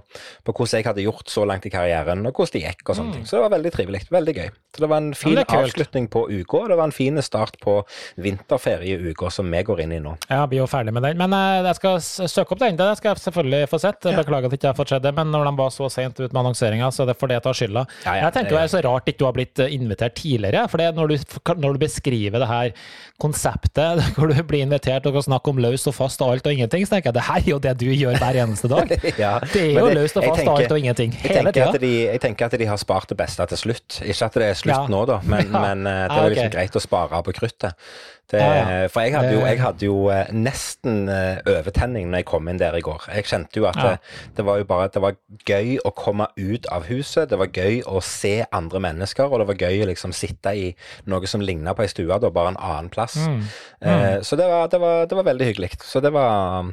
på 0.46 0.54
hvordan 0.54 0.78
jeg 0.80 0.86
hadde 0.86 1.06
gjort 1.06 1.30
så 1.34 1.46
langt 1.50 1.66
i 1.66 1.72
karrieren, 1.74 2.26
og 2.30 2.34
hvordan 2.36 2.54
det 2.60 2.62
gikk 2.68 2.90
og 2.92 3.00
sånne 3.00 3.16
ting. 3.18 3.26
Så 3.26 3.38
det 3.38 3.44
var 3.48 3.54
veldig 3.56 3.72
trivelig. 3.74 4.02
Veldig 4.14 4.36
gøy. 4.38 4.50
Så 4.76 4.84
det 4.84 4.90
var 4.92 4.98
en 5.02 5.14
fin 5.18 5.38
Mm. 5.40 5.46
avslutning 5.56 6.08
på 6.12 6.26
uka, 6.30 6.58
og 6.58 6.70
det 6.70 6.78
var 6.78 6.84
en 6.90 6.92
fin 6.94 7.18
start 7.26 7.56
på 7.64 7.80
vinterferieuka 8.20 9.30
som 9.32 9.50
vi 9.52 9.62
går 9.66 9.82
inn 9.86 9.94
i 9.96 10.00
nå. 10.04 10.16
Ja, 10.30 10.44
blir 10.50 10.62
jo 10.64 10.68
ferdig 10.70 10.94
med 10.94 11.04
den. 11.06 11.18
Men 11.20 11.34
uh, 11.34 11.66
jeg 11.66 11.78
skal 11.80 12.00
søke 12.30 12.54
opp 12.56 12.62
den. 12.62 12.78
Det 12.80 12.90
skal 13.00 13.14
jeg 13.14 13.24
selvfølgelig 13.24 13.70
få 13.72 13.80
sett. 13.82 14.02
Beklager 14.06 14.50
at 14.50 14.54
jeg 14.56 14.60
ikke 14.62 14.72
har 14.72 14.78
fått 14.78 14.94
sett 14.94 15.06
det, 15.06 15.14
men 15.18 15.32
når 15.34 15.50
de 15.50 15.54
var 15.60 15.74
så 15.74 15.90
sent 15.94 16.20
ut 16.20 16.28
med 16.32 16.42
annonseringa, 16.44 16.92
så 16.94 17.04
er 17.06 17.12
det 17.12 17.18
for 17.20 17.32
det 17.32 17.40
jeg 17.40 17.46
tar 17.48 17.58
skylda. 17.62 17.86
Ja, 18.06 18.16
ja, 18.16 18.24
jeg 18.28 18.36
tenker 18.38 18.56
det- 18.58 18.64
er 18.64 18.74
så 18.76 18.84
rart 18.86 19.10
ikke 19.10 19.20
du 19.20 19.26
har 19.26 19.34
blitt 19.38 19.60
eh, 19.66 19.74
invitert 19.76 20.16
tidligere. 20.20 20.68
For 20.70 20.78
når 20.78 21.18
når 21.60 21.74
du 21.74 21.80
beskriver 21.86 22.40
det 22.40 22.48
her 22.50 22.72
konseptet, 23.20 24.04
hvor 24.18 24.28
du 24.32 24.44
blir 24.44 24.64
invitert 24.66 24.99
og 25.08 25.16
å 25.22 25.24
snakke 25.24 25.54
om 25.54 25.62
løs 25.64 25.88
og 25.88 25.96
fast 25.96 26.22
og 26.26 26.34
alt 26.34 26.50
og 26.50 26.54
ingenting, 26.58 26.86
så 26.88 26.96
tenker 26.96 27.10
jeg 27.10 27.18
det 27.20 27.26
her 27.30 27.40
er 27.42 27.50
jo 27.54 27.60
det 27.64 27.74
du 27.80 27.88
gjør 27.88 28.20
hver 28.20 28.42
eneste 28.44 28.72
dag. 28.72 28.94
Ja, 29.20 29.40
Det 29.40 29.62
er 29.62 29.72
jo 29.80 29.88
jo 29.88 29.96
løst 30.02 30.18
og 30.20 30.24
fast 30.28 30.42
fast 30.42 30.48
og 30.52 30.62
alt 30.62 30.72
og 30.76 30.80
ingenting. 30.80 31.16
Hele 31.24 31.52
tenker, 31.52 31.80
tida. 31.80 31.94
jeg 32.14 32.22
tenker 32.24 32.46
at 32.52 32.60
de 32.60 32.70
har 32.70 32.78
spart 32.82 33.10
det 33.10 33.18
beste 33.20 33.46
til 33.54 33.64
slutt. 33.64 34.02
Ikke 34.04 34.30
at 34.30 34.40
det 34.40 34.48
er 34.52 34.60
slutt 34.60 34.76
Ja. 34.76 34.86
nå, 34.92 35.06
da, 35.10 35.20
men, 35.24 35.52
Ja. 35.54 35.66
men 35.68 35.88
eh, 35.88 36.06
det 36.08 36.18
er 36.24 36.34
liksom 36.36 36.52
ok. 36.52 36.56
greit 36.60 36.80
å 36.80 36.84
spare 36.84 37.24
på 37.24 37.36
kruttet. 37.40 37.76
Det. 38.30 38.90
For 38.94 39.02
jeg 39.02 39.16
hadde, 39.16 39.32
jo, 39.34 39.40
jeg 39.42 39.58
hadde 39.58 39.86
jo 39.88 39.94
eh, 40.14 40.28
nesten 40.38 41.08
eh, 41.10 41.40
overtenning 41.50 42.12
når 42.12 42.22
jeg 42.22 42.28
kom 42.30 42.50
inn 42.52 42.60
der 42.62 42.76
i 42.78 42.82
går. 42.86 43.08
Jeg 43.16 43.26
kjente 43.26 43.58
jo 43.58 43.66
at 43.66 43.80
det, 43.82 43.96
det 44.38 44.46
var 44.46 44.60
jo 44.62 44.68
bare 44.70 44.92
det 44.94 45.02
var 45.02 45.16
gøy 45.50 45.80
å 45.82 45.92
komme 45.98 46.28
ut 46.38 46.68
av 46.70 46.86
huset. 46.92 47.32
Det 47.32 47.40
var 47.42 47.50
gøy 47.50 47.80
å 47.90 47.98
se 48.06 48.36
andre 48.54 48.84
mennesker, 48.86 49.26
og 49.26 49.42
det 49.42 49.48
var 49.50 49.64
gøy 49.66 49.82
å 49.82 49.90
liksom 49.90 50.14
sitte 50.14 50.54
i 50.54 50.68
noe 51.10 51.26
som 51.32 51.42
ligna 51.42 51.74
på 51.74 51.88
ei 51.88 51.90
stue, 51.90 52.20
da, 52.22 52.30
bare 52.30 52.54
en 52.54 52.62
annen 52.62 52.92
plass. 52.94 53.18
Mm. 53.18 53.42
Eh, 53.82 54.16
så 54.22 54.38
det 54.38 54.46
var, 54.52 54.70
det, 54.70 54.82
var, 54.84 54.89
det 55.10 55.18
var 55.18 55.26
veldig 55.32 55.48
hyggelig. 55.52 55.72
Så 55.86 56.02
det 56.04 56.12
var 56.16 56.70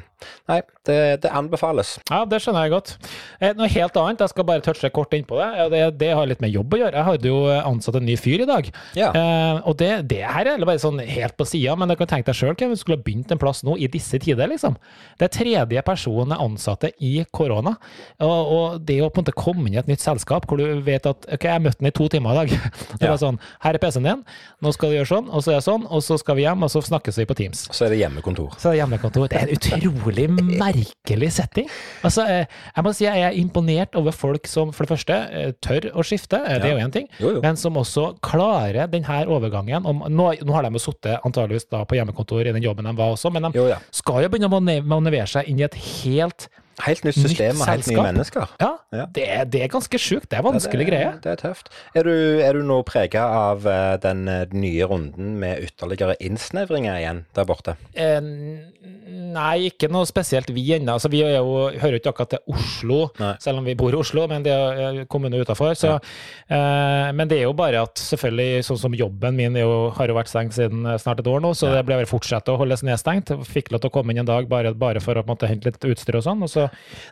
Nei, 0.49 0.61
det, 0.87 0.95
det 1.21 1.29
anbefales. 1.29 1.91
Ja, 2.09 2.23
det 2.25 2.39
skjønner 2.41 2.63
jeg 2.65 2.71
godt. 2.73 2.91
Eh, 3.37 3.51
Noe 3.53 3.67
helt 3.69 3.97
annet, 4.01 4.23
jeg 4.23 4.31
skal 4.31 4.45
bare 4.49 4.63
touche 4.65 4.89
kort 4.95 5.11
innpå 5.13 5.37
det. 5.37 5.67
Det, 5.69 5.81
det 6.01 6.07
har 6.17 6.25
litt 6.25 6.41
med 6.41 6.49
jobb 6.55 6.73
å 6.73 6.79
gjøre. 6.81 6.95
Jeg 6.97 7.05
hadde 7.05 7.29
jo 7.29 7.41
ansatt 7.53 7.99
en 7.99 8.07
ny 8.07 8.15
fyr 8.17 8.41
i 8.41 8.47
dag. 8.49 8.69
Ja. 8.97 9.11
Eh, 9.13 9.59
og 9.69 9.77
det, 9.77 9.91
det 10.09 10.23
her 10.25 10.49
er 10.55 10.63
bare 10.65 10.81
sånn 10.81 10.97
helt 11.05 11.35
på 11.37 11.45
sida, 11.45 11.75
men 11.77 11.91
du 11.93 11.95
kan 11.99 12.09
tenke 12.09 12.31
deg 12.31 12.39
sjøl 12.39 12.55
hvem 12.57 12.73
som 12.73 12.81
skulle 12.81 12.97
ha 12.97 13.05
begynt 13.05 13.35
en 13.35 13.41
plass 13.43 13.61
nå 13.67 13.75
i 13.77 13.91
disse 13.93 14.17
tider, 14.23 14.49
liksom. 14.49 14.79
Det 15.21 15.27
er 15.29 15.35
tredje 15.37 15.83
personen 15.85 16.33
jeg 16.33 16.47
ansatte 16.47 16.91
i 16.97 17.13
korona. 17.37 17.75
Og, 18.17 18.51
og 18.57 18.81
det 18.89 18.97
å 19.05 19.11
på 19.13 19.21
en 19.21 19.27
måte 19.27 19.37
komme 19.37 19.67
inn 19.69 19.77
i 19.77 19.81
et 19.83 19.91
nytt 19.91 20.01
selskap 20.01 20.49
hvor 20.49 20.57
du 20.63 20.81
vet 20.87 21.05
at 21.13 21.29
ok, 21.37 21.45
jeg 21.51 21.65
møtte 21.67 21.83
den 21.83 21.91
i 21.91 21.95
to 22.01 22.09
timer 22.15 22.33
i 22.33 22.41
dag. 22.41 22.57
Det 22.97 23.05
Ja. 23.05 23.13
var 23.13 23.21
sånn, 23.21 23.37
her 23.61 23.77
er 23.77 23.83
PC-en 23.85 24.09
din, 24.09 24.25
nå 24.65 24.73
skal 24.73 24.89
du 24.89 24.97
gjøre 24.97 25.11
sånn, 25.13 25.29
og 25.29 25.45
så 25.45 25.53
er 25.53 25.59
det 25.61 25.67
sånn, 25.69 25.85
og 25.93 26.01
så 26.03 26.17
skal 26.17 26.39
vi 26.41 26.47
hjem, 26.47 26.65
og 26.65 26.73
så 26.73 26.81
snakkes 26.89 27.21
vi 27.21 27.27
på 27.29 27.37
Teams. 27.37 27.67
Så 27.69 27.85
er 27.85 27.93
det 27.93 28.01
hjemmekontor. 28.07 28.55
Så 28.59 28.73
hjemmekontor. 28.77 29.27
Det 29.29 29.37
er 29.37 29.47
en 29.47 29.55
utrolig 29.57 30.27
merkelig 30.31 31.29
setting. 31.35 31.69
Altså, 32.07 32.25
eh, 32.27 32.45
jeg 32.75 32.85
må 32.87 32.93
si 32.95 33.05
jeg 33.05 33.23
er 33.27 33.37
imponert 33.37 33.95
over 33.99 34.15
folk 34.15 34.47
som 34.49 34.71
for 34.75 34.87
det 34.87 34.93
første 34.95 35.17
eh, 35.31 35.51
tør 35.63 35.89
å 35.93 36.05
skifte, 36.07 36.39
eh, 36.41 36.57
det 36.63 36.71
er 36.71 36.77
jo 36.77 36.85
én 36.87 36.93
ting, 36.93 37.07
Jo, 37.21 37.35
jo. 37.37 37.41
men 37.45 37.57
som 37.59 37.77
også 37.79 38.09
klarer 38.25 38.87
denne 38.91 39.19
overgangen. 39.27 39.85
Om, 39.85 40.05
nå, 40.09 40.29
nå 40.43 40.55
har 40.57 40.67
de 40.67 40.73
jo 40.79 40.83
sittet 40.87 41.19
antageligvis 41.27 41.69
da 41.71 41.83
på 41.87 41.99
hjemmekontor 41.99 42.47
i 42.47 42.53
den 42.55 42.63
jobben 42.63 42.87
de 42.87 42.95
var 42.97 43.13
også, 43.15 43.31
men 43.33 43.49
de 43.49 43.57
Jo, 43.59 43.67
ja. 43.71 43.81
skal 43.91 44.23
jo 44.25 44.31
begynne 44.33 44.49
å 44.51 44.61
manøvrere 44.87 45.27
seg 45.29 45.49
inn 45.51 45.59
i 45.61 45.67
et 45.67 45.75
helt 46.03 46.47
Helt 46.85 47.01
nytt 47.07 47.15
system 47.17 47.57
og 47.63 47.67
helt 47.71 47.87
nye 47.89 48.03
mennesker. 48.05 48.51
Ja, 48.61 48.73
Ja. 48.93 49.05
Det, 49.11 49.23
er, 49.27 49.43
det 49.49 49.61
er 49.65 49.67
ganske 49.73 49.97
sjukt. 49.99 50.29
Det 50.29 50.37
er 50.37 50.43
Ja, 50.43 50.45
vanskelig 50.45 50.85
det, 50.85 50.91
greie. 50.91 51.09
Det 51.23 51.31
er 51.33 51.39
tøft. 51.41 51.71
Er 51.97 52.05
du, 52.07 52.11
er 52.45 52.53
du 52.55 52.61
nå 52.63 52.77
prega 52.87 53.23
av 53.49 53.65
eh, 53.67 53.97
den 54.03 54.27
eh, 54.31 54.45
nye 54.53 54.85
runden 54.87 55.33
med 55.41 55.59
ytterligere 55.65 56.15
innsnevringer 56.23 56.99
igjen 57.01 57.23
der 57.35 57.47
borte? 57.49 57.75
Eh, 57.97 58.21
nei, 58.21 59.67
ikke 59.71 59.89
noe 59.91 60.07
spesielt 60.07 60.51
vi 60.55 60.63
ennå. 60.77 60.95
Altså, 60.95 61.09
vi 61.11 61.19
jo, 61.23 61.67
hører 61.81 61.97
jo 61.97 62.01
ikke 62.01 62.13
akkurat 62.13 62.35
til 62.35 62.53
Oslo, 62.53 62.99
Nei. 63.19 63.33
selv 63.43 63.59
om 63.61 63.67
vi 63.67 63.75
bor 63.79 63.91
i 63.91 63.99
Oslo, 63.99 64.27
men 64.31 64.45
det 64.45 64.53
er 64.55 65.01
kommune 65.11 65.41
utafor. 65.41 65.73
Eh, 65.73 67.09
men 67.17 67.27
det 67.27 67.39
er 67.41 67.47
jo 67.47 67.53
bare 67.57 67.81
at 67.87 67.99
selvfølgelig, 67.99 68.63
sånn 68.69 68.79
som 68.85 68.95
jobben 68.97 69.35
min 69.37 69.57
jo, 69.59 69.89
har 69.97 70.07
jo 70.11 70.17
vært 70.17 70.31
stengt 70.31 70.55
siden 70.57 70.85
eh, 70.87 70.97
snart 71.01 71.21
et 71.23 71.29
år 71.31 71.43
nå, 71.43 71.51
så 71.57 71.73
det 71.73 71.83
blir 71.87 71.99
bare 71.99 72.09
fortsette 72.09 72.53
å 72.53 72.59
holdes 72.61 72.85
nedstengt. 72.87 73.33
Fikk 73.49 73.73
lov 73.73 73.83
til 73.83 73.91
å 73.91 73.95
komme 73.97 74.13
inn 74.15 74.23
en 74.23 74.29
dag 74.29 74.47
bare, 74.51 74.73
bare 74.77 75.03
for 75.03 75.19
å 75.19 75.25
måte, 75.27 75.49
hente 75.51 75.67
litt 75.71 75.83
utstyr 75.91 76.21
og 76.21 76.25
sånn, 76.29 76.45
og 76.47 76.51
så 76.53 76.66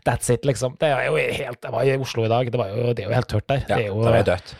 that's 0.07 0.31
it, 0.33 0.45
liksom. 0.45 0.75
Det 0.81 0.89
er 0.89 1.07
jo 1.09 1.15
helt, 1.17 1.59
jeg 1.63 1.71
var 1.77 1.83
i 1.83 1.97
Oslo 1.97 2.25
i 2.25 2.31
dag, 2.31 2.51
det, 2.51 2.59
var 2.61 2.73
jo, 2.73 2.93
det 2.93 3.05
er 3.05 3.09
jo 3.09 3.15
helt 3.15 3.31
tørt 3.31 3.47
der. 3.51 3.63
Ja, 3.69 3.75
det 3.75 3.85
er 3.85 3.87
jo, 3.93 4.03
det 4.03 4.21
er 4.21 4.29
dødt. 4.33 4.55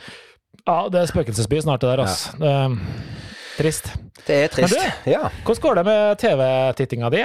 ja, 0.65 0.79
det 0.93 1.01
er 1.03 1.11
spøkelsesby 1.13 1.61
snart 1.65 1.81
det 1.85 1.93
der, 1.93 2.03
altså. 2.05 2.35
Eh, 2.41 3.23
trist. 3.55 3.91
Det 4.25 4.35
er 4.45 4.49
trist. 4.51 4.73
Men 4.75 5.13
Ja. 5.13 5.27
Hvordan 5.45 5.61
går 5.61 5.75
det 5.79 5.83
med 5.85 6.17
TV-tittinga 6.23 7.09
di? 7.13 7.21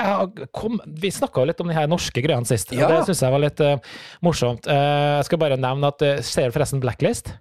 Kom, 0.53 0.81
vi 0.87 1.11
snakka 1.11 1.47
litt 1.49 1.61
om 1.63 1.71
de 1.71 1.75
her 1.75 1.89
norske 1.89 2.23
greiene 2.23 2.47
sist, 2.47 2.73
Ja. 2.77 2.87
og 2.87 2.93
det 2.93 3.07
syns 3.09 3.23
jeg 3.25 3.33
var 3.33 3.43
litt 3.43 3.63
uh, 3.65 3.79
morsomt. 4.23 4.69
Uh, 4.69 5.17
jeg 5.21 5.31
skal 5.31 5.41
bare 5.41 5.57
nevne 5.57 5.89
at 5.89 6.05
uh, 6.05 6.21
Ser 6.21 6.51
du 6.51 6.59
forresten 6.59 6.83
Blacklist? 6.83 7.33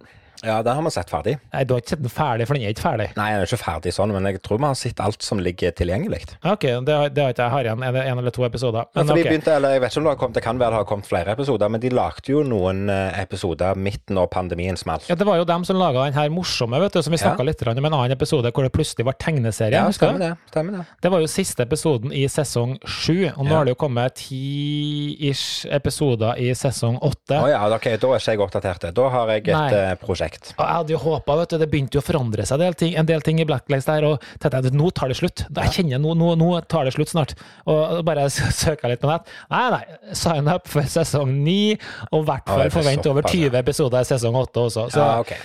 Ja, 0.44 0.62
den 0.64 0.76
har 0.76 0.84
vi 0.86 0.92
sett 0.92 1.10
ferdig. 1.12 1.34
Nei, 1.54 1.64
du 1.68 1.74
har 1.74 1.82
ikke 1.82 1.90
sett 1.96 2.02
den 2.04 2.10
ferdig, 2.14 2.46
for 2.48 2.56
den 2.56 2.64
er 2.64 2.74
ikke 2.76 2.84
ferdig. 2.86 3.08
Nei, 3.18 3.28
den 3.34 3.42
er 3.42 3.50
ikke 3.50 3.60
ferdig 3.64 3.92
sånn, 3.96 4.14
men 4.16 4.26
jeg 4.30 4.42
tror 4.46 4.58
vi 4.62 4.66
har 4.70 4.78
sett 4.80 5.00
alt 5.04 5.22
som 5.26 5.40
ligger 5.44 5.72
tilgjengelig. 5.76 6.22
Ok, 6.48 6.66
det 6.86 6.96
har, 6.96 7.10
det 7.10 7.24
har 7.24 7.34
ikke 7.34 7.44
jeg. 7.44 7.52
har 7.56 7.68
igjen 7.70 7.84
en, 7.84 7.96
en 8.04 8.22
eller 8.24 8.32
to 8.36 8.46
episoder. 8.48 8.86
Men 8.96 9.04
Men 9.04 9.08
for 9.12 9.16
de 9.20 9.22
ok. 9.26 9.30
begynte, 9.30 9.56
eller 9.56 9.76
jeg 9.76 9.82
vet 9.84 9.92
ikke 9.92 10.00
om 10.00 10.08
det 10.08 10.14
har 10.14 10.20
kommet, 10.24 10.36
det 10.40 10.44
kan 10.46 10.60
være 10.62 10.70
det 10.72 10.80
har 10.80 10.88
kommet 10.94 11.10
flere 11.10 11.32
episoder, 11.36 11.70
men 11.76 11.82
de 11.84 11.90
lagde 11.90 12.32
jo 12.32 12.44
noen 12.48 12.90
eh, 12.90 13.20
episoder 13.24 13.76
midt 13.76 14.14
når 14.16 14.30
pandemien 14.32 14.78
smalt. 14.80 15.10
Ja, 15.10 15.16
Det 15.16 15.28
var 15.28 15.38
jo 15.42 15.48
dem 15.50 15.66
som 15.68 15.76
laga 15.80 16.06
den 16.06 16.14
her 16.14 16.30
morsomme, 16.30 16.80
vet 16.80 16.94
du, 16.94 17.02
som 17.04 17.12
vi 17.12 17.18
snakka 17.20 17.44
Ja. 17.44 17.50
litt 17.52 17.68
om 17.68 17.86
en 17.86 17.94
annen 17.94 18.12
episode, 18.16 18.52
hvor 18.54 18.64
det 18.64 18.72
plutselig 18.72 19.06
var 19.06 19.14
tegneserie. 19.20 19.76
Ja, 19.76 19.92
stemmer 19.92 20.20
det. 20.20 20.32
Stemmer 20.54 20.78
det. 20.80 20.86
Det 21.02 21.12
var 21.12 21.20
jo 21.20 21.28
siste 21.28 21.64
episoden 21.68 22.12
i 22.16 22.24
sesong 22.32 22.78
sju, 22.86 23.28
og 23.36 23.44
nå 23.46 23.50
Ja. 23.52 23.58
har 23.58 23.66
det 23.66 23.76
jo 23.76 23.80
kommet 23.86 24.16
ti-ish 24.16 25.66
episoder 25.70 26.38
i 26.40 26.52
sesong 26.56 26.98
åtte. 27.02 27.38
Å 27.40 27.50
ja, 27.50 27.62
ok, 27.76 27.88
da 28.00 28.12
er 28.14 28.20
ikke 28.22 28.32
jeg 28.36 28.40
oppdatert. 28.46 28.88
Da 28.96 29.10
har 29.10 29.28
jeg 29.34 29.48
et 29.48 29.54
Nei. 29.54 29.74
eh, 29.74 29.96
prosjekt 30.02 30.29
effekt. 30.30 30.54
Og 30.58 30.64
jeg 30.66 30.76
hadde 30.78 30.94
jo 30.96 31.00
håpa, 31.04 31.36
vet 31.42 31.54
du, 31.54 31.58
det 31.62 31.70
begynte 31.72 31.98
jo 31.98 32.04
å 32.04 32.06
forandre 32.06 32.46
seg 32.48 32.62
del 32.62 32.78
ting, 32.80 32.96
en 33.00 33.10
del 33.10 33.22
ting 33.26 33.40
i 33.42 33.48
Blacklist 33.50 33.90
der, 33.90 34.06
og 34.08 34.26
tenkte 34.40 34.62
jeg, 34.70 34.76
nå 34.78 34.92
tar 34.96 35.10
det 35.12 35.18
slutt. 35.20 35.46
Jeg 35.50 35.74
kjenner 35.78 36.02
nå, 36.04 36.14
nå, 36.20 36.34
nå 36.40 36.52
tar 36.70 36.86
det 36.88 36.94
slutt 36.96 37.12
snart. 37.14 37.36
Og 37.70 38.04
bare 38.08 38.28
søka 38.30 38.92
litt 38.92 39.02
på 39.04 39.10
nett. 39.12 39.28
Nei, 39.52 39.66
nei, 39.74 40.14
sign 40.18 40.48
up 40.52 40.70
for 40.70 40.86
sesong 40.90 41.34
ni, 41.44 41.76
og 42.12 42.22
i 42.24 42.30
hvert 42.30 42.48
fall 42.50 42.70
forvent 42.74 43.10
over 43.12 43.28
20 43.30 43.60
episoder 43.60 44.06
i 44.06 44.10
sesong 44.14 44.38
åtte 44.40 44.68
også. 44.70 44.88
Så, 44.94 45.00
Ja, 45.04 45.20
okay. 45.24 45.38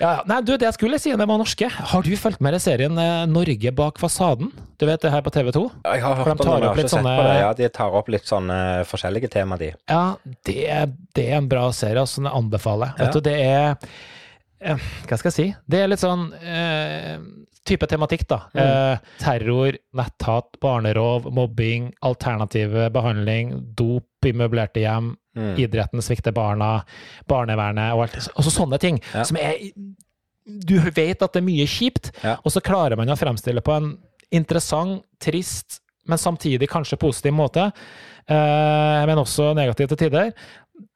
ja. 0.00 0.12
Nei, 0.28 0.40
du, 0.44 0.54
det 0.56 0.66
jeg 0.70 0.76
skulle 0.78 0.98
si, 1.02 1.12
det 1.16 1.28
var 1.28 1.38
norske. 1.40 1.68
Har 1.92 2.02
du 2.06 2.12
fulgt 2.20 2.40
med 2.44 2.56
i 2.56 2.60
serien 2.62 2.98
eh, 3.00 3.24
Norge 3.30 3.72
bak 3.76 4.00
fasaden? 4.02 4.50
Du 4.76 4.84
vet 4.88 5.00
det 5.00 5.08
her 5.12 5.22
på 5.24 5.32
TV 5.32 5.52
2? 5.56 5.62
Jeg 5.86 6.02
har 6.04 6.18
hørt 6.20 6.26
de 6.26 6.32
om 6.32 6.36
det, 6.36 6.56
jeg 6.60 6.68
har 6.68 6.74
ikke 6.76 6.82
sett 6.88 6.94
sånne- 6.98 7.14
på 7.16 7.22
det. 7.28 7.36
Ja, 7.40 7.52
de 7.62 7.68
tar 7.78 7.94
opp 7.96 8.10
litt 8.12 8.28
sånne 8.28 8.58
forskjellige 8.90 9.30
tema, 9.32 9.56
de. 9.60 9.70
Ja, 9.88 10.02
det, 10.44 10.58
det 11.16 11.24
er 11.30 11.38
en 11.40 11.48
bra 11.48 11.70
serie, 11.76 12.02
altså, 12.02 12.20
den 12.24 12.28
anbefaler. 12.32 12.92
Ja. 12.98 13.06
Vet 13.06 13.16
du, 13.16 13.24
det 13.30 13.38
er 13.40 13.70
eh, 13.70 13.96
Hva 14.66 15.16
skal 15.18 15.30
jeg 15.30 15.36
si? 15.36 15.46
Det 15.70 15.78
er 15.84 15.88
litt 15.92 16.02
sånn 16.02 16.32
eh, 16.42 17.18
type 17.66 17.86
tematikk, 17.90 18.26
da. 18.30 18.38
Mm. 18.54 18.60
Eh, 18.62 18.98
terror, 19.22 19.76
netthat, 19.98 20.58
barnerov, 20.62 21.28
mobbing, 21.34 21.92
alternative 22.06 22.88
behandling, 22.94 23.54
dop 23.78 24.26
i 24.26 24.32
møblerte 24.32 24.82
hjem, 24.82 25.14
Mm. 25.36 25.50
idretten 25.60 26.00
svikter 26.00 26.32
barna, 26.32 26.78
barnevernet 27.28 27.92
og 27.92 28.06
alt. 28.06 28.14
Altså 28.40 28.48
sånne 28.54 28.78
ting 28.80 29.00
Ja. 29.14 29.22
som 29.22 29.36
er 29.36 29.58
Du 30.48 30.78
vet 30.78 31.20
at 31.22 31.32
det 31.34 31.42
er 31.42 31.44
mye 31.44 31.66
kjipt, 31.66 32.12
Ja. 32.24 32.36
og 32.42 32.52
så 32.52 32.62
klarer 32.62 32.96
man 32.96 33.08
å 33.08 33.18
fremstille 33.18 33.60
på 33.60 33.76
en 33.76 33.98
interessant, 34.32 35.02
trist, 35.20 35.80
men 36.06 36.16
samtidig 36.18 36.68
kanskje 36.70 36.96
positiv 36.98 37.32
måte, 37.34 37.72
eh, 38.28 39.06
men 39.06 39.18
også 39.18 39.54
negativ 39.54 39.88
til 39.88 39.96
tider. 39.96 40.32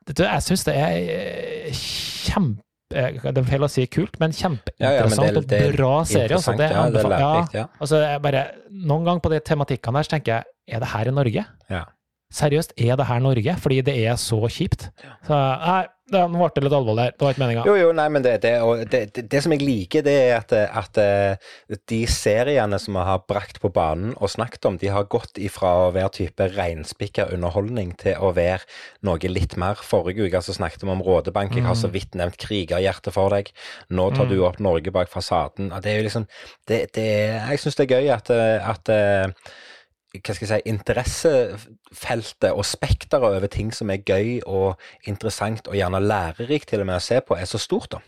Jeg 0.06 0.40
syns 0.42 0.64
det 0.64 0.74
er 0.76 1.66
eh, 1.66 1.70
kjempe 1.72 2.62
Det 2.90 3.38
er 3.38 3.44
feil 3.46 3.62
å 3.62 3.70
si 3.70 3.85
kult, 3.87 4.16
men 4.18 4.33
Ja, 4.81 4.90
ja, 4.90 5.05
men 5.07 5.11
kjempeinteressant 5.14 5.35
det- 5.35 5.48
det 5.48 5.61
og 5.70 5.76
bra 5.76 5.92
serie. 6.05 6.37
Altså. 6.37 6.57
Det 6.59 6.70
ja, 6.70 6.90
det 6.90 7.05
er 7.05 7.09
lærerikt, 7.12 7.53
ja. 7.55 7.66
altså, 7.81 7.96
jeg 8.03 8.22
bare, 8.22 8.42
noen 8.72 9.05
ganger 9.07 9.20
på 9.20 9.31
de 9.31 9.40
tematikkene 9.40 9.94
der 9.94 10.03
så 10.09 10.11
tenker 10.16 10.33
jeg 10.35 10.44
er 10.76 10.81
det 10.81 10.88
her 10.88 11.09
i 11.09 11.11
Norge? 11.14 11.46
Ja. 11.70 11.85
Seriøst, 12.33 12.72
er 12.79 12.96
det 12.96 13.07
her 13.07 13.18
Norge? 13.20 13.57
Fordi 13.59 13.81
det 13.83 13.94
er 14.07 14.14
så 14.14 14.40
kjipt. 14.50 14.90
Så 15.26 15.35
nei, 15.35 15.87
det, 16.11 16.23
nå 16.31 16.40
ble 16.40 16.49
det 16.55 16.64
litt 16.64 16.77
alvorlig 16.77 17.05
her. 17.07 17.14
Det 17.16 17.25
var 17.25 17.35
ikke 17.35 17.42
meninga. 17.42 17.64
Jo, 17.68 17.75
jo, 17.79 17.90
nei, 17.96 18.07
men 18.12 18.25
det, 18.25 18.35
det, 18.44 18.53
det, 18.92 19.25
det, 19.33 19.42
som 19.44 19.55
jeg 19.55 19.62
liker, 19.64 20.05
det 20.07 20.14
er 20.25 20.35
at, 20.38 20.55
at 20.55 21.01
eh, 21.03 21.51
de 21.90 22.01
seriene 22.11 22.81
som 22.83 22.99
vi 22.99 23.05
har 23.07 23.23
brakt 23.31 23.61
på 23.62 23.70
banen 23.75 24.12
og 24.18 24.33
snakket 24.33 24.68
om, 24.68 24.79
de 24.81 24.90
har 24.92 25.09
gått 25.12 25.40
ifra 25.40 25.73
å 25.87 25.88
være 25.94 26.12
type 26.18 26.51
reinspikka 26.57 27.29
underholdning 27.35 27.94
til 28.01 28.18
å 28.18 28.33
være 28.37 28.66
noe 29.07 29.33
litt 29.33 29.57
mer. 29.61 29.81
Forrige 29.87 30.27
uke 30.27 30.42
så 30.44 30.57
snakket 30.57 30.85
vi 30.85 30.92
om 30.94 31.05
Rådebank, 31.07 31.57
jeg 31.57 31.66
har 31.66 31.79
så 31.79 31.90
vidt 31.92 32.18
nevnt 32.18 32.40
krigerhjerte 32.40 33.14
for 33.14 33.33
deg. 33.35 33.53
Nå 33.94 34.11
tar 34.16 34.31
du 34.31 34.38
opp 34.46 34.61
Norge 34.62 34.92
bak 34.94 35.11
fasaden. 35.12 35.73
Det 35.81 35.92
er 35.92 36.01
jo 36.01 36.07
liksom 36.09 36.29
det, 36.68 36.85
det, 36.96 37.09
Jeg 37.51 37.62
syns 37.62 37.79
det 37.79 37.87
er 37.87 37.99
gøy 37.99 38.14
at, 38.14 38.33
eh, 38.35 38.70
at 38.70 38.92
eh, 38.92 39.53
hva 40.18 40.35
skal 40.35 40.46
jeg 40.46 40.51
si, 40.51 40.70
interessefeltet 40.70 42.51
og 42.51 42.64
spekteret 42.66 43.37
over 43.38 43.46
ting 43.46 43.70
som 43.75 43.92
er 43.94 44.03
gøy 44.03 44.40
og 44.42 44.81
interessant 45.07 45.70
og 45.70 45.79
gjerne 45.79 46.01
lærerikt 46.03 46.73
til 46.73 46.83
og 46.83 46.90
med 46.90 46.99
å 46.99 47.05
se 47.05 47.20
på, 47.23 47.38
er 47.38 47.46
så 47.46 47.61
stort, 47.62 47.94
da. 47.94 48.03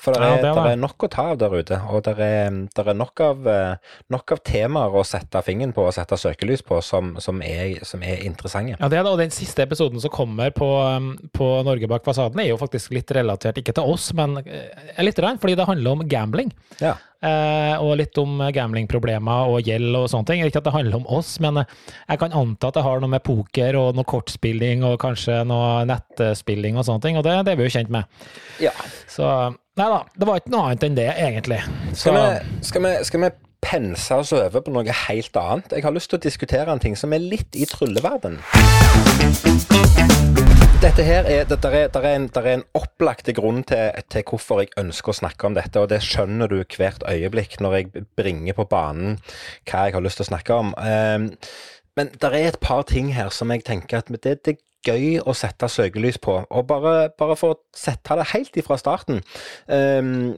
For 0.00 0.16
det 0.16 0.20
Ja, 0.24 0.28
er, 0.32 0.44
er 0.48 0.54
det. 0.56 0.72
er 0.72 0.80
nok 0.80 1.04
å 1.04 1.08
ta 1.12 1.26
av 1.34 1.38
der 1.42 1.52
ute, 1.60 1.76
og 1.92 2.02
det 2.06 2.14
er, 2.18 2.48
er 2.50 2.94
nok, 2.96 3.20
av, 3.20 3.46
eh, 3.46 3.92
nok 4.10 4.32
av 4.32 4.40
temaer 4.48 4.96
å 4.96 5.04
sette 5.06 5.42
fingeren 5.46 5.74
på 5.76 5.84
og 5.86 5.92
sette 5.94 6.16
søkelys 6.18 6.64
på 6.66 6.80
som, 6.82 7.12
som, 7.20 7.42
er, 7.44 7.84
som 7.86 8.02
er 8.02 8.24
interessante. 8.24 8.78
Ja, 8.80 8.88
det 8.88 8.98
er 8.98 9.04
det, 9.04 9.12
og 9.12 9.20
den 9.20 9.30
siste 9.34 9.62
episoden 9.66 10.00
som 10.00 10.10
kommer 10.14 10.50
på, 10.56 10.66
um, 10.88 11.12
på 11.36 11.50
Norge 11.68 11.86
bak 11.90 12.08
fasaden, 12.08 12.40
er 12.40 12.50
jo 12.50 12.58
faktisk 12.60 12.96
litt 12.96 13.12
relatert, 13.14 13.60
ikke 13.60 13.76
til 13.76 13.92
oss, 13.92 14.10
men 14.16 14.40
eh, 14.42 15.04
litt, 15.04 15.20
rann, 15.20 15.38
fordi 15.38 15.58
det 15.60 15.68
handler 15.68 15.98
om 16.00 16.08
gambling. 16.08 16.50
Ja. 16.80 16.96
Eh, 17.20 17.76
og 17.84 17.98
litt 18.00 18.16
om 18.16 18.38
gamblingproblemer 18.56 19.50
og 19.52 19.66
gjeld 19.68 19.92
og 19.98 20.06
sånne 20.08 20.30
ting. 20.30 20.40
Ikke 20.46 20.62
at 20.62 20.68
det 20.70 20.72
handler 20.72 21.02
om 21.02 21.08
oss, 21.20 21.34
men 21.44 21.60
eh, 21.60 21.74
jeg 22.08 22.22
kan 22.22 22.32
anta 22.32 22.70
at 22.70 22.78
det 22.78 22.84
har 22.86 23.02
noe 23.04 23.12
med 23.12 23.20
poker 23.26 23.76
og 23.76 23.92
noe 23.98 24.08
kortspilling 24.08 24.86
og 24.88 24.96
kanskje 25.02 25.42
noe 25.44 25.82
nettspilling 25.90 26.80
og 26.80 26.88
sånne 26.88 27.04
ting, 27.04 27.20
og 27.20 27.26
det, 27.28 27.36
det 27.44 27.52
er 27.52 27.60
vi 27.60 27.68
jo 27.68 27.74
kjent 27.76 27.92
med. 27.92 28.08
ja. 28.64 28.72
Så 29.10 29.28
nei 29.80 29.88
da, 29.88 30.00
det 30.12 30.26
var 30.28 30.40
ikke 30.40 30.52
noe 30.52 30.66
annet 30.68 30.82
enn 30.84 30.98
det, 30.98 31.12
egentlig. 31.16 31.60
Så, 31.94 32.10
Skal 32.10 32.16
vi, 32.16 32.58
skal, 32.68 32.84
vi, 32.84 32.92
skal 33.08 33.24
vi 33.24 33.30
pense 33.64 34.16
oss 34.16 34.32
over 34.36 34.64
på 34.64 34.72
noe 34.74 34.96
helt 35.06 35.36
annet? 35.40 35.72
Jeg 35.72 35.86
har 35.86 35.94
lyst 35.94 36.12
til 36.12 36.20
å 36.20 36.24
diskutere 36.24 36.72
en 36.72 36.82
ting 36.82 36.96
som 36.98 37.14
er 37.16 37.22
litt 37.22 37.56
i 37.56 37.68
trylleverden. 37.68 38.38
Dette 40.80 41.04
her 41.04 41.26
er, 41.28 41.44
det, 41.48 41.58
der 41.60 41.74
er, 41.76 41.88
der 41.92 42.06
er 42.08 42.14
en, 42.16 42.28
der 42.32 42.46
er 42.46 42.58
en 42.58 42.66
opplagte 42.76 43.34
grunn 43.36 43.60
til, 43.68 43.90
til 44.12 44.24
hvorfor 44.28 44.62
jeg 44.62 44.72
ønsker 44.80 45.12
å 45.12 45.18
snakke 45.18 45.48
om 45.48 45.56
dette, 45.56 45.80
og 45.80 45.90
det 45.92 46.00
skjønner 46.04 46.48
du 46.48 46.62
hvert 46.64 47.04
øyeblikk 47.08 47.58
når 47.60 47.76
jeg 47.76 48.06
bringer 48.16 48.56
på 48.56 48.68
banen 48.70 49.18
hva 49.68 49.86
jeg 49.88 49.96
har 49.96 50.04
lyst 50.04 50.20
til 50.20 50.28
å 50.28 50.32
snakke 50.32 50.56
om. 50.56 50.72
Um, 50.80 51.28
men 52.00 52.12
det 52.16 52.32
er 52.32 52.48
et 52.48 52.60
par 52.64 52.86
ting 52.88 53.12
her 53.12 53.28
som 53.34 53.52
jeg 53.52 53.66
tenker 53.68 54.00
at 54.00 54.12
det, 54.24 54.38
det 54.46 54.56
gøy 54.86 55.18
å 55.20 55.34
sette 55.36 55.68
søkelys 55.70 56.18
på. 56.22 56.38
Og 56.50 56.66
bare, 56.70 57.10
bare 57.18 57.36
for 57.38 57.54
å 57.54 57.60
sette 57.76 58.16
det 58.18 58.30
helt 58.34 58.56
ifra 58.60 58.78
starten. 58.80 59.22
ehm, 59.68 60.36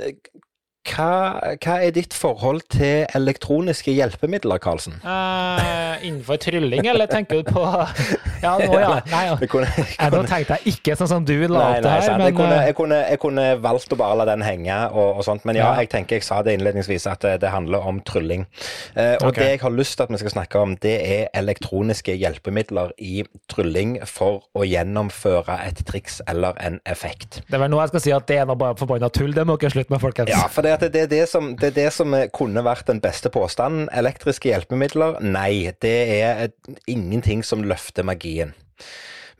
hva, 0.83 1.55
hva 1.63 1.77
er 1.79 1.93
ditt 1.95 2.15
forhold 2.17 2.65
til 2.73 3.05
elektroniske 3.15 3.93
hjelpemidler, 3.95 4.59
Karlsen? 4.63 4.97
eh, 5.05 6.07
innenfor 6.09 6.41
trylling, 6.43 6.87
eller 6.91 7.07
tenker 7.07 7.43
du 7.43 7.53
på 7.53 7.63
Ja, 8.43 8.57
nå 8.59 8.81
ja. 8.81 8.97
Nei, 9.13 9.23
ja. 9.29 9.37
Jeg 9.39 9.51
kunne, 9.53 9.69
jeg 9.77 9.87
Nei, 9.99 10.09
nå 10.11 10.17
kunne, 10.17 10.31
tenkte 10.33 10.59
jeg 10.59 10.75
ikke 10.75 10.97
sånn 10.99 11.11
som 11.13 11.27
du 11.29 11.35
la 11.47 11.63
opp 11.69 11.85
det 11.85 11.93
her, 11.93 12.09
men 12.17 12.27
jeg, 12.27 12.37
kunne, 12.39 12.57
eh, 12.57 12.67
jeg, 12.67 12.77
kunne, 12.79 12.99
jeg 13.13 13.23
kunne 13.23 13.47
valgt 13.63 13.95
å 13.95 13.99
bare 14.01 14.19
la 14.19 14.27
den 14.33 14.43
henge 14.47 14.79
og, 14.91 15.21
og 15.21 15.27
sånt, 15.27 15.47
men 15.49 15.61
ja, 15.61 15.71
jeg 15.79 15.93
tenker 15.93 16.19
jeg 16.19 16.27
sa 16.27 16.41
det 16.43 16.57
innledningsvis 16.59 17.07
at 17.11 17.23
det, 17.23 17.37
det 17.45 17.53
handler 17.55 17.87
om 17.87 18.03
trylling. 18.07 18.49
Eh, 18.97 19.15
og 19.21 19.31
okay. 19.31 19.39
det 19.39 19.51
jeg 19.53 19.63
har 19.63 19.77
lyst 19.77 19.97
til 20.01 20.09
at 20.09 20.15
vi 20.17 20.23
skal 20.25 20.35
snakke 20.35 20.65
om, 20.67 20.75
det 20.83 20.97
er 21.07 21.31
elektroniske 21.39 22.17
hjelpemidler 22.19 22.91
i 22.99 23.23
trylling 23.53 24.01
for 24.09 24.43
å 24.59 24.67
gjennomføre 24.67 25.61
et 25.69 25.85
triks 25.87 26.19
eller 26.27 26.59
en 26.63 26.81
effekt. 26.91 27.43
det 27.47 27.59
er 27.59 27.65
vel 27.65 27.73
nå 27.73 27.81
jeg 27.83 27.95
skal 27.95 28.05
si 28.09 28.15
at 28.17 28.29
det 28.29 28.43
er 28.43 28.51
bare 28.51 28.75
forbanna 28.79 29.11
tull. 29.15 29.31
Det 29.37 29.47
må 29.47 29.57
dere 29.61 29.73
slutte 29.75 29.95
med, 29.95 30.03
folkens. 30.03 30.33
Ja, 30.33 30.45
for 30.51 30.67
det, 30.67 30.72
at 30.75 30.85
det, 30.95 31.05
er 31.05 31.11
det, 31.11 31.23
som, 31.31 31.53
det 31.59 31.73
er 31.73 31.79
det 31.79 31.89
som 31.95 32.15
kunne 32.35 32.65
vært 32.67 32.89
den 32.91 33.01
beste 33.05 33.31
påstanden. 33.33 33.89
Elektriske 33.95 34.51
hjelpemidler, 34.51 35.21
nei. 35.25 35.73
Det 35.83 35.97
er 36.19 36.53
ingenting 36.91 37.45
som 37.47 37.65
løfter 37.67 38.07
magien. 38.07 38.55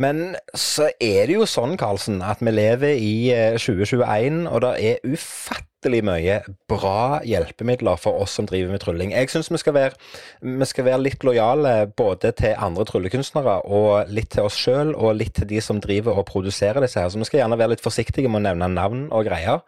Men 0.01 0.37
så 0.55 0.91
er 1.01 1.27
det 1.29 1.37
jo 1.37 1.49
sånn, 1.49 1.77
Karlsen, 1.81 2.23
at 2.25 2.43
vi 2.45 2.55
lever 2.55 2.97
i 2.97 3.13
eh, 3.35 3.59
2021, 3.61 4.47
og 4.49 4.65
det 4.65 4.73
er 4.81 5.05
ufattelig 5.05 6.03
mye 6.07 6.37
bra 6.71 7.21
hjelpemidler 7.27 7.99
for 7.99 8.23
oss 8.23 8.37
som 8.39 8.47
driver 8.47 8.71
med 8.73 8.83
trylling. 8.85 9.13
Jeg 9.15 9.33
syns 9.33 9.51
vi, 9.51 9.59
vi 9.59 10.69
skal 10.71 10.87
være 10.87 11.03
litt 11.03 11.27
lojale 11.27 11.75
både 11.99 12.31
til 12.39 12.55
andre 12.55 12.87
tryllekunstnere 12.89 13.59
og 13.67 14.13
litt 14.13 14.31
til 14.37 14.47
oss 14.47 14.59
sjøl, 14.61 14.95
og 14.95 15.19
litt 15.19 15.35
til 15.41 15.51
de 15.51 15.61
som 15.65 15.83
driver 15.83 16.23
og 16.23 16.29
produserer 16.31 16.85
disse 16.85 17.03
her. 17.03 17.11
Så 17.11 17.21
vi 17.21 17.29
skal 17.29 17.43
gjerne 17.43 17.59
være 17.59 17.75
litt 17.75 17.85
forsiktige 17.85 18.31
med 18.31 18.45
å 18.45 18.47
nevne 18.51 18.71
navn 18.73 19.09
og 19.11 19.27
greier. 19.29 19.65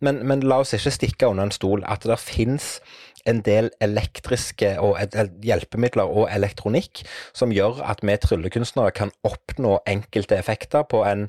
Men, 0.00 0.24
men 0.26 0.46
la 0.46 0.62
oss 0.64 0.74
ikke 0.76 0.94
stikke 0.94 1.30
under 1.30 1.48
en 1.48 1.54
stol 1.54 1.84
at 1.86 2.08
det 2.08 2.18
fins 2.22 2.78
en 3.28 3.42
del 3.46 3.70
elektriske 3.84 4.74
og 4.82 4.98
hjelpemidler 5.44 6.08
og 6.08 6.28
elektronikk 6.32 7.02
som 7.36 7.52
gjør 7.54 7.82
at 7.86 8.02
vi 8.02 8.16
tryllekunstnere 8.22 8.94
kan 8.96 9.12
oppnå 9.26 9.78
enkelte 9.88 10.38
effekter 10.38 10.86
på 10.88 11.02
en 11.08 11.28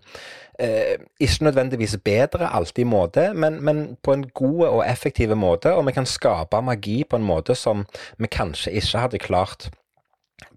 eh, 0.60 0.98
ikke 1.20 1.50
nødvendigvis 1.50 1.98
bedre 2.06 2.52
alltid 2.56 2.88
måte, 2.90 3.30
men, 3.34 3.60
men 3.64 3.98
på 4.04 4.16
en 4.16 4.26
god 4.30 4.66
og 4.68 4.86
effektiv 4.88 5.36
måte, 5.36 5.74
og 5.74 5.86
vi 5.88 5.96
kan 5.96 6.10
skape 6.10 6.62
magi 6.62 7.04
på 7.04 7.20
en 7.20 7.28
måte 7.28 7.56
som 7.56 7.86
vi 8.18 8.32
kanskje 8.32 8.76
ikke 8.80 9.06
hadde 9.06 9.24
klart 9.24 9.70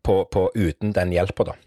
på, 0.02 0.22
på 0.32 0.48
uten 0.54 0.94
den 0.94 1.14
hjelpa, 1.14 1.52
da. 1.52 1.58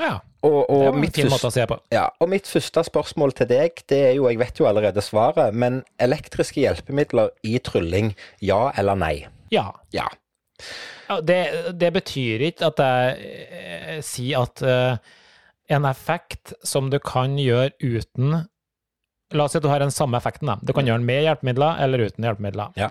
Ja, 0.00 0.14
Og, 0.42 0.54
det 0.54 0.70
og, 0.72 0.80
var 0.86 0.94
en 0.94 1.00
mitt 1.02 1.14
fin 1.18 1.26
første- 1.26 1.36
måte 1.36 1.48
å 1.50 1.52
se 1.52 1.66
på. 1.68 1.76
ja, 1.92 2.06
og 2.20 2.28
mitt 2.32 2.46
første 2.48 2.84
spørsmål 2.86 3.34
til 3.36 3.46
deg, 3.50 3.82
det 3.92 3.98
er 4.08 4.14
jo, 4.16 4.28
jeg 4.30 4.38
vet 4.40 4.58
jo 4.62 4.66
allerede 4.70 5.02
svaret, 5.04 5.52
men 5.54 5.82
elektriske 6.00 6.62
hjelpemidler 6.62 7.30
i 7.44 7.58
trylling, 7.58 8.14
ja 8.40 8.70
eller 8.80 8.96
nei? 8.96 9.26
Ja. 9.52 9.66
Ja. 9.92 10.08
Ja, 11.10 11.20
det, 11.20 11.40
det 11.78 11.92
betyr 11.92 12.40
ikke 12.50 12.70
at 12.70 12.80
jeg 12.80 13.36
eh, 13.50 14.00
sier 14.06 14.44
at 14.46 14.62
eh, 14.62 14.96
en 15.74 15.84
effekt 15.88 16.52
som 16.64 16.88
du 16.90 16.98
kan 17.02 17.36
gjøre 17.38 17.72
uten 17.80 18.46
La 19.32 19.44
oss 19.44 19.52
si 19.54 19.58
at 19.60 19.62
du 19.62 19.68
har 19.70 19.78
den 19.78 19.92
samme 19.94 20.18
effekten. 20.18 20.48
Da. 20.50 20.56
Du 20.66 20.72
kan 20.74 20.82
gjøre 20.88 20.98
den 20.98 21.06
med 21.06 21.20
hjelpemidler 21.22 21.76
eller 21.84 22.02
uten 22.08 22.24
hjelpemidler. 22.26 22.72
Ja. 22.74 22.88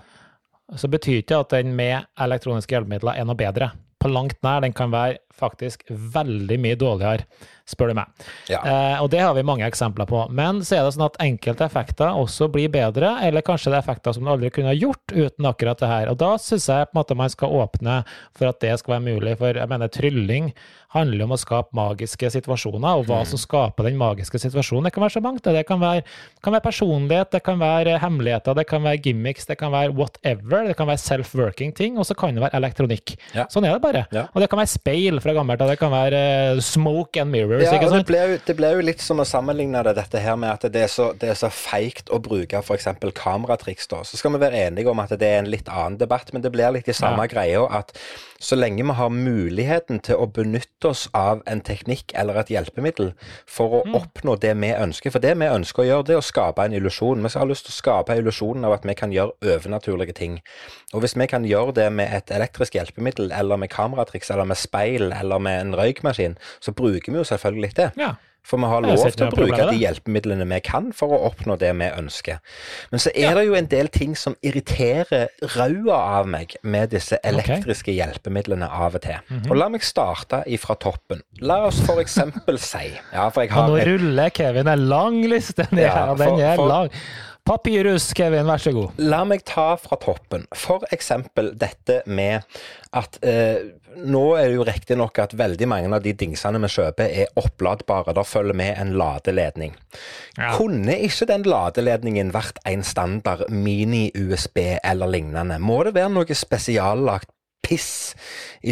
Så 0.80 0.88
betyr 0.88 1.18
ikke 1.20 1.40
at 1.42 1.50
den 1.52 1.74
med 1.76 2.06
elektroniske 2.16 2.72
hjelpemidler 2.72 3.18
er 3.20 3.26
noe 3.28 3.36
bedre. 3.36 3.66
På 4.00 4.10
langt 4.10 4.38
nær. 4.42 4.62
Den 4.64 4.74
kan 4.76 4.92
være 4.92 5.20
faktisk 5.36 5.84
veldig 5.90 6.58
mye 6.60 6.78
dårligere. 6.80 7.26
Spør 7.70 7.92
du 7.92 7.98
meg. 8.00 8.26
Ja. 8.50 8.60
Eh, 8.60 8.96
og 9.02 9.10
det 9.12 9.22
har 9.22 9.34
vi 9.36 9.46
mange 9.46 9.66
eksempler 9.68 10.08
på. 10.10 10.24
Men 10.34 10.62
så 10.66 10.78
er 10.78 10.84
det 10.86 10.96
sånn 10.96 11.06
at 11.06 11.20
enkelte 11.22 11.66
effekter 11.66 12.18
også 12.18 12.50
blir 12.52 12.72
bedre, 12.72 13.16
eller 13.26 13.46
kanskje 13.46 13.72
det 13.72 13.80
er 13.80 13.84
effekter 13.84 14.16
som 14.16 14.26
du 14.26 14.32
aldri 14.34 14.52
kunne 14.54 14.72
ha 14.72 14.76
gjort 14.76 15.14
uten 15.14 15.48
akkurat 15.50 15.80
det 15.80 15.90
her. 15.90 16.12
Og 16.12 16.20
da 16.20 16.34
syns 16.42 16.68
jeg 16.70 16.90
på 16.90 16.94
en 16.94 17.00
måte 17.00 17.18
man 17.18 17.32
skal 17.32 17.56
åpne 17.62 18.02
for 18.36 18.50
at 18.50 18.60
det 18.64 18.76
skal 18.80 18.98
være 18.98 19.06
mulig, 19.08 19.38
for 19.40 19.56
jeg 19.56 19.70
mener 19.70 19.92
trylling 19.94 20.52
handler 20.90 21.26
om 21.26 21.34
å 21.36 21.38
skape 21.38 21.76
magiske 21.76 22.30
situasjoner, 22.34 22.98
og 22.98 23.06
hva 23.06 23.20
som 23.28 23.38
skaper 23.38 23.86
den 23.86 23.98
magiske 24.00 24.40
situasjonen. 24.42 24.88
Det 24.88 24.94
kan 24.96 25.04
være 25.04 25.14
så 25.16 25.22
mangt. 25.22 25.46
Det 25.46 25.62
kan 25.68 25.78
være, 25.82 26.02
kan 26.42 26.54
være 26.56 26.64
personlighet, 26.64 27.30
det 27.34 27.42
kan 27.46 27.60
være 27.60 27.98
hemmeligheter, 28.02 28.56
det 28.58 28.66
kan 28.70 28.82
være 28.82 29.02
gimmicks, 29.04 29.46
det 29.46 29.58
kan 29.60 29.70
være 29.74 29.94
whatever. 29.94 30.66
Det 30.66 30.74
kan 30.78 30.90
være 30.90 31.02
self-working 31.02 31.74
ting, 31.78 31.98
og 31.98 32.08
så 32.08 32.16
kan 32.18 32.34
det 32.34 32.42
være 32.42 32.58
elektronikk. 32.58 33.14
Ja. 33.36 33.46
Sånn 33.52 33.68
er 33.68 33.76
det 33.76 33.84
bare. 33.84 34.04
Ja. 34.14 34.26
Og 34.34 34.42
det 34.42 34.50
kan 34.50 34.60
være 34.62 34.72
speil 34.72 35.22
fra 35.22 35.36
gammelt 35.36 35.62
av, 35.62 35.70
det 35.70 35.78
kan 35.80 35.94
være 35.94 36.24
eh, 36.56 36.64
smoke 36.64 37.22
and 37.22 37.34
mirrors. 37.60 37.72
Ja, 37.72 37.80
ikke 37.80 37.98
det 37.98 38.06
ble, 38.08 38.20
jo, 38.32 38.38
det 38.46 38.56
ble 38.58 38.70
jo 38.74 38.84
litt 38.90 39.04
som 39.04 39.20
å 39.22 39.26
sammenligne 39.28 39.82
det 39.86 39.94
dette 40.00 40.22
her 40.24 40.36
med 40.40 40.50
at 40.52 40.66
det 40.72 40.82
er 40.86 40.90
så, 40.92 41.10
det 41.20 41.30
er 41.34 41.38
så 41.38 41.50
feigt 41.52 42.10
å 42.10 42.18
bruke 42.22 42.60
f.eks. 42.64 42.88
kameratriks. 43.14 43.86
da. 43.92 44.02
Så 44.04 44.16
skal 44.20 44.34
vi 44.36 44.42
være 44.42 44.64
enige 44.66 44.90
om 44.90 45.00
at 45.04 45.14
det 45.20 45.28
er 45.28 45.38
en 45.44 45.50
litt 45.52 45.68
annen 45.68 45.98
debatt, 46.00 46.32
men 46.32 46.42
det 46.42 46.52
blir 46.54 46.72
litt 46.74 46.88
i 46.88 46.96
samme 46.96 47.28
Ja. 47.28 47.32
greia 47.36 47.64
at 47.80 47.92
så 48.40 48.56
lenge 48.56 48.84
vi 48.88 48.96
har 48.96 49.12
muligheten 49.12 50.00
til 50.04 50.16
å 50.16 50.26
benytte 50.32 50.90
oss 50.90 51.04
av 51.16 51.42
en 51.50 51.60
teknikk 51.60 52.14
eller 52.16 52.38
et 52.40 52.52
hjelpemiddel 52.52 53.12
for 53.48 53.80
å 53.80 53.82
oppnå 53.98 54.38
det 54.40 54.54
vi 54.56 54.72
ønsker 54.72 55.12
For 55.12 55.22
det 55.22 55.34
vi 55.36 55.48
ønsker 55.50 55.84
å 55.84 55.86
gjøre, 55.86 56.06
det 56.08 56.16
er 56.16 56.22
å 56.22 56.24
skape 56.24 56.64
en 56.64 56.76
illusjon. 56.76 57.20
Vi 57.20 57.32
har 57.34 57.50
lyst 57.50 57.68
til 57.68 57.74
å 57.74 57.78
skape 57.78 58.16
illusjonen 58.16 58.64
av 58.64 58.78
at 58.78 58.88
vi 58.88 58.96
kan 58.96 59.12
gjøre 59.12 59.36
overnaturlige 59.56 60.16
ting. 60.16 60.40
Og 60.94 61.04
hvis 61.04 61.16
vi 61.18 61.28
kan 61.30 61.44
gjøre 61.44 61.76
det 61.76 61.90
med 61.92 62.08
et 62.16 62.32
elektrisk 62.32 62.78
hjelpemiddel, 62.78 63.30
eller 63.36 63.60
med 63.60 63.72
kameratriks, 63.72 64.32
eller 64.32 64.48
med 64.48 64.60
speil, 64.60 65.10
eller 65.12 65.42
med 65.42 65.60
en 65.60 65.76
røykmaskin, 65.76 66.38
så 66.64 66.72
bruker 66.72 67.12
vi 67.12 67.20
jo 67.20 67.28
selvfølgelig 67.28 67.76
det. 67.76 67.90
Ja. 68.00 68.14
For 68.46 68.60
vi 68.60 68.68
har 68.70 68.82
lov 68.82 69.04
til 69.12 69.26
å 69.26 69.30
bruke 69.34 69.66
de 69.70 69.76
hjelpemidlene 69.78 70.46
vi 70.48 70.60
kan 70.64 70.90
for 70.96 71.12
å 71.14 71.20
oppnå 71.28 71.56
det 71.60 71.70
vi 71.76 71.90
ønsker. 71.92 72.40
Men 72.90 73.02
så 73.02 73.12
er 73.14 73.36
det 73.36 73.44
jo 73.46 73.56
en 73.58 73.68
del 73.70 73.90
ting 73.92 74.16
som 74.18 74.36
irriterer 74.46 75.28
raua 75.56 75.98
av 76.20 76.30
meg 76.30 76.56
med 76.62 76.90
disse 76.94 77.20
elektriske 77.26 77.94
hjelpemidlene 77.94 78.66
av 78.66 78.98
og 78.98 79.04
til. 79.06 79.20
Mhm. 79.28 79.50
Og 79.50 79.60
la 79.60 79.70
meg 79.72 79.84
starte 79.86 80.42
ifra 80.50 80.76
toppen. 80.80 81.22
La 81.44 81.60
oss 81.68 81.80
for 81.86 82.00
eksempel 82.02 82.58
si 82.58 82.90
Ja, 83.16 83.28
for 83.34 83.44
nå 83.44 83.80
ruller 83.86 84.32
Kevin 84.34 84.70
en 84.70 84.86
lang 84.88 85.20
liste 85.30 85.66
ned 85.70 85.84
Ja, 85.84 86.06
her, 86.10 86.14
den 86.20 86.40
er 86.40 86.56
lang. 86.56 86.90
Papyrus, 87.46 88.12
Kevin, 88.16 88.46
vær 88.46 88.62
så 88.62 88.72
god. 88.74 88.98
La 89.02 89.22
meg 89.26 89.42
ta 89.48 89.72
fra 89.80 89.98
toppen. 90.00 90.44
For 90.56 90.84
eksempel 90.94 91.52
dette 91.58 92.02
med 92.06 92.44
at 92.96 93.18
eh, 93.26 93.72
nå 93.98 94.22
er 94.38 94.50
det 94.50 94.58
jo 94.58 94.66
riktignok 94.66 95.18
at 95.22 95.34
veldig 95.38 95.68
mange 95.70 95.90
av 95.96 96.04
de 96.04 96.12
dingsene 96.14 96.60
vi 96.62 96.70
kjøper, 96.70 97.10
er 97.24 97.40
oppladbare. 97.40 98.14
Der 98.16 98.28
følger 98.28 98.56
med 98.56 98.76
en 98.78 98.94
ladeledning. 99.00 99.74
Ja. 100.36 100.52
Kunne 100.58 100.98
ikke 101.06 101.28
den 101.30 101.48
ladeledningen 101.48 102.32
vært 102.36 102.62
en 102.68 102.84
standard 102.86 103.46
mini-USB 103.50 104.62
eller 104.78 105.10
lignende? 105.10 105.58
Må 105.62 105.82
det 105.86 105.96
være 105.98 106.12
noe 106.14 106.38
spesiallagt 106.38 107.32
piss 107.70 108.16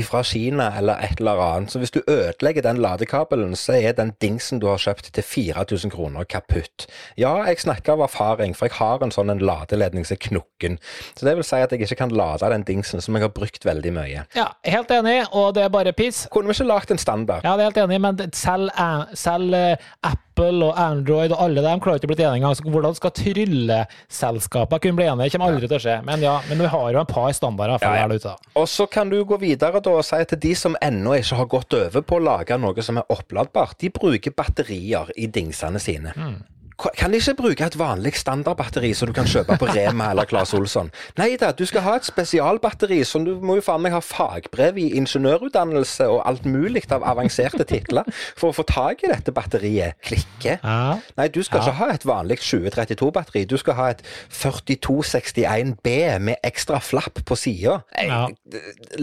fra 0.05 0.22
Kina 0.26 0.68
eller 0.78 0.99
et 1.01 1.20
eller 1.20 1.40
annet. 1.40 1.72
Så 1.72 1.78
hvis 1.78 1.94
du 1.94 2.01
ødelegger 2.09 2.62
den 2.62 2.80
ladekabelen, 2.82 3.57
så 3.57 3.78
er 3.78 3.92
den 3.96 4.12
dingsen 4.20 4.61
du 4.61 4.66
har 4.68 4.80
kjøpt 4.82 5.12
til 5.14 5.24
4000 5.24 5.90
kroner 5.94 6.24
kaputt. 6.28 6.86
Ja, 7.16 7.36
jeg 7.49 7.62
snakker 7.62 7.94
av 7.94 8.05
erfaring, 8.09 8.57
for 8.57 8.68
jeg 8.68 8.76
har 8.78 9.03
en 9.03 9.14
sånn 9.14 9.32
en 9.32 9.40
ladeledning 9.40 10.05
som 10.05 10.18
er 10.18 10.22
knokken. 10.26 10.78
Så 11.14 11.28
det 11.28 11.36
vil 11.38 11.46
si 11.46 11.62
at 11.62 11.72
jeg 11.72 11.86
ikke 11.86 12.03
kan 12.03 12.12
lade 12.14 12.51
den 12.53 12.66
dingsen 12.68 13.01
som 13.05 13.16
jeg 13.16 13.24
har 13.24 13.32
brukt 13.34 13.64
veldig 13.64 13.94
mye. 13.96 14.26
Ja, 14.36 14.51
helt 14.66 14.92
enig, 14.92 15.22
og 15.32 15.55
det 15.57 15.64
er 15.64 15.72
bare 15.72 15.94
piss. 15.96 16.26
Kunne 16.32 16.53
vi 16.53 16.59
ikke 16.59 16.68
lagd 16.68 16.92
en 16.92 17.01
standard? 17.01 17.46
Ja, 17.46 17.57
det 17.57 17.64
er 17.64 17.72
helt 17.72 17.84
enig, 17.86 18.01
men 18.05 18.20
selv, 18.36 18.70
selv 19.16 19.57
eh, 19.57 19.88
Apple 20.39 20.62
og 20.68 20.76
Android 20.78 21.32
og 21.34 21.41
alle 21.43 21.62
dem 21.64 21.80
klarer 21.82 21.99
ikke 21.99 22.07
å 22.07 22.12
bli 22.12 22.22
enige 22.22 22.39
engang. 22.39 22.55
Så 22.55 22.62
hvordan 22.70 22.95
skal 22.95 23.11
trylleselskaper 23.16 24.78
kunne 24.84 24.99
bli 25.01 25.07
enige? 25.11 25.26
Det 25.26 25.34
kommer 25.34 25.51
aldri 25.55 25.68
til 25.70 25.78
å 25.78 25.82
skje. 25.82 25.97
Men 26.07 26.22
ja, 26.22 26.36
men 26.49 26.62
vi 26.62 26.68
har 26.70 26.93
jo 26.95 27.01
en 27.03 27.09
par 27.11 27.32
standarder 27.34 27.82
Ja, 27.82 27.95
ja. 27.99 28.07
der 28.07 28.14
ute. 28.22 28.34
Og 28.59 28.68
så 28.70 28.86
kan 28.91 29.11
du 29.11 29.18
gå 29.26 29.39
videre 29.43 29.80
da 29.82 29.97
og 29.99 30.05
si 30.07 30.20
til 30.30 30.39
de 30.47 30.53
som 30.59 30.76
ennå 30.84 31.16
ikke 31.18 31.41
har 31.41 31.51
gått 31.51 31.74
over 31.78 32.05
på 32.07 32.18
å 32.20 32.22
lage 32.28 32.59
noe 32.61 32.84
som 32.86 33.01
er 33.03 33.11
oppladbart, 33.11 33.78
de 33.82 33.91
bruker 33.95 34.34
batterier 34.36 35.11
i 35.16 35.26
dingsene 35.26 35.82
sine. 35.82 36.14
Ka- 36.14 36.30
Kan 36.79 37.11
de 37.11 37.18
ikke 37.18 37.35
bruke 37.41 37.66
et 37.66 37.76
vanlig 37.79 38.12
standardbatteri 38.20 38.93
som 38.95 39.09
du 39.11 39.12
kan 39.16 39.26
kjøpe 39.26 39.57
på 39.59 39.66
Rema 39.74 40.12
eller 40.12 40.29
Claes 40.31 40.53
Olsson? 40.55 40.93
Nei 41.18 41.33
da, 41.41 41.49
du 41.53 41.64
skal 41.66 41.83
ha 41.83 41.97
et 41.99 42.07
spesialbatteri 42.07 43.01
som 43.09 43.24
du 43.26 43.33
må 43.43 43.57
jo 43.59 43.64
faen 43.66 43.83
meg 43.83 43.97
ha 43.97 43.99
fagbrev 44.05 44.79
i 44.79 44.85
ingeniørutdannelse 45.01 46.07
og 46.12 46.20
alt 46.31 46.47
mulig 46.47 46.85
av 46.95 47.03
avanserte 47.03 47.66
titler 47.66 48.07
for 48.39 48.53
å 48.53 48.57
få 48.61 48.62
tak 48.70 49.03
i 49.03 49.11
dette 49.11 49.35
batteriet. 49.35 49.99
Klikke. 50.07 50.59
Ja. 50.62 50.99
Nei, 51.18 51.26
du 51.35 51.41
skal 51.43 51.59
Ja. 51.59 51.64
ikke 51.66 51.79
ha 51.81 51.89
et 51.97 52.07
vanlig 52.07 52.39
2032-batteri. 52.47 53.43
Du 53.51 53.57
skal 53.59 53.74
ha 53.74 53.89
et 53.97 54.03
4261B 54.31 56.18
med 56.22 56.37
ekstra 56.47 56.79
flapp 56.81 57.18
på 57.26 57.37
sida. 57.37 57.81
Ja. 57.99 58.29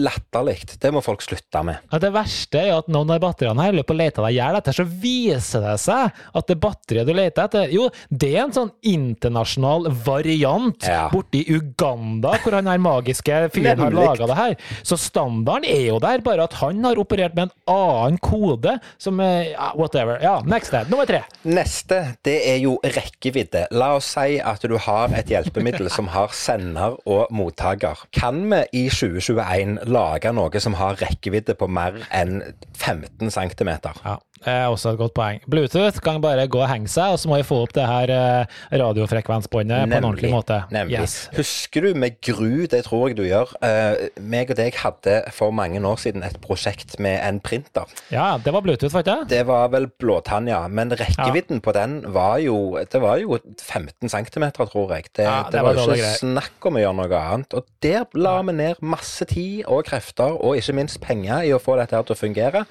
Latterlig. 0.00 0.62
Det 0.80 0.90
må 0.94 1.02
folk 1.04 1.22
slutte 1.24 1.62
med. 1.66 1.82
Ja, 1.92 2.00
det 2.02 2.12
verste 2.14 2.60
er 2.62 2.70
jo 2.72 2.78
at 2.80 2.88
noen 2.92 3.12
av 3.14 3.20
batteriene 3.24 3.66
her 3.68 3.76
løper 3.76 3.96
og 3.96 4.00
leter 4.00 4.26
deg 4.26 4.36
i 4.36 4.40
hjel 4.40 4.58
etter, 4.60 4.76
så 4.80 4.86
viser 4.88 5.64
det 5.66 5.76
seg 5.82 6.10
at 6.40 6.50
det 6.50 6.58
batteriet 6.62 7.08
du 7.08 7.14
leter 7.16 7.44
etter, 7.46 7.65
jo, 7.72 7.88
det 8.10 8.32
er 8.34 8.42
en 8.46 8.54
sånn 8.56 8.72
internasjonal 8.86 9.88
variant 10.06 10.86
Ja. 10.86 11.08
borti 11.12 11.42
Uganda, 11.50 12.36
hvor 12.42 12.56
han 12.58 12.66
her 12.70 12.78
magiske 12.82 13.38
fyren 13.54 13.78
har 13.78 13.94
laga 13.94 14.26
det 14.30 14.36
her. 14.38 14.56
Så 14.82 14.98
standarden 15.00 15.64
er 15.68 15.86
jo 15.88 15.98
der, 16.02 16.20
bare 16.24 16.44
at 16.44 16.56
han 16.60 16.82
har 16.84 16.96
operert 17.00 17.34
med 17.36 17.48
en 17.50 17.54
annen 17.74 18.18
kode 18.18 18.78
som 18.98 19.20
ja, 19.20 19.72
Whatever. 19.76 20.18
Ja, 20.22 20.40
next 20.46 20.68
step. 20.72 20.88
Nummer 20.90 21.06
tre. 21.08 21.22
Neste, 21.44 22.16
det 22.26 22.36
er 22.48 22.58
jo 22.62 22.76
rekkevidde. 22.82 23.66
La 23.76 23.94
oss 23.96 24.12
si 24.16 24.38
at 24.40 24.62
du 24.66 24.76
har 24.78 25.12
et 25.16 25.30
hjelpemiddel 25.32 25.90
som 25.92 26.08
har 26.14 26.32
sender 26.36 26.96
og 27.06 27.32
mottaker. 27.34 28.06
Kan 28.16 28.44
vi 28.50 28.62
i 28.72 28.84
2021 28.92 29.78
lage 29.90 30.32
noe 30.36 30.60
som 30.62 30.76
har 30.78 30.96
rekkevidde 31.00 31.56
på 31.58 31.68
mer 31.68 32.00
enn 32.14 32.40
15 32.76 33.30
cm? 33.30 33.72
Ja, 34.04 34.16
er 34.44 34.66
også 34.68 34.92
et 34.92 34.98
godt 35.00 35.14
poeng. 35.16 35.40
Bluetooth 35.50 36.00
kan 36.04 36.20
bare 36.24 36.46
gå 36.50 36.60
og 36.60 36.68
henge 36.70 36.90
seg, 36.92 37.14
og 37.14 37.20
så 37.22 37.30
må 37.30 37.38
vi 37.40 37.46
få 37.48 37.62
opp 37.64 37.72
det 37.76 37.86
her 37.88 38.12
eh, 38.12 38.56
radiofrekvensbåndet 38.82 39.86
på 39.90 39.96
en 39.98 40.06
ordentlig 40.08 40.32
måte. 40.32 40.58
Nemlig. 40.74 41.00
Yes. 41.00 41.16
Husker 41.36 41.86
du 41.86 41.98
med 41.98 42.18
gru, 42.24 42.66
det 42.70 42.82
tror 42.86 43.08
jeg 43.08 43.18
du 43.18 43.24
gjør, 43.26 43.52
eh, 43.64 44.08
meg 44.20 44.52
og 44.52 44.58
deg 44.60 44.76
hadde 44.82 45.16
for 45.36 45.54
mange 45.56 45.80
år 45.80 46.00
siden 46.02 46.24
et 46.26 46.38
prosjekt 46.44 46.98
med 47.02 47.18
en 47.24 47.40
printer. 47.40 47.88
Ja, 48.12 48.36
det 48.42 48.52
var 48.54 48.64
Bluetooth, 48.66 48.92
var 48.94 49.04
ikke 49.06 49.16
det? 49.22 49.28
Det 49.36 49.42
var 49.48 49.70
vel 49.74 49.88
blåtann, 50.00 50.50
ja. 50.50 50.62
Men 50.68 50.92
rekkevidden 50.96 51.62
på 51.64 51.74
den 51.76 51.98
var 52.12 52.38
jo 52.42 52.56
Det 52.90 53.00
var 53.00 53.18
jo 53.20 53.38
15 53.62 54.08
cm, 54.10 54.44
tror 54.56 54.92
jeg. 54.94 55.08
Det, 55.16 55.24
Ja, 55.24 55.42
det, 55.44 55.52
det 55.52 55.62
var 55.64 55.74
var 55.74 55.86
jo 55.86 55.96
ikke 55.96 56.14
snakk 56.20 56.68
om 56.68 56.76
å 56.78 56.82
gjøre 56.84 56.98
noe 57.00 57.22
annet. 57.22 57.56
Og 57.56 57.66
der 57.82 58.04
la 58.14 58.36
vi 58.42 58.52
ned 58.56 58.82
masse 58.82 59.24
tid 59.28 59.64
og 59.66 59.84
krefter, 59.88 60.36
og 60.36 60.56
ikke 60.58 60.76
minst 60.76 61.00
penger, 61.00 61.42
i 61.46 61.52
å 61.56 61.62
få 61.62 61.76
dette 61.80 61.96
her 61.96 62.06
til 62.06 62.16
å 62.16 62.20
fungere. 62.20 62.64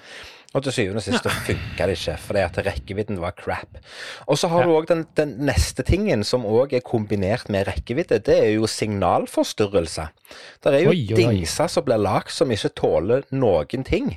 Og 0.55 0.63
til 0.63 0.71
syvende 0.71 1.01
og 1.01 1.03
sist 1.03 1.25
funka 1.47 1.87
det 1.89 1.97
ikke, 1.97 2.13
fordi 2.29 2.43
at 2.45 2.59
rekkevidden 2.63 3.17
var 3.19 3.35
crap. 3.35 3.79
Og 4.31 4.39
så 4.39 4.47
har 4.51 4.63
du 4.63 4.71
òg 4.77 4.87
den, 4.87 5.03
den 5.19 5.33
neste 5.49 5.83
tingen 5.83 6.23
som 6.23 6.47
òg 6.47 6.77
er 6.77 6.85
kombinert 6.85 7.49
med 7.51 7.67
rekkevidde. 7.67 8.21
Det 8.23 8.37
er 8.39 8.53
jo 8.53 8.69
signalforstyrrelse. 8.71 10.07
Det 10.63 10.71
er 10.71 10.85
jo 10.85 10.93
oi, 10.93 11.01
oi. 11.11 11.17
dingser 11.19 11.71
som 11.71 11.83
blir 11.87 11.99
lagd 11.99 12.31
som 12.31 12.53
ikke 12.55 12.71
tåler 12.79 13.27
noen 13.35 13.83
ting. 13.87 14.15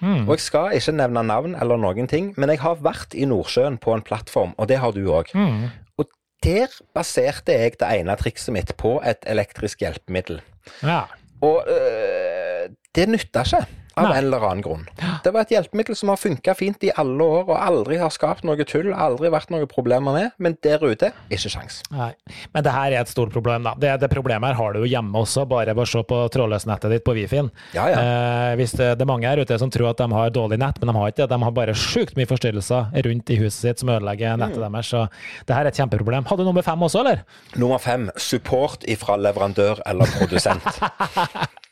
Mm. 0.00 0.24
Og 0.24 0.34
jeg 0.38 0.46
skal 0.46 0.72
ikke 0.76 0.96
nevne 0.96 1.22
navn 1.28 1.54
eller 1.60 1.80
noen 1.80 2.08
ting, 2.10 2.32
men 2.40 2.52
jeg 2.52 2.64
har 2.64 2.80
vært 2.84 3.14
i 3.16 3.28
Nordsjøen 3.28 3.76
på 3.80 3.92
en 3.94 4.04
plattform, 4.04 4.56
og 4.56 4.68
det 4.72 4.80
har 4.80 4.96
du 4.96 5.04
òg. 5.12 5.30
Mm. 5.36 5.68
Og 6.00 6.08
der 6.44 6.72
baserte 6.96 7.52
jeg 7.52 7.76
det 7.80 7.92
ene 8.00 8.16
trikset 8.20 8.56
mitt 8.56 8.74
på 8.80 8.96
et 9.04 9.24
elektrisk 9.28 9.84
hjelpemiddel. 9.84 10.40
Ja. 10.80 11.04
Og 11.44 11.68
øh, 11.68 12.68
det 12.96 13.10
nytta 13.12 13.44
ikke. 13.44 13.66
Av 13.96 14.08
Nei. 14.08 14.16
en 14.18 14.24
eller 14.26 14.42
annen 14.48 14.62
grunn. 14.64 14.86
Det 15.22 15.30
var 15.32 15.44
et 15.44 15.52
hjelpemiddel 15.54 15.94
som 15.96 16.08
har 16.10 16.18
funka 16.18 16.54
fint 16.58 16.82
i 16.82 16.90
alle 16.98 17.22
år, 17.22 17.44
og 17.46 17.54
aldri 17.54 17.98
har 18.00 18.10
skapt 18.10 18.42
noe 18.44 18.64
tull, 18.66 18.88
aldri 18.92 19.30
vært 19.30 19.52
noen 19.54 19.68
problemer 19.70 20.16
med, 20.16 20.32
men 20.42 20.56
der 20.66 20.82
ute, 20.82 21.12
ikke 21.30 21.50
sjans. 21.52 21.76
Nei. 21.94 22.10
Men 22.52 22.64
det 22.66 22.72
her 22.74 22.90
er 22.96 23.00
et 23.04 23.12
stort 23.12 23.30
problem, 23.34 23.62
da. 23.68 23.74
Det, 23.78 23.92
det 24.02 24.10
problemet 24.10 24.50
her 24.50 24.58
har 24.58 24.74
du 24.74 24.80
jo 24.82 24.90
hjemme 24.90 25.22
også, 25.22 25.44
bare 25.46 25.74
å 25.74 25.86
se 25.86 26.02
på 26.02 26.18
trådløsnettet 26.34 26.90
ditt 26.90 27.04
på 27.06 27.14
Wifien. 27.14 27.50
Ja, 27.76 27.86
ja. 27.92 28.00
Eh, 28.02 28.56
hvis 28.58 28.74
det, 28.74 28.90
det 28.98 29.06
er 29.06 29.10
mange 29.12 29.30
her 29.30 29.38
ute 29.44 29.58
som 29.62 29.70
tror 29.70 29.92
at 29.92 30.02
de 30.02 30.10
har 30.12 30.34
dårlig 30.34 30.58
nett, 30.58 30.80
men 30.82 30.90
de 30.90 30.96
har 30.98 31.12
ikke 31.14 31.22
det. 31.22 31.30
De 31.34 31.40
har 31.46 31.54
bare 31.54 31.74
sjukt 31.78 32.16
mye 32.18 32.26
forstyrrelser 32.30 32.90
rundt 33.06 33.30
i 33.30 33.38
huset 33.40 33.60
sitt 33.68 33.84
som 33.84 33.94
ødelegger 33.94 34.34
nettet 34.40 34.58
Mm. 34.58 34.72
deres. 34.74 34.90
Så 34.90 35.00
det 35.46 35.54
her 35.56 35.64
er 35.64 35.70
et 35.72 35.78
kjempeproblem. 35.78 36.26
Hadde 36.28 36.42
du 36.44 36.48
nummer 36.50 36.62
fem 36.62 36.82
også, 36.86 37.00
eller? 37.04 37.22
Nummer 37.58 37.78
fem, 37.82 38.08
support 38.16 38.84
ifra 38.90 39.16
leverandør 39.18 39.80
eller 39.86 40.06
produsent. 40.18 40.62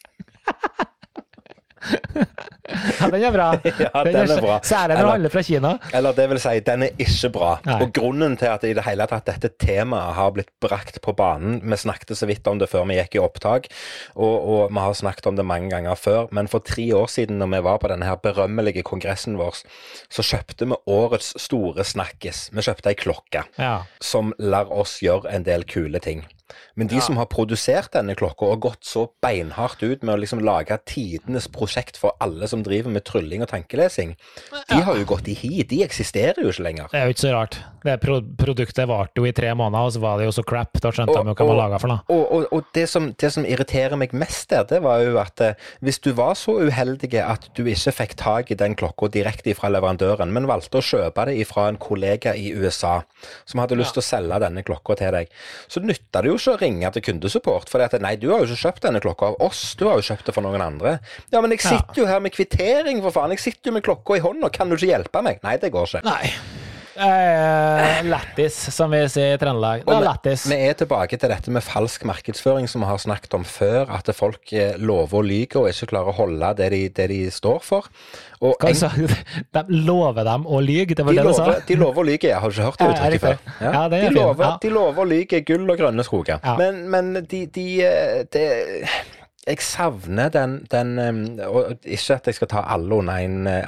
Ja, 1.92 3.08
den 3.10 3.24
er 3.26 3.32
bra. 3.34 3.46
Ja, 3.82 4.02
den 4.06 4.16
er 4.30 4.40
bra. 4.40 4.58
Særlig 4.64 4.96
når 5.00 5.10
alle 5.16 5.30
fra 5.32 5.42
Kina. 5.44 5.72
Eller 5.94 6.14
det 6.16 6.26
vil 6.30 6.40
si, 6.40 6.52
den 6.64 6.84
er 6.86 6.92
ikke 7.02 7.30
bra. 7.34 7.50
Nei. 7.66 7.78
Og 7.84 7.92
grunnen 7.96 8.36
til 8.40 8.48
at 8.52 8.64
i 8.68 8.72
det 8.76 8.84
hele 8.86 9.06
tatt 9.10 9.26
dette 9.28 9.50
temaet 9.60 10.14
har 10.16 10.32
blitt 10.36 10.50
brakt 10.62 11.00
på 11.04 11.14
banen 11.18 11.58
Vi 11.64 11.78
snakket 11.82 12.14
så 12.18 12.28
vidt 12.30 12.46
om 12.50 12.60
det 12.62 12.68
før 12.70 12.86
vi 12.88 12.96
gikk 13.00 13.16
i 13.18 13.22
opptak, 13.22 13.68
og, 14.14 14.34
og 14.54 14.62
vi 14.72 14.84
har 14.84 14.94
snakket 14.98 15.28
om 15.32 15.38
det 15.40 15.46
mange 15.48 15.70
ganger 15.74 15.98
før. 15.98 16.28
Men 16.34 16.48
for 16.50 16.64
tre 16.64 16.86
år 16.96 17.10
siden, 17.12 17.40
når 17.42 17.52
vi 17.56 17.62
var 17.68 17.80
på 17.82 17.90
denne 17.92 18.08
her 18.08 18.20
berømmelige 18.22 18.84
kongressen 18.88 19.36
vår, 19.40 19.62
så 20.12 20.24
kjøpte 20.32 20.68
vi 20.70 20.78
årets 20.92 21.32
store 21.42 21.84
snakkis. 21.86 22.46
Vi 22.54 22.64
kjøpte 22.68 22.92
ei 22.94 22.98
klokke 22.98 23.44
Ja. 23.58 23.82
som 24.00 24.32
lar 24.38 24.70
oss 24.72 25.00
gjøre 25.02 25.32
en 25.34 25.44
del 25.48 25.64
kule 25.68 26.00
ting. 26.02 26.24
Men 26.74 26.90
de 26.90 27.00
som 27.04 27.18
har 27.20 27.28
produsert 27.32 27.92
denne 27.96 28.16
klokka 28.18 28.48
og 28.52 28.62
gått 28.66 28.86
så 28.88 29.06
beinhardt 29.24 29.82
ut 29.82 30.04
med 30.04 30.14
å 30.14 30.20
liksom 30.22 30.42
lage 30.44 30.78
tidenes 30.88 31.48
prosjekt 31.52 31.98
for 32.00 32.16
alle 32.22 32.48
som 32.50 32.64
driver 32.64 32.92
med 32.94 33.04
trylling 33.08 33.44
og 33.44 33.50
tankelesing, 33.52 34.14
de 34.70 34.80
har 34.80 34.98
jo 34.98 35.08
gått 35.08 35.28
i 35.32 35.36
hi. 35.38 35.52
De 35.68 35.82
eksisterer 35.84 36.42
jo 36.42 36.52
ikke 36.52 36.66
lenger. 36.66 36.90
Det 36.92 37.00
er 37.00 37.10
jo 37.10 37.16
ikke 37.16 37.24
så 37.26 37.34
rart. 37.36 37.58
Det 37.82 37.96
pro 38.02 38.20
produktet 38.38 38.86
varte 38.86 39.18
jo 39.18 39.26
i 39.26 39.34
tre 39.34 39.50
måneder, 39.58 39.88
og 39.88 39.94
så 39.94 40.02
var 40.02 40.20
det 40.20 40.28
jo 40.28 40.34
så 40.36 40.44
crap. 40.46 40.78
Da 40.82 40.92
skjønte 40.94 41.18
de 41.18 41.32
jo 41.32 41.36
hva 41.38 41.48
man 41.48 41.58
laga 41.58 41.80
for 41.82 41.92
noe. 41.92 42.04
Og, 42.14 42.22
og, 42.22 42.46
og 42.54 42.68
det, 42.76 42.86
som, 42.90 43.10
det 43.18 43.32
som 43.34 43.46
irriterer 43.48 43.98
meg 43.98 44.14
mest 44.16 44.50
der, 44.52 44.66
det 44.70 44.82
var 44.84 45.02
jo 45.02 45.18
at 45.22 45.42
eh, 45.42 45.68
hvis 45.82 46.00
du 46.04 46.12
var 46.18 46.36
så 46.38 46.56
uheldig 46.62 47.10
at 47.22 47.48
du 47.56 47.64
ikke 47.66 47.94
fikk 47.96 48.16
tak 48.20 48.52
i 48.52 48.58
den 48.58 48.76
klokka 48.78 49.10
direkte 49.12 49.54
fra 49.58 49.70
leverandøren, 49.72 50.32
men 50.34 50.48
valgte 50.50 50.80
å 50.80 50.86
kjøpe 50.86 51.26
det 51.28 51.38
fra 51.48 51.68
en 51.70 51.80
kollega 51.82 52.34
i 52.38 52.52
USA 52.54 53.00
som 53.48 53.62
hadde 53.62 53.78
lyst 53.78 53.96
til 53.96 54.02
å 54.02 54.06
selge 54.06 54.40
denne 54.42 54.64
klokka 54.66 54.96
til 55.00 55.14
deg, 55.16 55.32
så 55.70 55.82
nytta 55.82 56.22
det 56.22 56.32
jo 56.32 56.38
ikke 56.42 56.56
ringe 56.64 56.90
til 56.96 57.06
kundesupport. 57.08 57.70
For 57.72 57.84
at, 57.84 57.94
nei, 58.02 58.16
du 58.20 58.28
har 58.32 58.42
jo 58.42 58.50
ikke 58.50 58.66
kjøpt 58.66 58.88
denne 58.88 59.02
klokka 59.04 59.32
av 59.32 59.38
oss, 59.48 59.62
du 59.78 59.86
har 59.88 60.00
jo 60.00 60.06
kjøpt 60.10 60.28
det 60.28 60.36
for 60.36 60.46
noen 60.46 60.64
andre. 60.64 60.98
Ja, 61.32 61.40
men 61.40 61.54
jeg 61.54 61.64
sitter 61.64 62.02
jo 62.02 62.08
her 62.10 62.22
med 62.24 62.34
kvittering, 62.34 63.02
for 63.04 63.14
faen. 63.14 63.34
Jeg 63.36 63.44
sitter 63.46 63.72
jo 63.72 63.78
med 63.78 63.86
klokka 63.86 64.18
i 64.18 64.24
hånda, 64.24 64.52
kan 64.52 64.70
du 64.70 64.78
ikke 64.78 64.92
hjelpe 64.92 65.24
meg? 65.24 65.40
Nei, 65.46 65.56
det 65.62 65.72
går 65.74 65.88
ikke. 65.88 66.04
Nei. 66.08 66.61
Eh, 66.92 68.02
Lættis, 68.04 68.56
som 68.74 68.92
vi 68.92 69.00
sier 69.08 69.34
i 69.36 69.38
Trøndelag. 69.40 69.84
Det 69.86 69.94
er 69.94 70.04
lættis. 70.04 70.44
Vi 70.50 70.58
er 70.68 70.74
tilbake 70.76 71.16
til 71.16 71.30
dette 71.32 71.52
med 71.54 71.64
falsk 71.64 72.04
markedsføring 72.08 72.68
som 72.68 72.84
vi 72.84 72.90
har 72.90 73.00
snakket 73.00 73.32
om 73.38 73.46
før. 73.48 73.88
At 73.96 74.10
folk 74.16 74.52
eh, 74.52 74.74
lover 74.76 75.22
og 75.22 75.24
lyver 75.28 75.62
og 75.62 75.70
ikke 75.72 75.88
klarer 75.94 76.12
å 76.12 76.16
holde 76.18 76.50
det 76.58 76.68
de, 76.74 76.82
det 76.98 77.06
de 77.14 77.20
står 77.32 77.62
for. 77.64 77.88
Og 78.42 78.56
Hva 78.60 78.74
sa 78.76 78.90
du? 78.96 79.06
De 79.08 79.62
lover 79.86 80.26
dem 80.28 80.44
å 80.50 80.60
lyve? 80.60 80.96
det 80.98 81.06
var 81.06 81.14
de, 81.16 81.22
det 81.22 81.26
du 81.30 81.38
sa? 81.38 81.48
de 81.68 81.78
lover 81.80 82.02
og 82.02 82.08
lyver, 82.10 82.28
ja. 82.34 82.40
Har 82.42 82.50
du 82.50 82.58
ikke 82.58 82.68
hørt 82.68 82.78
det 82.82 82.84
Ja, 82.84 82.92
ja, 82.92 82.98
uttrykket 82.98 83.24
før? 83.24 83.56
Ja, 83.62 83.82
det 83.88 83.98
er 84.02 84.08
de, 84.08 84.14
lover, 84.18 84.44
Ja. 84.44 84.52
de 84.62 84.74
lover 84.76 85.04
og 85.06 85.10
lyver 85.14 85.44
gull 85.48 85.70
og 85.72 85.78
grønne 85.80 86.04
skoger. 86.06 86.42
Ja. 86.44 86.56
Men, 86.60 86.84
men 86.92 87.12
de, 87.22 87.46
de, 87.46 87.66
de 87.86 88.26
det 88.36 88.46
jeg 89.46 89.58
savner 89.58 90.28
den, 90.30 90.52
den 90.70 91.40
og 91.42 91.72
Ikke 91.82 92.14
at 92.14 92.28
jeg 92.30 92.34
skal 92.36 92.46
ta 92.52 92.60
alle 92.70 92.94
under 92.94 93.16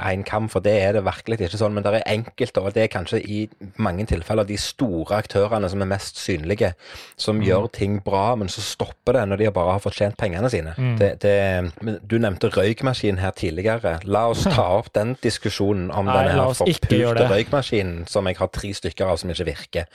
én 0.07 0.23
kam, 0.23 0.47
for 0.49 0.61
det 0.63 0.75
er 0.83 0.93
det 0.93 1.03
virkelig 1.05 1.41
ikke 1.49 1.59
sånn, 1.59 1.75
men 1.75 1.83
det 1.83 1.95
er 1.99 2.05
enkelte, 2.13 2.63
og 2.63 2.75
det 2.77 2.85
er 2.85 2.93
kanskje 2.93 3.19
i 3.27 3.41
mange 3.83 4.07
tilfeller 4.07 4.47
de 4.47 4.55
store 4.61 5.17
aktørene 5.19 5.67
som 5.73 5.83
er 5.83 5.91
mest 5.91 6.21
synlige, 6.23 6.75
som 7.17 7.41
Mm. 7.41 7.43
gjør 7.49 7.67
ting 7.73 7.97
bra, 8.05 8.37
men 8.37 8.47
så 8.49 8.63
stopper 8.63 9.13
det 9.19 9.25
når 9.29 9.37
de 9.43 9.51
bare 9.51 9.73
har 9.73 9.81
fortjent 9.83 10.17
pengene 10.17 10.49
sine. 10.51 10.75
Mm. 10.79 10.95
Det, 10.99 11.11
det, 11.23 11.99
du 12.09 12.19
nevnte 12.23 12.53
røykmaskin 12.55 13.19
her 13.19 13.33
tidligere. 13.35 13.99
La 14.05 14.29
oss 14.31 14.45
ta 14.55 14.69
opp 14.79 14.93
den 14.95 15.17
diskusjonen 15.23 15.91
om 15.91 16.07
Nei, 16.07 16.29
denne 16.29 16.47
forpulte 16.55 17.27
røykmaskinen 17.35 18.07
som 18.07 18.27
jeg 18.31 18.37
har 18.39 18.47
tre 18.55 18.71
stykker 18.79 19.11
av 19.11 19.19
som 19.19 19.31
ikke 19.35 19.49
virker. 19.51 19.91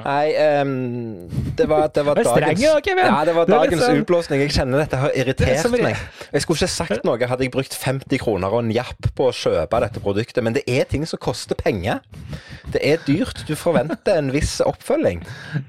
Nei, 0.00 0.32
um, 0.62 1.28
det 1.58 1.68
var, 1.68 1.88
det 1.92 2.06
var 2.06 2.14
dagens 2.16 2.62
i 2.64 2.64
dag, 2.64 2.88
Ja, 3.04 3.24
det 3.28 3.34
var 3.36 3.44
dagens 3.52 3.82
sånn- 3.84 4.00
utblåsning. 4.00 4.40
Jeg 4.40 4.50
kjenner 4.56 4.80
dette 4.80 4.93
har 5.00 5.10
Det 5.12 5.16
er 5.20 5.24
irritert 5.24 5.72
det 5.72 5.82
meg. 5.82 5.96
Jeg 6.32 6.42
skulle 6.44 6.58
ikke 6.58 6.68
sagt 6.74 7.04
noe 7.06 7.26
hadde 7.30 7.44
jeg 7.46 7.52
brukt 7.54 7.74
50 7.74 8.18
kroner 8.22 8.52
og 8.54 8.64
en 8.64 8.70
japp 8.74 9.08
på 9.16 9.28
å 9.30 9.32
kjøpe 9.34 9.80
dette 9.84 10.00
produktet, 10.04 10.42
men 10.44 10.52
det 10.56 10.62
er 10.70 10.84
ting 10.90 11.04
som 11.06 11.18
koster 11.22 11.54
penger. 11.58 12.00
Det 12.72 12.80
er 12.82 12.98
dyrt. 13.06 13.44
Du 13.48 13.54
forventer 13.58 14.18
en 14.18 14.30
viss 14.34 14.60
oppfølging. 14.64 15.22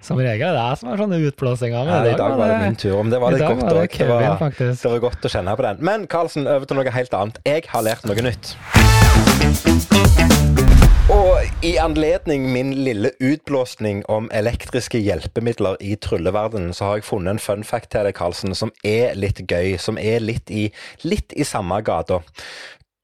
Som 0.06 0.18
regel 0.22 0.48
er 0.50 0.54
det 0.58 0.64
jeg 0.70 0.78
som 0.82 0.90
har 0.92 0.98
sånne 1.04 1.20
utblåsninger. 1.30 1.92
Ja, 1.92 2.02
I 2.06 2.16
dag 2.18 2.38
var 2.40 2.48
det 2.54 2.62
min 2.64 2.76
tur. 2.80 2.98
Om 3.00 3.10
det 3.14 3.20
var 3.22 3.32
litt 3.36 3.42
godt 3.46 3.64
òg. 3.74 3.98
Det, 3.98 4.08
var- 4.08 4.50
det 4.60 4.92
var 4.92 5.00
godt 5.10 5.26
å 5.30 5.34
kjenne 5.38 5.56
på 5.60 5.68
den. 5.70 5.78
Men 5.86 6.08
Karlsen, 6.08 6.48
over 6.48 6.66
til 6.66 6.78
noe 6.82 6.96
helt 7.00 7.14
annet. 7.14 7.42
Jeg 7.46 7.64
har 7.72 7.82
lært 7.86 8.06
noe 8.10 8.16
nytt. 8.30 8.56
Og 11.10 11.38
i 11.62 11.76
anledning 11.78 12.48
min 12.50 12.72
lille 12.74 13.12
utblåsning 13.22 14.00
om 14.10 14.26
elektriske 14.34 14.98
hjelpemidler 14.98 15.78
i 15.78 15.94
trylleverdenen, 16.02 16.74
så 16.74 16.88
har 16.88 16.98
jeg 16.98 17.06
funnet 17.06 17.36
en 17.36 17.42
fun 17.44 17.64
fact 17.64 17.92
til 17.94 18.08
deg, 18.08 18.16
Karlsen, 18.18 18.56
som 18.58 18.72
er 18.82 19.14
litt 19.14 19.44
gøy. 19.46 19.76
Som 19.78 20.00
er 20.02 20.24
litt 20.24 20.50
i, 20.50 20.72
litt 21.06 21.36
i 21.38 21.46
samme 21.46 21.78
gata. 21.86 22.24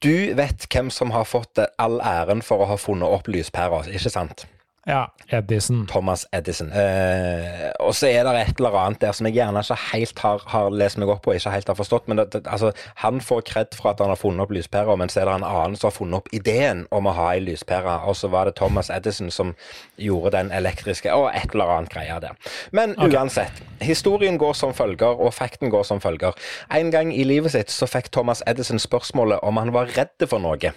Du 0.02 0.34
vet 0.34 0.66
hvem 0.74 0.89
som 0.89 1.14
har 1.14 1.30
fått 1.30 1.62
all 1.78 2.02
æren 2.02 2.41
for 2.41 2.66
å 2.66 2.72
ha 2.72 2.80
funnet 2.82 3.06
opp 3.06 3.30
lyspæra, 3.30 3.84
ikke 3.93 4.10
sant? 4.10 4.47
Ja, 4.88 5.13
Edison. 5.29 5.88
Thomas 5.88 6.27
Edison. 6.34 6.71
Eh, 6.71 7.69
og 7.79 7.93
så 7.93 8.07
er 8.09 8.25
det 8.25 8.32
et 8.39 8.57
eller 8.57 8.73
annet 8.79 9.01
der 9.03 9.13
som 9.13 9.27
jeg 9.27 9.36
gjerne 9.36 9.61
ikke 9.61 9.77
helt 9.91 10.21
har, 10.23 10.41
har 10.49 10.73
lest 10.73 10.97
meg 10.97 11.11
opp 11.13 11.21
på 11.21 11.36
og 11.36 11.38
ikke 11.38 11.53
helt 11.53 11.69
har 11.69 11.77
forstått. 11.77 12.07
Men 12.09 12.17
det, 12.17 12.25
det, 12.34 12.41
altså, 12.49 12.71
han 13.03 13.21
får 13.21 13.43
kred 13.45 13.77
for 13.77 13.91
at 13.91 14.01
han 14.01 14.09
har 14.09 14.17
funnet 14.17 14.41
opp 14.41 14.55
lyspæra, 14.55 14.95
men 14.97 15.13
så 15.13 15.21
er 15.21 15.29
det 15.29 15.38
en 15.38 15.45
annen 15.45 15.77
som 15.77 15.91
har 15.91 15.95
funnet 15.99 16.17
opp 16.17 16.34
ideen 16.34 16.88
om 16.89 17.05
å 17.05 17.13
ha 17.13 17.29
ei 17.36 17.45
lyspære. 17.45 17.99
Og 18.09 18.17
så 18.17 18.32
var 18.34 18.49
det 18.49 18.57
Thomas 18.57 18.89
Edison 18.89 19.29
som 19.29 19.53
gjorde 20.01 20.34
den 20.39 20.49
elektriske, 20.51 21.13
og 21.13 21.29
et 21.29 21.53
eller 21.53 21.77
annet 21.77 21.93
greia 21.93 22.17
der. 22.23 22.53
Men 22.73 22.97
uansett. 22.97 23.61
Historien 23.86 24.41
går 24.41 24.57
som 24.57 24.73
følger, 24.73 25.13
og 25.13 25.34
fakten 25.34 25.69
går 25.69 25.86
som 25.86 26.01
følger. 26.01 26.34
En 26.73 26.89
gang 26.91 27.13
i 27.13 27.23
livet 27.23 27.53
sitt 27.53 27.69
så 27.69 27.86
fikk 27.89 28.09
Thomas 28.09 28.41
Edison 28.49 28.82
spørsmålet 28.82 29.45
om 29.45 29.61
han 29.61 29.73
var 29.77 29.93
redd 29.93 30.25
for 30.25 30.41
noe. 30.41 30.73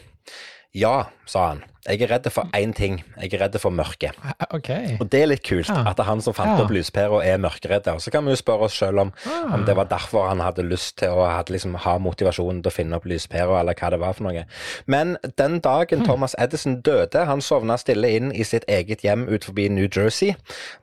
Ja, 0.75 1.05
sa 1.31 1.49
han. 1.53 1.61
Jeg 1.87 2.01
er 2.03 2.09
redd 2.15 2.25
for 2.33 2.49
én 2.57 2.73
ting. 2.75 2.97
Jeg 3.21 3.35
er 3.37 3.43
redd 3.45 3.59
for 3.61 3.71
mørket. 3.71 4.17
Okay. 4.57 4.97
Og 5.01 5.11
det 5.13 5.21
er 5.23 5.27
litt 5.29 5.43
kult 5.45 5.69
Ja. 5.69 5.85
at 5.91 6.01
han 6.01 6.21
som 6.21 6.33
fant 6.35 6.57
Ja. 6.59 6.65
opp 6.65 6.71
lyspæra 6.71 7.21
er 7.25 7.37
mørkeredd. 7.39 7.87
Og 7.93 8.01
så 8.01 8.11
kan 8.11 8.25
vi 8.25 8.31
jo 8.33 8.37
spørre 8.37 8.63
oss 8.65 8.73
sjøl 8.73 8.99
om, 8.99 9.13
Ah. 9.27 9.55
om 9.55 9.65
det 9.65 9.77
var 9.77 9.85
derfor 9.85 10.29
han 10.29 10.41
hadde 10.41 10.63
lyst 10.69 10.97
til 10.99 11.09
å 11.11 11.45
liksom, 11.49 11.75
ha 11.77 11.99
motivasjonen 11.99 12.63
til 12.63 12.71
å 12.71 12.75
finne 12.75 12.97
opp 12.97 13.05
lyspæra, 13.05 13.61
eller 13.61 13.75
hva 13.75 13.91
det 13.91 14.01
var 14.01 14.13
for 14.15 14.25
noe. 14.25 14.45
Men 14.87 15.17
den 15.37 15.61
dagen 15.61 16.01
mm. 16.01 16.07
Thomas 16.07 16.35
Edison 16.39 16.81
døde, 16.81 17.25
han 17.27 17.41
sovna 17.41 17.77
stille 17.77 18.11
inn 18.17 18.33
i 18.33 18.43
sitt 18.43 18.65
eget 18.67 19.03
hjem 19.03 19.29
ut 19.29 19.45
forbi 19.45 19.69
New 19.69 19.87
Jersey. 19.89 20.35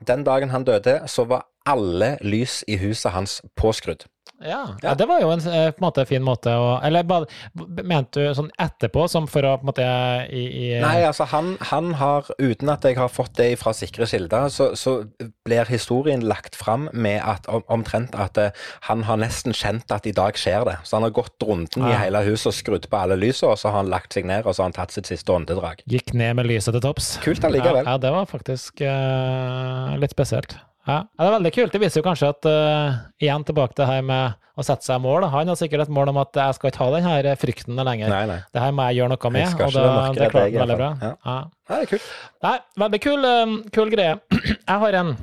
Den 0.06 0.24
dagen 0.24 0.50
han 0.50 0.64
døde, 0.64 1.02
så 1.06 1.26
var 1.26 1.44
alle 1.66 2.16
lys 2.22 2.64
i 2.68 2.76
huset 2.76 3.12
hans 3.12 3.42
påskrudd. 3.56 4.04
Ja, 4.42 4.62
ja, 4.82 4.94
det 4.98 5.06
var 5.08 5.22
jo 5.22 5.30
en 5.32 5.42
eh, 5.46 5.70
på 5.72 5.82
en 5.82 5.86
måte 5.86 6.04
fin 6.08 6.24
måte 6.24 6.52
å 6.58 6.76
Eller 6.84 7.06
bare, 7.06 7.28
mente 7.54 8.22
du 8.22 8.34
sånn 8.36 8.50
etterpå, 8.60 9.06
som 9.10 9.28
for 9.30 9.46
å 9.46 9.54
på 9.60 9.66
en 9.66 9.70
måte 9.70 9.86
i, 10.28 10.42
i 10.42 10.68
Nei, 10.82 11.02
altså 11.06 11.26
han, 11.30 11.54
han 11.70 11.92
har, 12.00 12.28
uten 12.38 12.72
at 12.72 12.84
jeg 12.86 12.98
har 12.98 13.10
fått 13.12 13.36
det 13.38 13.50
fra 13.60 13.74
sikre 13.76 14.06
kilder, 14.08 14.48
så, 14.52 14.72
så 14.78 14.98
blir 15.46 15.68
historien 15.70 16.24
lagt 16.26 16.56
fram 16.58 16.88
med 16.92 17.20
at 17.24 17.48
om, 17.50 17.64
omtrent 17.72 18.16
at 18.18 18.38
eh, 18.40 18.64
han 18.88 19.06
har 19.08 19.20
nesten 19.22 19.56
kjent 19.56 19.92
at 19.94 20.06
i 20.08 20.14
dag 20.16 20.38
skjer 20.38 20.66
det. 20.68 20.78
Så 20.88 20.98
han 20.98 21.06
har 21.06 21.14
gått 21.14 21.42
runden 21.46 21.88
i 21.88 21.94
hele 21.96 22.22
huset 22.26 22.50
og 22.52 22.56
skrudd 22.56 22.88
på 22.90 23.00
alle 23.00 23.18
lysene, 23.18 23.52
og 23.52 23.60
så 23.60 23.70
har 23.70 23.82
han 23.82 23.92
lagt 23.92 24.16
seg 24.16 24.28
ned 24.28 24.42
og 24.46 24.54
så 24.54 24.64
har 24.64 24.70
han 24.70 24.76
tatt 24.76 24.94
sitt 24.94 25.10
siste 25.10 25.32
åndedrag. 25.34 25.84
Gikk 25.90 26.14
ned 26.18 26.36
med 26.38 26.50
lyset 26.50 26.74
til 26.76 26.84
topps. 26.84 27.14
Kult 27.24 27.44
allikevel. 27.46 27.84
Ja, 27.84 27.94
ja, 27.96 28.02
det 28.02 28.12
var 28.14 28.28
faktisk 28.30 28.82
uh, 28.84 29.94
litt 30.00 30.14
spesielt. 30.14 30.56
Ja. 30.88 31.02
Det 31.06 31.26
er 31.26 31.34
veldig 31.36 31.52
kult. 31.54 31.74
Det 31.74 31.80
viser 31.82 32.00
jo 32.00 32.06
kanskje 32.06 32.30
at 32.32 32.48
uh, 32.48 33.02
igjen 33.22 33.44
tilbake 33.46 33.76
til 33.76 33.84
det 33.84 33.90
her 33.90 34.06
med 34.06 34.38
å 34.58 34.64
sette 34.66 34.84
seg 34.84 34.98
mål. 35.02 35.26
Han 35.32 35.52
har 35.52 35.58
sikkert 35.58 35.86
et 35.86 35.92
mål 35.94 36.10
om 36.12 36.18
at 36.22 36.36
jeg 36.36 36.56
skal 36.58 36.72
ikke 36.72 36.82
ha 36.82 36.88
den 36.96 37.06
her 37.06 37.28
frykten 37.40 37.78
lenger. 37.78 38.12
Nei, 38.12 38.24
nei. 38.28 38.40
Det 38.52 38.64
her 38.64 38.74
må 38.76 38.88
jeg 38.90 39.00
gjøre 39.00 39.14
noe 39.14 39.32
med, 39.32 39.44
Jeg 39.46 39.54
og 39.54 39.76
da, 39.76 39.84
det 40.18 40.30
klarte 40.32 40.42
han 40.48 40.64
veldig 40.64 40.80
bra. 40.80 40.90
Ja. 41.00 41.12
Ja, 41.22 41.36
det 41.70 41.78
er 41.78 41.92
kult. 41.94 42.10
Nei, 42.48 42.56
veldig 42.84 43.02
kul, 43.06 43.30
um, 43.30 43.54
kul 43.72 43.94
greie. 43.94 44.18
Jeg 44.72 44.82
har 44.84 44.98
en 45.00 45.14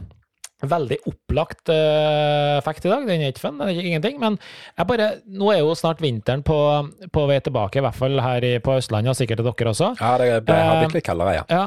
veldig 0.68 0.98
opplagt 1.08 1.72
uh, 1.72 2.60
fact 2.66 2.88
i 2.88 2.92
dag. 2.92 3.06
Den 3.08 3.24
er 3.24 3.34
ikke 3.34 3.46
fun, 3.46 3.60
den 3.60 3.70
er 3.70 3.76
ikke 3.76 3.92
ingenting. 3.94 4.20
Men 4.22 4.40
jeg 4.76 4.90
bare, 4.90 5.10
nå 5.30 5.52
er 5.54 5.62
jo 5.62 5.76
snart 5.78 6.02
vinteren 6.04 6.44
på, 6.46 6.60
på 7.14 7.26
vei 7.30 7.40
tilbake, 7.46 7.80
i 7.80 7.86
hvert 7.86 7.98
fall 7.98 8.20
her 8.24 8.48
i, 8.48 8.56
på 8.64 8.80
Østlandet, 8.80 9.14
og 9.14 9.20
sikkert 9.20 9.44
dere 9.46 9.74
også. 9.74 9.94
Ja, 10.00 10.16
det 10.22 10.32
ble, 10.48 10.58
har 10.58 10.80
Eh, 10.80 10.88
blitt 10.88 11.00
litt 11.00 11.08
kaldere, 11.08 11.36
ja. 11.40 11.44
Ja, 11.50 11.66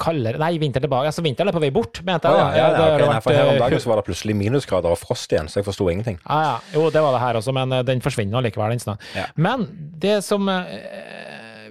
kaldere 0.00 0.40
Nei, 0.40 0.52
vinter 0.60 0.82
tilbake. 0.84 1.10
Altså, 1.10 1.24
vinteren 1.24 1.50
er 1.50 1.56
på 1.56 1.62
vei 1.62 1.70
bort, 1.74 2.00
mente 2.06 2.30
jeg. 2.30 2.38
ja, 2.38 2.46
da. 2.46 2.56
ja, 2.56 2.68
ja, 2.68 2.94
okay. 2.94 3.08
vært, 3.08 3.28
Nei, 3.28 3.36
her 3.36 3.50
om 3.50 3.54
eh, 3.54 3.62
dagen 3.64 3.82
så 3.84 3.92
var 3.92 4.00
det 4.00 4.06
plutselig 4.08 4.36
minusgrader 4.38 4.94
og 4.94 5.00
frost 5.00 5.34
igjen, 5.34 5.50
så 5.50 5.60
jeg 5.60 5.68
forsto 5.68 5.88
ingenting. 5.92 6.18
Ja, 6.24 6.38
ja. 6.46 6.54
Jo, 6.76 6.88
det 6.94 7.02
var 7.04 7.16
det 7.16 7.22
her 7.24 7.40
også, 7.40 7.54
men 7.56 7.74
eh, 7.76 7.84
den 7.86 8.04
forsvinner 8.04 8.40
allikevel, 8.40 8.78
den. 8.78 9.02
Ja. 9.16 9.26
Men 9.36 9.66
det 10.00 10.20
som 10.26 10.48
eh, 10.52 11.17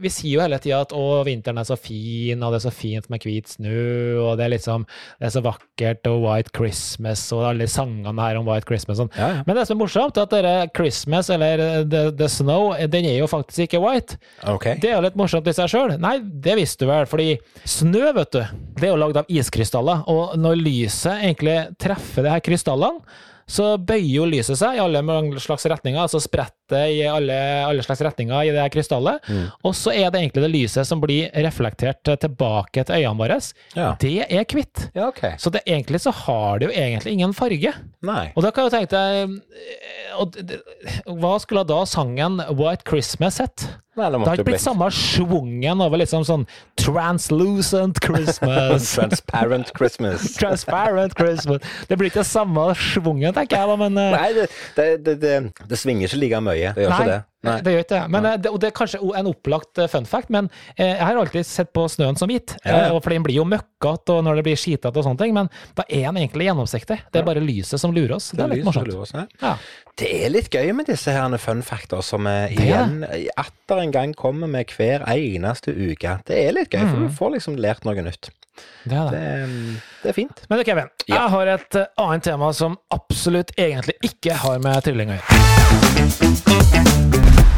Vi 0.02 0.12
sier 0.14 0.38
jo 0.38 0.44
hele 0.44 0.60
tida 0.62 0.82
at 0.86 0.94
å, 0.96 1.04
vinteren 1.28 1.62
er 1.62 1.68
så 1.68 1.78
fin, 1.80 2.42
og 2.42 2.54
det 2.54 2.60
er 2.60 2.66
så 2.68 2.74
fint 2.74 3.10
med 3.12 3.24
hvit 3.24 3.52
snø, 3.52 3.78
og 4.24 4.38
det 4.40 4.48
er 4.48 4.54
liksom 4.56 4.86
Det 4.88 5.28
er 5.30 5.34
så 5.34 5.44
vakkert, 5.46 6.10
og 6.12 6.26
White 6.26 6.54
Christmas, 6.56 7.24
og 7.36 7.46
alle 7.52 7.68
sangene 7.72 8.28
her 8.28 8.40
om 8.40 8.48
White 8.50 8.68
Christmas 8.70 8.98
og 9.00 9.08
sånn. 9.08 9.14
Ja, 9.20 9.30
ja. 9.36 9.46
Men 9.48 9.60
det 9.60 9.68
som 9.68 9.78
er 9.78 9.82
morsomt, 9.84 10.18
er 10.18 10.28
at 10.28 10.36
dere 10.36 10.56
Christmas, 10.78 11.32
eller 11.34 11.64
eh, 11.64 11.80
the, 11.90 12.04
the 12.18 12.30
Snow, 12.32 12.74
eh, 12.76 12.90
den 12.92 13.08
er 13.10 13.20
jo 13.22 13.30
faktisk 13.32 13.68
ikke 13.68 13.82
white. 13.84 14.20
Okay. 14.44 14.78
Det 14.82 14.92
er 14.92 14.98
jo 14.98 15.06
litt 15.08 15.20
morsomt 15.20 15.48
i 15.50 15.56
seg 15.58 15.72
sjøl. 15.72 15.96
Nei, 16.02 16.18
det 16.24 16.58
visste 16.60 16.86
du 16.86 16.92
vel, 16.92 17.08
fordi 17.10 17.32
snø, 17.68 18.12
vet 18.18 18.36
du, 18.36 18.44
det 18.78 18.90
er 18.90 18.94
jo 18.94 19.02
lagd 19.02 19.24
av 19.24 19.32
iskrystaller, 19.32 20.06
og 20.12 20.38
når 20.40 20.62
lyset 20.62 21.24
egentlig 21.24 21.58
treffer 21.82 22.28
de 22.28 22.36
her 22.36 22.46
krystallene, 22.46 23.04
så 23.48 23.78
bøyer 23.80 24.12
jo 24.12 24.26
lyset 24.28 24.60
seg 24.60 24.76
i 24.76 24.82
alle 24.84 25.00
slags 25.40 25.64
retninger, 25.72 26.02
altså 26.02 26.20
spretter 26.20 26.67
spretter 26.68 26.88
i 26.88 27.08
alle, 27.08 27.66
alle 27.66 27.84
slags 27.84 28.02
retninger 28.02 28.44
i 28.44 28.52
det 28.52 28.70
krystallet. 28.74 29.22
Mm. 29.30 29.48
Og 29.64 29.76
så 29.76 29.92
er 29.92 30.12
det 30.12 30.20
egentlig 30.20 30.44
det 30.44 30.52
lyset 30.52 30.88
som 30.88 31.02
blir 31.02 31.30
reflektert 31.34 32.04
tilbake 32.04 32.84
til 32.84 32.96
øynene 32.96 33.18
våre. 33.18 33.40
Ja. 33.76 33.96
Det 34.00 34.26
er 34.30 34.46
hvitt. 34.46 34.90
Ja, 34.94 35.08
okay. 35.08 35.38
Så 35.38 35.50
det, 35.50 35.64
egentlig 35.66 36.02
så 36.02 36.12
har 36.12 36.60
det 36.60 36.70
jo 36.70 36.72
egentlig 36.76 37.14
ingen 37.14 37.34
farge. 37.34 37.74
Nei. 38.02 38.32
Og 38.36 38.44
da 38.44 38.52
kan 38.52 38.66
jeg 38.66 38.72
jo 38.72 38.78
tenke 38.78 38.94
deg 38.94 39.42
eh, 40.54 41.12
Hva 41.18 41.38
skulle 41.42 41.66
da 41.68 41.84
sangen 41.86 42.42
White 42.58 42.88
Christmas 42.88 43.40
hett? 43.42 43.68
Nei, 43.98 44.12
det 44.12 44.20
Det 44.20 44.28
har 44.30 44.38
ikke 44.38 44.50
blitt 44.52 44.62
samme 44.62 44.88
schwungen 44.94 45.82
over 45.82 45.98
liksom 45.98 46.26
sånn 46.28 46.44
Translucent 46.78 47.98
Christmas. 48.04 48.92
Transparent 48.98 49.72
Christmas. 49.74 50.28
Transparent 50.42 51.16
Christmas. 51.18 51.66
Det 51.90 51.98
blir 51.98 52.12
ikke 52.12 52.26
samme 52.28 52.68
schwungen, 52.78 53.34
tenker 53.34 53.58
jeg 53.58 53.72
da, 53.72 53.78
men 53.82 53.98
eh, 53.98 54.14
Nei, 54.14 54.28
det, 54.38 54.46
det, 54.78 54.88
det, 55.08 55.16
det, 55.24 55.34
det 55.72 55.80
svinger 55.82 56.06
ikke 56.06 56.22
like 56.22 56.44
mye. 56.46 56.57
Det 56.76 56.84
gjør 56.86 56.90
Nei, 56.94 56.98
ikke 57.00 57.12
det. 57.12 57.24
Nei. 57.48 57.56
det 57.64 57.74
gjør 57.74 57.84
ikke 57.86 57.94
det. 57.94 58.10
Men, 58.12 58.26
eh, 58.26 58.38
det. 58.44 58.52
Og 58.52 58.60
det 58.60 58.68
er 58.68 58.76
kanskje 58.76 59.00
en 59.20 59.30
opplagt 59.30 59.78
eh, 59.84 59.88
fun 59.92 60.08
fact, 60.10 60.30
men 60.34 60.50
eh, 60.76 60.90
jeg 60.96 61.06
har 61.06 61.20
alltid 61.22 61.46
sett 61.48 61.70
på 61.78 61.86
snøen 61.92 62.18
som 62.20 62.28
hvit. 62.32 62.56
Ja, 62.66 62.90
For 63.00 63.14
den 63.14 63.24
blir 63.24 63.38
jo 63.40 63.46
møkkete 63.48 64.18
når 64.26 64.40
det 64.40 64.46
blir 64.50 64.60
skitete 64.60 64.92
og 64.98 65.06
sånne 65.06 65.22
ting, 65.22 65.36
men 65.38 65.52
da 65.78 65.86
er 65.88 66.08
den 66.10 66.18
egentlig 66.24 66.50
gjennomsiktig. 66.50 66.98
Det 67.14 67.22
er 67.22 67.28
bare 67.28 67.44
lyset 67.46 67.80
som 67.80 67.94
lurer 67.96 68.16
oss. 68.18 68.32
Det 68.34 68.44
er 68.44 68.52
litt 68.56 68.66
morsomt. 68.68 68.92
oss. 68.98 69.14
Ja. 69.14 69.54
Det 69.98 70.10
er 70.26 70.34
litt 70.34 70.50
gøy 70.54 70.74
med 70.78 70.90
disse 70.90 71.14
her 71.14 71.38
fun 71.42 71.62
factor 71.66 72.02
som 72.06 72.28
er 72.30 72.50
igjen 72.54 73.06
atter 73.38 73.84
en 73.84 73.94
gang 73.94 74.14
kommer 74.18 74.50
med 74.52 74.74
hver 74.74 75.06
eneste 75.14 75.72
uke. 75.74 76.18
Det 76.28 76.42
er 76.48 76.54
litt 76.58 76.70
gøy, 76.74 76.84
for 76.90 76.98
Mm. 76.98 77.08
du 77.08 77.14
får 77.14 77.32
liksom 77.38 77.56
lært 77.62 77.86
noe 77.86 78.02
nytt. 78.02 78.30
Det 78.88 78.96
er 78.98 79.10
det. 79.12 79.20
Det, 79.20 79.82
det 80.04 80.10
er 80.14 80.16
fint. 80.16 80.44
Men 80.50 80.60
du, 80.60 80.64
Kevin, 80.68 80.90
Ja. 81.08 81.16
jeg 81.16 81.30
har 81.36 81.54
et 81.58 81.76
eh, 81.82 81.90
annet 82.04 82.24
tema 82.28 82.52
som 82.56 82.78
absolutt 82.96 83.52
egentlig 83.60 83.98
ikke 84.08 84.38
har 84.44 84.60
med 84.64 84.84
trylling 84.86 85.12
å 85.12 85.18
gjøre. 85.20 86.38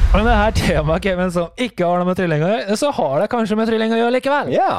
Men 0.09 0.25
det 0.25 0.33
her 0.39 0.53
temaet, 0.57 1.03
Kevin, 1.05 1.29
som 1.31 1.51
ikke 1.61 1.85
har 1.85 1.99
noe 2.01 2.07
med 2.09 2.17
trylling 2.17 2.41
å 2.41 2.47
gjøre, 2.49 2.77
så 2.81 2.89
har 2.97 3.19
det 3.21 3.27
kanskje 3.29 3.57
med 3.59 3.69
trylling 3.69 3.93
å 3.93 3.99
gjøre 3.99 4.13
likevel. 4.15 4.49
Ja. 4.55 4.71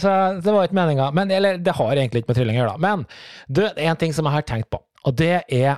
Så 0.00 0.14
det 0.40 0.54
var 0.54 0.64
ikke 0.64 0.78
meninga. 0.78 1.10
Men, 1.14 1.30
eller 1.34 1.58
det 1.60 1.74
har 1.76 1.92
egentlig 2.00 2.22
ikke 2.24 2.32
med 2.32 2.38
trylling 2.40 2.56
å 2.56 2.62
gjøre, 2.62 2.72
da. 2.78 2.82
Men 2.86 3.04
du, 3.52 3.60
det 3.66 3.84
er 3.84 3.90
en 3.92 4.00
ting 4.00 4.14
som 4.16 4.24
jeg 4.30 4.38
har 4.38 4.46
tenkt 4.48 4.70
på, 4.72 4.80
og 5.04 5.18
det 5.20 5.34
er 5.44 5.76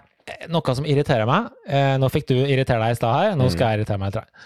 noe 0.53 0.75
som 0.79 0.87
irriterer 0.87 1.27
meg. 1.27 1.51
Eh, 1.67 1.97
nå 1.99 2.07
fikk 2.15 2.29
du 2.31 2.37
irritere 2.39 2.79
deg 2.85 2.95
i 2.95 3.01
stad 3.01 3.17
her, 3.19 3.35
nå 3.41 3.51
skal 3.51 3.73
jeg 3.73 3.81
irritere 3.81 3.99
meg 3.99 4.15
litt. 4.15 4.45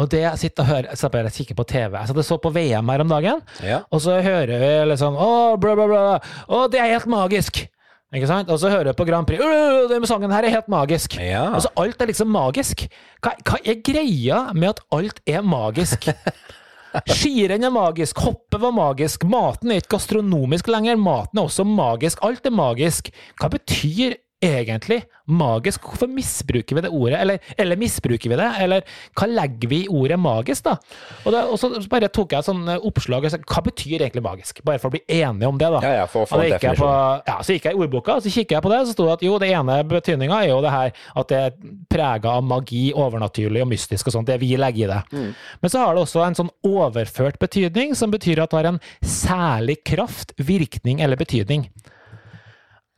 Og 0.00 0.08
det 0.12 0.22
jeg 0.22 0.40
sitter 0.40 0.64
og 0.64 0.70
hører, 0.70 0.96
så 0.96 1.10
bare 1.12 1.32
kikker 1.34 1.58
på 1.58 1.66
TV. 1.68 1.98
Jeg 1.98 2.10
satt 2.10 2.22
og 2.22 2.26
så 2.26 2.38
på 2.40 2.52
VM 2.54 2.88
her 2.92 3.04
om 3.04 3.12
dagen, 3.12 3.42
ja. 3.64 3.82
og 3.92 4.00
så 4.00 4.16
hører 4.24 4.54
vi 4.62 4.70
liksom 4.94 5.18
Å, 5.20 5.28
bla, 5.60 5.74
bla, 5.76 5.86
bla. 5.90 6.18
Å, 6.48 6.64
det 6.72 6.80
er 6.80 6.94
helt 6.94 7.10
magisk! 7.10 7.66
Ikke 8.10 8.26
sant? 8.26 8.48
Og 8.50 8.58
så 8.58 8.70
hører 8.72 8.88
vi 8.90 8.96
på 8.98 9.04
Grand 9.06 9.28
Prix. 9.28 9.38
«Åh, 9.38 9.84
Den 9.90 10.06
sangen 10.08 10.32
her 10.34 10.42
er 10.42 10.50
helt 10.56 10.70
magisk. 10.72 11.14
Ja. 11.22 11.44
så 11.62 11.70
alt 11.78 12.00
er 12.02 12.10
liksom 12.10 12.32
magisk. 12.34 12.88
Hva, 13.22 13.36
hva 13.46 13.60
er 13.62 13.78
greia 13.86 14.40
med 14.50 14.72
at 14.72 14.80
alt 14.96 15.20
er 15.30 15.44
magisk? 15.46 16.08
Skirenn 17.14 17.62
er 17.62 17.70
magisk, 17.70 18.18
hoppet 18.18 18.58
var 18.58 18.72
magisk, 18.74 19.22
maten 19.30 19.70
er 19.70 19.78
ikke 19.78 19.94
gastronomisk 19.94 20.66
lenger, 20.72 20.98
maten 20.98 21.38
er 21.38 21.46
også 21.46 21.62
magisk, 21.62 22.18
alt 22.26 22.48
er 22.50 22.54
magisk. 22.56 23.12
Hva 23.38 23.50
betyr 23.52 24.16
egentlig 24.42 25.02
magisk? 25.30 25.84
Hvorfor 25.84 26.08
misbruker 26.10 26.76
vi 26.76 26.82
det 26.84 26.90
ordet, 26.90 27.18
eller, 27.20 27.38
eller 27.60 27.78
misbruker 27.78 28.32
vi 28.32 28.38
det, 28.40 28.48
eller 28.64 28.84
hva 29.18 29.28
legger 29.30 29.70
vi 29.70 29.82
i 29.84 29.90
ordet 29.92 30.18
magisk, 30.20 30.64
da? 30.66 30.76
Og, 31.24 31.30
det, 31.34 31.42
og 31.44 31.60
så 31.60 31.70
bare 31.92 32.10
tok 32.12 32.34
jeg 32.34 32.46
sånn 32.46 32.64
eh, 32.72 32.86
oppslag, 32.88 33.26
og 33.26 33.34
sa, 33.34 33.40
hva 33.44 33.64
betyr 33.68 34.00
egentlig 34.00 34.24
magisk? 34.24 34.62
Bare 34.66 34.80
for 34.82 34.90
å 34.90 34.96
bli 34.96 35.02
enige 35.20 35.50
om 35.50 35.60
det, 35.60 35.70
da. 35.76 35.82
Ja, 35.84 35.92
ja, 36.00 36.08
for 36.10 36.24
å 36.24 36.30
få 36.30 36.40
Og 36.40 36.46
en 36.48 36.80
på, 36.80 36.90
ja, 37.28 37.36
så 37.44 37.56
gikk 37.56 37.68
jeg 37.68 37.76
i 37.76 37.84
ordboka, 37.84 38.18
så 38.24 38.32
kikker 38.32 38.58
jeg 38.58 38.66
på 38.66 38.72
det, 38.72 38.80
så 38.88 38.96
sto 38.96 39.06
det 39.08 39.18
at 39.18 39.26
jo, 39.26 39.36
det 39.42 39.52
ene 39.54 39.78
betydninga 39.90 40.40
er 40.40 40.52
jo 40.52 40.60
det 40.64 40.74
her 40.74 41.04
at 41.22 41.30
det 41.30 41.42
er 41.46 41.76
prega 41.92 42.36
av 42.40 42.46
magi, 42.46 42.88
overnaturlig 42.96 43.64
og 43.64 43.70
mystisk 43.70 44.10
og 44.10 44.16
sånt, 44.16 44.30
det 44.30 44.40
vi 44.42 44.54
legger 44.58 44.86
i 44.86 44.90
det. 44.90 45.00
Mm. 45.12 45.30
Men 45.62 45.72
så 45.72 45.84
har 45.84 45.94
det 45.94 46.04
også 46.06 46.24
en 46.24 46.38
sånn 46.42 46.52
overført 46.66 47.40
betydning, 47.42 47.94
som 47.98 48.12
betyr 48.12 48.42
at 48.42 48.52
det 48.52 48.62
har 48.62 48.72
en 48.72 48.82
særlig 49.04 49.80
kraft, 49.86 50.34
virkning 50.40 51.02
eller 51.04 51.20
betydning. 51.20 51.68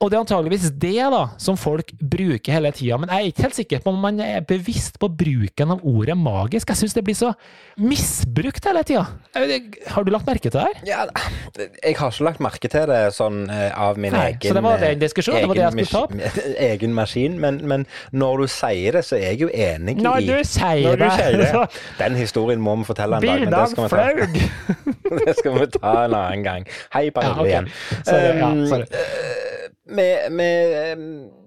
Og 0.02 0.10
det 0.10 0.16
er 0.18 0.24
antageligvis 0.24 0.64
det 0.82 0.96
da, 1.14 1.20
som 1.38 1.54
folk 1.60 1.92
bruker 2.00 2.50
hele 2.56 2.72
tida, 2.74 2.96
men 2.98 3.10
jeg 3.12 3.22
er 3.22 3.30
ikke 3.30 3.44
helt 3.46 3.58
sikker 3.60 3.82
på 3.84 3.92
om 3.92 4.00
man 4.02 4.18
er 4.24 4.42
bevisst 4.46 4.98
på 4.98 5.06
bruken 5.06 5.74
av 5.76 5.84
ordet 5.86 6.16
magisk. 6.18 6.72
Jeg 6.72 6.80
syns 6.80 6.96
det 6.96 7.04
blir 7.06 7.14
så 7.14 7.30
misbrukt 7.78 8.66
hele 8.66 8.82
tida. 8.88 9.04
Har 9.94 10.02
du 10.02 10.10
lagt 10.10 10.26
merke 10.26 10.50
til 10.50 10.56
det 10.56 10.64
her? 10.64 10.80
Ja, 10.88 11.04
jeg 11.84 11.94
har 12.00 12.10
ikke 12.10 12.26
lagt 12.26 12.42
merke 12.42 12.70
til 12.72 12.90
det 12.90 13.00
sånn 13.14 13.44
eh, 13.46 13.70
av 13.78 14.00
min 14.02 14.14
Nei, 14.16 14.32
egen 14.32 14.50
så 14.50 14.56
det 14.58 14.64
var 14.66 14.82
den 14.82 14.88
eh, 14.88 14.96
Egen, 14.96 15.38
det 15.38 15.48
var 15.52 15.60
det 15.60 15.66
jeg 15.68 15.86
skulle 15.86 16.10
ta 16.10 16.32
egen 16.42 16.58
Egen 16.72 16.96
maskin, 16.98 17.38
men, 17.40 17.60
men 17.68 17.86
når 18.10 18.42
du 18.42 18.46
sier 18.50 18.98
det, 18.98 19.04
så 19.06 19.16
er 19.20 19.24
jeg 19.32 19.40
jo 19.44 19.52
enig 19.52 19.96
Når 20.02 20.18
i 20.18 20.26
du 20.26 20.34
sier 20.48 20.82
Når 20.88 20.98
du 20.98 21.04
det, 21.04 21.12
sier 21.20 21.38
det. 21.38 21.82
Den 22.02 22.18
historien 22.18 22.62
må 22.64 22.74
vi 22.82 22.88
fortelle 22.90 23.22
en 23.22 23.28
dag, 23.28 23.46
men 23.46 23.54
det 23.54 23.64
skal 23.70 23.86
vi 23.86 23.92
ta, 23.94 24.72
det 25.22 25.38
skal 25.38 25.58
vi 25.60 25.70
ta 25.78 25.94
en 26.08 26.18
annen 26.18 26.44
gang. 26.46 26.68
Hei, 26.96 27.06
Ja, 27.12 27.32
okay. 27.38 27.50
igjen. 27.52 27.72
Sorry, 28.02 28.38
ja, 28.40 28.52
Um, 28.52 28.66
sorry. 28.66 29.50
Med, 29.94 30.32
med, 30.32 30.72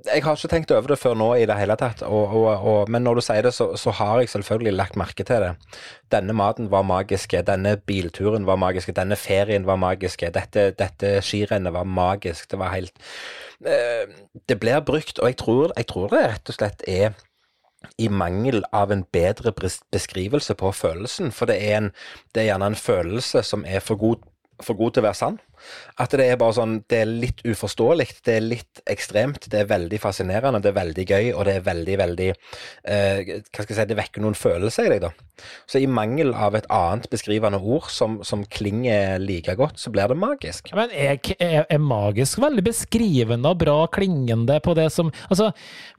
jeg 0.06 0.24
har 0.24 0.38
ikke 0.38 0.50
tenkt 0.52 0.72
over 0.76 0.94
det 0.94 1.00
før 1.02 1.18
nå 1.18 1.28
i 1.40 1.48
det 1.50 1.58
hele 1.60 1.78
tatt, 1.80 2.04
og, 2.06 2.34
og, 2.38 2.48
og, 2.56 2.92
men 2.92 3.04
når 3.06 3.20
du 3.20 3.24
sier 3.26 3.46
det, 3.46 3.54
så, 3.58 3.72
så 3.80 3.94
har 3.98 4.22
jeg 4.22 4.32
selvfølgelig 4.34 4.76
lagt 4.76 5.00
merke 5.00 5.26
til 5.28 5.44
det. 5.44 5.52
Denne 6.14 6.36
maten 6.38 6.70
var 6.72 6.86
magiske, 6.88 7.42
denne 7.48 7.76
bilturen 7.78 8.48
var 8.48 8.60
magiske, 8.62 8.96
denne 8.96 9.18
ferien 9.20 9.68
var 9.68 9.82
magiske, 9.82 10.32
dette, 10.36 10.70
dette 10.80 11.16
skirennet 11.26 11.76
var 11.76 11.90
magisk. 11.90 12.50
Det 12.52 12.62
var 12.62 12.76
helt 12.76 12.94
eh, 13.66 14.06
Det 14.48 14.60
blir 14.62 14.84
brukt, 14.86 15.20
og 15.20 15.32
jeg 15.32 15.40
tror, 15.42 15.74
jeg 15.78 15.90
tror 15.92 16.12
det 16.14 16.28
rett 16.28 16.54
og 16.54 16.60
slett 16.60 16.86
er 16.88 17.16
i 18.02 18.08
mangel 18.10 18.64
av 18.74 18.92
en 18.92 19.04
bedre 19.14 19.54
beskrivelse 19.94 20.56
på 20.58 20.72
følelsen. 20.74 21.32
For 21.36 21.50
det 21.50 21.58
er, 21.62 21.78
en, 21.78 21.92
det 22.34 22.44
er 22.44 22.52
gjerne 22.52 22.72
en 22.74 22.80
følelse 22.80 23.44
som 23.46 23.66
er 23.68 23.84
for 23.84 24.00
god, 24.02 24.24
for 24.64 24.78
god 24.80 24.96
til 24.96 25.04
å 25.04 25.08
være 25.10 25.20
sann. 25.20 25.40
At 26.02 26.14
det 26.16 26.26
er 26.28 26.40
bare 26.40 26.56
sånn 26.58 26.74
Det 26.90 26.98
er 27.02 27.10
litt 27.10 27.42
uforståelig, 27.48 28.08
det 28.28 28.34
er 28.38 28.44
litt 28.44 28.82
ekstremt, 28.92 29.48
det 29.52 29.62
er 29.62 29.70
veldig 29.70 30.00
fascinerende, 30.04 30.62
det 30.64 30.72
er 30.74 30.80
veldig 30.80 31.06
gøy, 31.08 31.30
og 31.34 31.46
det 31.48 31.56
er 31.60 31.66
veldig, 31.66 31.96
veldig 32.02 32.28
eh, 32.32 33.32
Hva 33.50 33.64
skal 33.64 33.72
jeg 33.72 33.80
si 33.80 33.88
Det 33.92 33.98
vekker 34.00 34.26
noen 34.26 34.38
følelser 34.38 34.90
i 34.90 34.94
deg, 34.96 35.06
da. 35.08 35.14
Så 35.68 35.82
i 35.82 35.88
mangel 35.92 36.32
av 36.32 36.56
et 36.56 36.68
annet 36.72 37.08
beskrivende 37.12 37.60
ord 37.60 37.90
som, 37.92 38.20
som 38.24 38.46
klinger 38.48 39.18
like 39.20 39.56
godt, 39.60 39.80
så 39.82 39.92
blir 39.92 40.08
det 40.12 40.16
magisk. 40.20 40.70
Men 40.78 40.94
er, 40.96 41.18
er, 41.40 41.66
er 41.68 41.82
magisk 41.82 42.40
veldig 42.44 42.64
beskrivende 42.64 43.52
og 43.52 43.60
bra 43.64 43.78
klingende 43.92 44.60
på 44.64 44.76
det 44.78 44.88
som 44.94 45.12
Altså, 45.30 45.50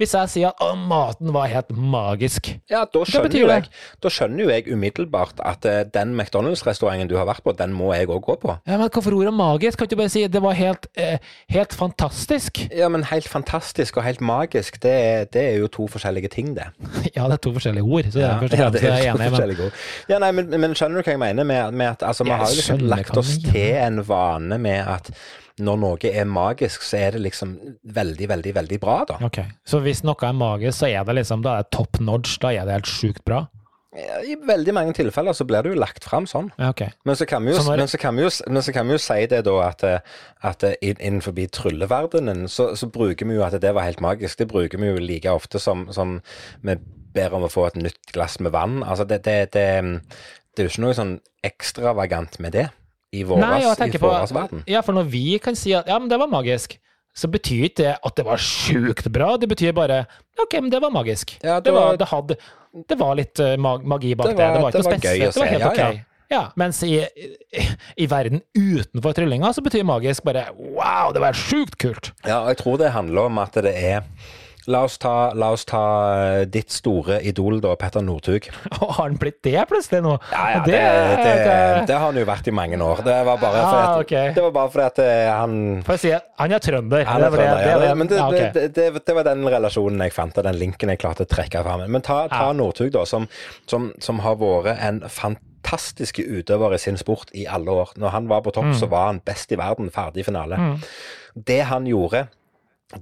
hvis 0.00 0.14
jeg 0.16 0.32
sier 0.32 0.52
at 0.52 0.62
å, 0.62 0.72
maten 0.76 1.32
var 1.34 1.50
helt 1.52 1.72
magisk 1.72 2.52
Ja, 2.70 2.84
da 2.84 3.04
skjønner, 3.08 3.36
jo 3.40 3.50
det? 3.50 3.58
jeg, 3.58 3.70
da 4.04 4.12
skjønner 4.12 4.44
jo 4.44 4.52
jeg 4.52 4.68
umiddelbart 4.72 5.40
at 5.44 5.66
eh, 5.68 5.82
den 5.92 6.14
McDonald's-restauranten 6.16 7.10
du 7.10 7.16
har 7.18 7.28
vært 7.28 7.44
på, 7.44 7.54
den 7.56 7.74
må 7.76 7.92
jeg 7.96 8.08
òg 8.10 8.22
gå 8.26 8.38
på. 8.42 8.45
Ja, 8.66 8.78
men 8.80 8.90
hvorfor 8.92 9.14
ordet 9.16 9.34
magisk? 9.36 9.78
Kan 9.78 9.90
du 9.90 9.96
bare 9.98 10.12
si 10.12 10.24
det 10.30 10.42
var 10.42 10.56
helt, 10.58 10.86
eh, 10.96 11.18
helt 11.52 11.74
fantastisk? 11.76 12.60
Ja, 12.70 12.88
men 12.92 13.04
helt 13.10 13.28
fantastisk 13.28 13.96
og 14.00 14.06
helt 14.06 14.20
magisk, 14.24 14.80
det, 14.82 15.32
det 15.36 15.44
er 15.52 15.56
jo 15.62 15.70
to 15.72 15.88
forskjellige 15.92 16.32
ting, 16.32 16.54
det. 16.58 16.68
Ja, 17.16 17.26
det 17.30 17.38
er 17.38 17.42
to 17.48 17.54
forskjellige 17.56 17.86
ord, 17.86 18.10
så 18.12 18.18
det 18.18 18.26
er 18.26 18.28
Ja, 18.30 18.36
ja, 18.66 18.70
det 18.70 18.84
er 18.84 19.16
to 19.16 19.30
forskjellige 19.30 19.66
ord. 19.70 19.80
Ja, 20.12 20.20
nei, 20.22 20.30
men, 20.36 20.52
men 20.60 20.76
skjønner 20.76 21.00
du 21.00 21.06
hva 21.06 21.16
jeg 21.16 21.22
mener 21.22 21.48
med, 21.48 21.74
med 21.74 21.94
at 21.96 22.06
altså, 22.06 22.26
vi 22.26 22.36
har 22.36 22.46
jo 22.46 22.60
liksom 22.60 22.86
lagt 22.90 23.16
oss 23.16 23.36
til 23.42 23.74
en 23.80 24.02
vane 24.06 24.58
med 24.62 24.82
at 24.86 25.12
når 25.56 25.78
noe 25.80 26.10
er 26.10 26.26
magisk, 26.28 26.84
så 26.84 26.98
er 27.00 27.16
det 27.16 27.22
liksom 27.24 27.54
veldig, 27.96 28.28
veldig, 28.28 28.52
veldig 28.58 28.78
bra, 28.80 28.96
da. 29.08 29.16
Ok, 29.24 29.38
Så 29.64 29.80
hvis 29.84 30.02
noe 30.04 30.28
er 30.28 30.36
magisk, 30.36 30.82
så 30.82 30.90
er 30.90 31.06
det 31.08 31.16
liksom 31.22 31.44
da 31.46 31.56
er 31.56 31.64
det 31.64 31.72
top 31.72 32.00
notch, 32.04 32.36
da 32.42 32.52
er 32.52 32.68
det 32.68 32.76
helt 32.76 32.90
sjukt 32.90 33.24
bra? 33.24 33.46
Ja, 33.96 34.18
I 34.20 34.36
veldig 34.48 34.74
mange 34.76 34.92
tilfeller 34.96 35.32
så 35.36 35.46
blir 35.48 35.64
det 35.64 35.72
jo 35.72 35.78
lagt 35.80 36.04
fram 36.04 36.26
sånn. 36.28 36.50
Ja, 36.60 36.70
ok. 36.74 36.82
Men 37.08 37.16
så 37.18 37.26
jo, 37.48 37.56
sånn 37.56 37.78
men 37.80 37.88
så 37.88 38.00
jo, 38.22 38.30
men 38.52 38.62
så 38.66 38.74
kan 38.76 38.88
vi 38.90 38.96
jo 38.96 39.02
si 39.02 39.18
det 39.32 39.42
da 39.46 39.56
at, 39.66 39.84
eh, 39.88 40.16
at 40.46 40.66
eh, 40.68 40.76
innenfor 40.84 41.32
trylleverdenen 41.56 42.46
så, 42.52 42.74
så 42.76 42.88
bruker 42.92 43.28
vi 43.28 43.38
jo 43.38 43.44
at 43.46 43.56
det 43.62 43.72
var 43.76 43.88
helt 43.88 44.02
magisk. 44.04 44.38
Det 44.42 44.48
bruker 44.52 44.78
vi 44.82 44.92
jo 44.92 45.00
like 45.00 45.32
ofte 45.32 45.58
som, 45.62 45.86
som 45.96 46.18
vi 46.62 46.76
ber 47.16 47.32
om 47.36 47.46
å 47.46 47.52
få 47.52 47.68
et 47.70 47.78
nytt 47.80 48.12
glass 48.12 48.38
med 48.44 48.52
vann. 48.52 48.82
Altså 48.84 49.06
det, 49.08 49.22
det, 49.24 49.38
det, 49.56 49.66
det 50.56 50.64
er 50.64 50.68
jo 50.68 50.74
ikke 50.74 50.84
noe 50.86 50.96
sånn 50.98 51.14
ekstravagant 51.46 52.40
med 52.42 52.56
det 52.58 52.66
i 53.16 53.22
vår 53.26 53.40
Nei, 53.40 53.60
og 53.62 53.70
jeg 53.72 53.80
tenker 53.84 54.02
på 54.02 54.10
verden. 54.12 54.64
Ja, 54.68 54.82
for 54.84 54.96
når 54.96 55.08
vi 55.12 55.38
kan 55.42 55.56
si 55.58 55.72
at 55.76 55.88
ja, 55.88 55.98
men 56.02 56.10
det 56.12 56.18
var 56.20 56.30
magisk, 56.32 56.76
så 57.16 57.30
betyr 57.32 57.70
ikke 57.70 57.80
det 57.84 57.92
at 58.04 58.18
det 58.18 58.26
var 58.26 58.40
sjukt 58.42 59.08
bra. 59.12 59.36
Det 59.40 59.48
betyr 59.48 59.72
bare 59.76 60.02
ok, 60.36 60.58
men 60.60 60.70
det 60.72 60.82
var 60.84 60.92
magisk. 60.92 61.38
Ja, 61.40 61.60
det, 61.64 61.72
var- 61.72 61.96
det, 61.96 62.10
hadde, 62.10 62.36
det 62.88 62.98
var 63.00 63.14
litt 63.18 63.40
eh, 63.40 63.56
magi 63.56 64.14
bak 64.14 64.26
Det 64.28 64.36
det. 64.36 64.44
var- 64.44 64.54
Det 64.54 64.62
var 64.62 64.70
ikke 64.70 64.78
det 64.78 64.84
var 64.84 64.92
gøy 64.92 64.98
spesielt. 64.98 65.34
Det 65.34 65.40
var 65.40 65.46
helt 65.54 65.60
ja, 65.60 65.70
ok. 65.70 65.78
ja. 65.78 66.12
Ja, 66.28 66.40
mens 66.58 66.80
i, 66.82 67.06
i 68.02 68.06
verden 68.10 68.40
utenfor 68.58 69.12
tryllinga 69.14 69.52
så 69.54 69.62
betyr 69.62 69.84
magisk 69.86 70.24
bare 70.26 70.48
wow, 70.58 71.12
det 71.14 71.20
var 71.22 71.32
sjukt 71.38 71.76
kult. 71.78 72.08
Ja, 72.26 72.40
og 72.40 72.48
jeg 72.50 72.56
tror 72.64 72.78
det 72.82 72.90
handler 72.90 73.28
om 73.30 73.38
at 73.38 73.54
det 73.62 73.72
er 73.78 74.02
La 74.66 74.80
oss 74.82 74.96
ta, 74.98 75.30
la 75.38 75.52
oss 75.54 75.62
ta 75.68 75.80
eh, 76.40 76.44
ditt 76.50 76.72
store 76.74 77.20
idol, 77.22 77.60
da, 77.62 77.76
Petter 77.78 78.02
Northug. 78.02 78.48
Har 78.80 78.96
han 78.98 79.14
blitt 79.20 79.38
det 79.46 79.60
plutselig 79.70 80.00
nå? 80.02 80.16
Ja, 80.32 80.46
ja, 80.56 80.62
det, 80.66 80.80
det, 81.22 81.84
det, 81.86 81.94
har 81.94 82.06
han 82.08 82.18
jo 82.18 82.24
vært 82.26 82.48
i 82.50 82.54
mange 82.56 82.80
år. 82.82 83.02
Det 83.06 83.14
var 83.28 83.38
bare 83.38 83.60
fordi 83.62 83.76
Ah, 83.76 83.92
at, 83.92 84.02
ok. 84.02 84.14
det 84.34 84.42
var 84.48 84.54
bare 84.56 84.72
fordi 84.74 84.86
at 84.88 84.98
eh, 85.04 85.30
han 85.30 85.56
For 85.86 85.94
å 85.94 86.02
si, 86.02 86.10
han 86.42 86.56
er 86.56 86.64
trønder. 86.66 87.04
han 87.06 87.22
er 87.22 87.30
det, 87.30 87.38
trønder, 87.38 87.62
ja. 87.70 87.78
det, 87.84 87.92
Men 88.02 88.10
det, 88.10 88.18
ja, 88.18 88.26
ok. 88.26 88.54
det, 88.58 88.66
det, 88.76 88.88
det 89.06 89.16
var 89.20 89.28
den 89.30 89.46
relasjonen 89.54 90.02
jeg 90.06 90.16
fant, 90.18 90.38
og 90.42 90.48
den 90.50 90.58
linken 90.60 90.90
jeg 90.94 91.02
klarte 91.04 91.26
å 91.26 91.30
trekke 91.30 91.62
fram. 91.66 91.86
Men 91.86 92.02
ta, 92.06 92.24
ta 92.32 92.48
Ja. 92.50 92.52
Northug, 92.58 92.90
da, 92.98 93.04
som, 93.06 93.28
som, 93.70 93.92
som 94.02 94.18
har 94.26 94.34
vært 94.42 94.82
en 94.82 95.02
fantastisk 95.06 96.18
utøver 96.26 96.74
i 96.74 96.78
sin 96.82 96.98
sport 96.98 97.30
i 97.34 97.46
alle 97.50 97.70
år. 97.70 97.94
Når 98.02 98.14
han 98.18 98.28
var 98.30 98.42
på 98.46 98.50
topp, 98.54 98.72
Mm. 98.72 98.78
så 98.82 98.86
var 98.90 99.06
han 99.12 99.22
best 99.26 99.52
i 99.54 99.58
verden, 99.62 99.90
ferdig 99.94 100.24
finale. 100.26 100.58
Det 101.36 101.60
han 101.70 101.86
gjorde 101.86 102.26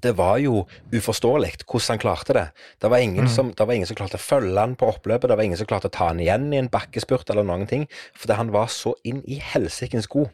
det 0.00 0.14
var 0.16 0.38
jo 0.40 0.66
uforståelig 0.92 1.50
hvordan 1.68 1.88
han 1.92 1.98
klarte 2.00 2.32
det. 2.32 2.46
Det 2.80 2.88
var, 2.90 2.98
Mm. 2.98 3.04
ingen 3.10 3.28
som, 3.28 3.50
det 3.52 3.66
var 3.66 3.74
ingen 3.74 3.86
som 3.86 3.96
klarte 3.96 4.16
å 4.16 4.22
følge 4.22 4.58
han 4.60 4.76
på 4.76 4.88
oppløpet, 4.88 5.28
det 5.28 5.36
var 5.36 5.44
ingen 5.44 5.58
som 5.60 5.66
klarte 5.66 5.88
å 5.90 5.92
ta 5.92 6.06
han 6.08 6.20
igjen 6.20 6.52
i 6.54 6.56
en 6.58 6.68
bakkespurt 6.72 7.28
eller 7.30 7.44
noen 7.44 7.66
ting, 7.68 7.86
fordi 8.16 8.34
han 8.38 8.50
var 8.50 8.66
så 8.72 8.94
inn 9.04 9.22
i 9.28 9.36
helsikens 9.38 10.06
god. 10.08 10.30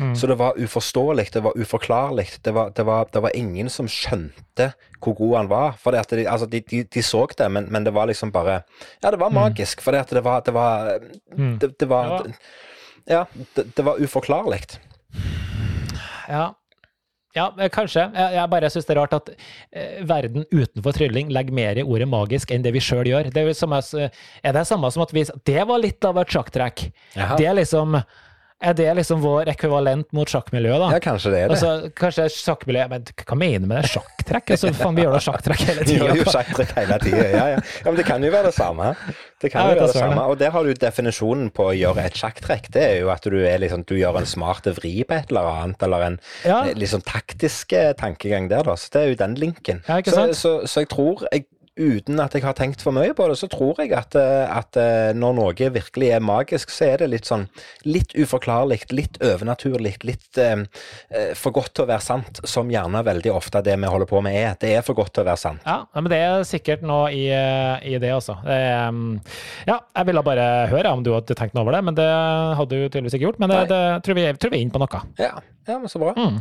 Mm. 0.00 0.14
Så 0.16 0.26
det 0.26 0.38
var 0.38 0.56
uforståelig, 0.56 1.26
det 1.30 1.42
var 1.44 1.52
uforklarlig. 1.60 2.38
Det 2.42 2.54
var, 2.56 2.70
det, 2.70 2.86
var, 2.86 3.04
det 3.12 3.20
var 3.20 3.30
ingen 3.36 3.68
som 3.68 3.84
skjønte 3.86 4.70
hvor 4.98 5.12
god 5.18 5.36
han 5.36 5.48
var. 5.50 5.72
For 5.76 5.92
at 5.92 6.08
de, 6.08 6.24
altså 6.24 6.46
de, 6.48 6.60
de, 6.64 6.84
de 6.84 7.02
så 7.04 7.26
det, 7.36 7.50
men, 7.52 7.66
men 7.70 7.84
det 7.84 7.92
var 7.92 8.06
liksom 8.08 8.32
bare 8.32 8.62
Ja, 9.02 9.10
det 9.10 9.20
var 9.20 9.28
magisk. 9.30 9.82
For 9.84 9.92
det 9.92 10.00
at 10.00 10.08
det 10.16 10.24
var 10.24 10.40
Det 10.40 10.54
var, 10.54 10.98
det, 11.36 11.78
det 11.78 11.88
var 11.88 12.22
Mm. 12.24 12.32
Ja, 13.08 13.12
Ja. 13.12 13.24
det, 13.56 13.76
det 13.76 13.84
var 13.84 14.00
uforklarlig. 14.00 14.62
Ja. 16.28 16.54
Ja, 17.36 17.46
eh, 17.58 17.68
kanskje. 17.70 18.06
Jeg, 18.14 18.34
jeg 18.36 18.50
bare 18.50 18.70
syns 18.72 18.88
det 18.88 18.94
er 18.96 18.98
rart 18.98 19.14
at 19.14 19.28
eh, 19.30 20.00
verden 20.08 20.46
utenfor 20.50 20.96
trylling 20.96 21.30
legger 21.34 21.54
mer 21.54 21.78
i 21.78 21.84
ordet 21.86 22.08
magisk 22.10 22.50
enn 22.50 22.64
det 22.64 22.72
vi 22.74 22.82
sjøl 22.82 23.06
gjør. 23.06 23.30
Det 23.34 23.44
er, 23.44 23.52
som, 23.56 23.76
er 23.76 24.56
det 24.56 24.66
samme 24.66 24.90
som 24.90 25.04
at 25.06 25.14
vi 25.14 25.24
Det 25.46 25.62
var 25.68 25.78
litt 25.82 26.04
av 26.06 26.18
et 26.22 26.34
sjakktrekk. 26.34 26.88
Det 27.38 27.46
er 27.46 27.56
liksom 27.58 28.00
Er 28.60 28.74
det 28.76 28.90
liksom 28.98 29.22
vår 29.22 29.48
ekvivalent 29.48 30.10
mot 30.12 30.28
sjakkmiljøet, 30.28 30.82
da? 30.82 30.88
Ja, 30.92 31.00
kanskje 31.00 31.30
det 31.32 31.38
er 31.38 31.48
det. 31.48 31.56
Altså, 31.56 31.92
kanskje 31.96 32.26
sjakkmiljøet 32.34 32.90
Men 32.92 33.06
hva 33.22 33.38
mener 33.40 33.62
du 33.62 33.70
med 33.70 33.78
det? 33.80 33.92
Sjakktrekk? 33.94 34.50
Altså, 34.56 34.72
faen, 34.76 34.98
vi 34.98 35.06
gjør 35.06 35.16
da 35.16 35.22
sjakktrekk 35.24 35.66
hele 35.70 35.86
tida. 35.86 36.10
tida. 37.06 37.28
Ja, 37.30 37.46
ja. 37.54 37.62
ja, 37.62 37.86
men 37.86 37.96
det 37.96 38.08
kan 38.10 38.26
jo 38.26 38.34
være 38.34 38.50
det 38.50 38.56
samme. 38.58 38.90
Det 39.40 39.48
kan 39.52 39.64
jo 39.70 39.74
være 39.74 39.86
det 39.88 39.94
samme. 39.96 40.22
Og 40.28 40.38
der 40.38 40.50
har 40.52 40.64
du 40.66 40.72
definisjonen 40.76 41.50
på 41.56 41.70
å 41.70 41.76
gjøre 41.76 42.04
et 42.10 42.18
sjakktrekk. 42.20 42.68
Det 42.74 42.82
er 42.84 42.96
jo 43.00 43.08
at 43.12 43.24
du, 43.24 43.38
liksom, 43.62 43.84
du 43.88 43.94
gjør 43.96 44.18
en 44.20 44.28
smart 44.28 44.68
vri 44.76 44.92
på 45.08 45.16
et 45.16 45.32
eller 45.32 45.48
annet, 45.62 45.82
eller 45.86 46.04
en 46.10 46.18
Ja. 46.44 46.58
liksom 46.76 47.00
taktisk 47.08 47.72
eh, 47.72 47.92
tankegang 47.96 48.50
der, 48.52 48.62
da. 48.68 48.76
Så 48.76 48.92
det 48.92 49.00
er 49.02 49.08
jo 49.14 49.20
den 49.22 49.34
linken. 49.40 49.80
Ja, 49.88 50.00
så, 50.04 50.26
så, 50.36 50.52
så 50.68 50.84
jeg 50.84 50.90
tror 50.92 51.24
jeg, 51.32 51.46
Uten 51.80 52.20
at 52.20 52.34
jeg 52.36 52.44
har 52.44 52.56
tenkt 52.58 52.82
for 52.84 52.92
mye 52.92 53.14
på 53.16 53.26
det, 53.30 53.38
så 53.40 53.48
tror 53.50 53.78
jeg 53.80 53.94
at, 53.96 54.16
eh, 54.18 54.44
at 54.44 54.76
eh, 54.80 55.10
når 55.16 55.36
noe 55.38 55.70
virkelig 55.72 56.10
er 56.12 56.24
magisk, 56.24 56.72
så 56.74 56.90
er 56.90 57.02
det 57.02 57.10
litt 57.14 57.28
sånn 57.28 57.46
litt 57.88 58.12
uforklarlig, 58.18 58.82
litt 58.92 59.16
overnaturlig, 59.24 59.94
litt 60.04 60.40
eh, 60.40 60.64
eh, 61.08 61.32
for 61.38 61.56
godt 61.56 61.74
til 61.78 61.86
å 61.86 61.90
være 61.90 62.04
sant, 62.04 62.42
som 62.44 62.70
gjerne 62.72 63.02
veldig 63.06 63.32
ofte 63.32 63.62
det 63.64 63.78
vi 63.80 63.90
holder 63.90 64.10
på 64.10 64.20
med 64.24 64.36
er. 64.36 64.58
Det 64.60 64.74
er 64.76 64.84
for 64.84 64.98
godt 64.98 65.14
til 65.16 65.24
å 65.24 65.30
være 65.30 65.40
sant. 65.40 65.64
Ja, 65.64 65.80
men 65.96 66.10
det 66.12 66.20
er 66.20 66.44
sikkert 66.48 66.84
noe 66.86 67.08
i, 67.16 67.24
i 67.30 67.96
det, 67.96 68.12
altså. 68.12 68.36
Det 68.44 68.60
ja, 69.68 69.76
jeg 69.96 70.06
ville 70.08 70.22
bare 70.24 70.46
høre 70.70 70.92
om 70.94 71.02
du 71.04 71.12
hadde 71.14 71.36
tenkt 71.38 71.56
noe 71.56 71.64
over 71.64 71.76
det, 71.76 71.82
men 71.86 71.96
det 71.98 72.08
hadde 72.58 72.76
du 72.76 72.86
tydeligvis 72.86 73.16
ikke 73.16 73.28
gjort. 73.28 73.40
Men 73.42 73.52
det, 73.52 73.64
det 73.72 73.82
tror, 74.06 74.18
vi, 74.18 74.28
tror 74.40 74.52
vi 74.54 74.60
er 74.60 74.66
inne 74.66 74.74
på 74.74 74.82
noe. 74.82 75.02
Ja, 75.20 75.34
ja 75.68 75.80
men 75.80 75.92
så 75.92 76.00
bra. 76.02 76.14
Mm. 76.16 76.40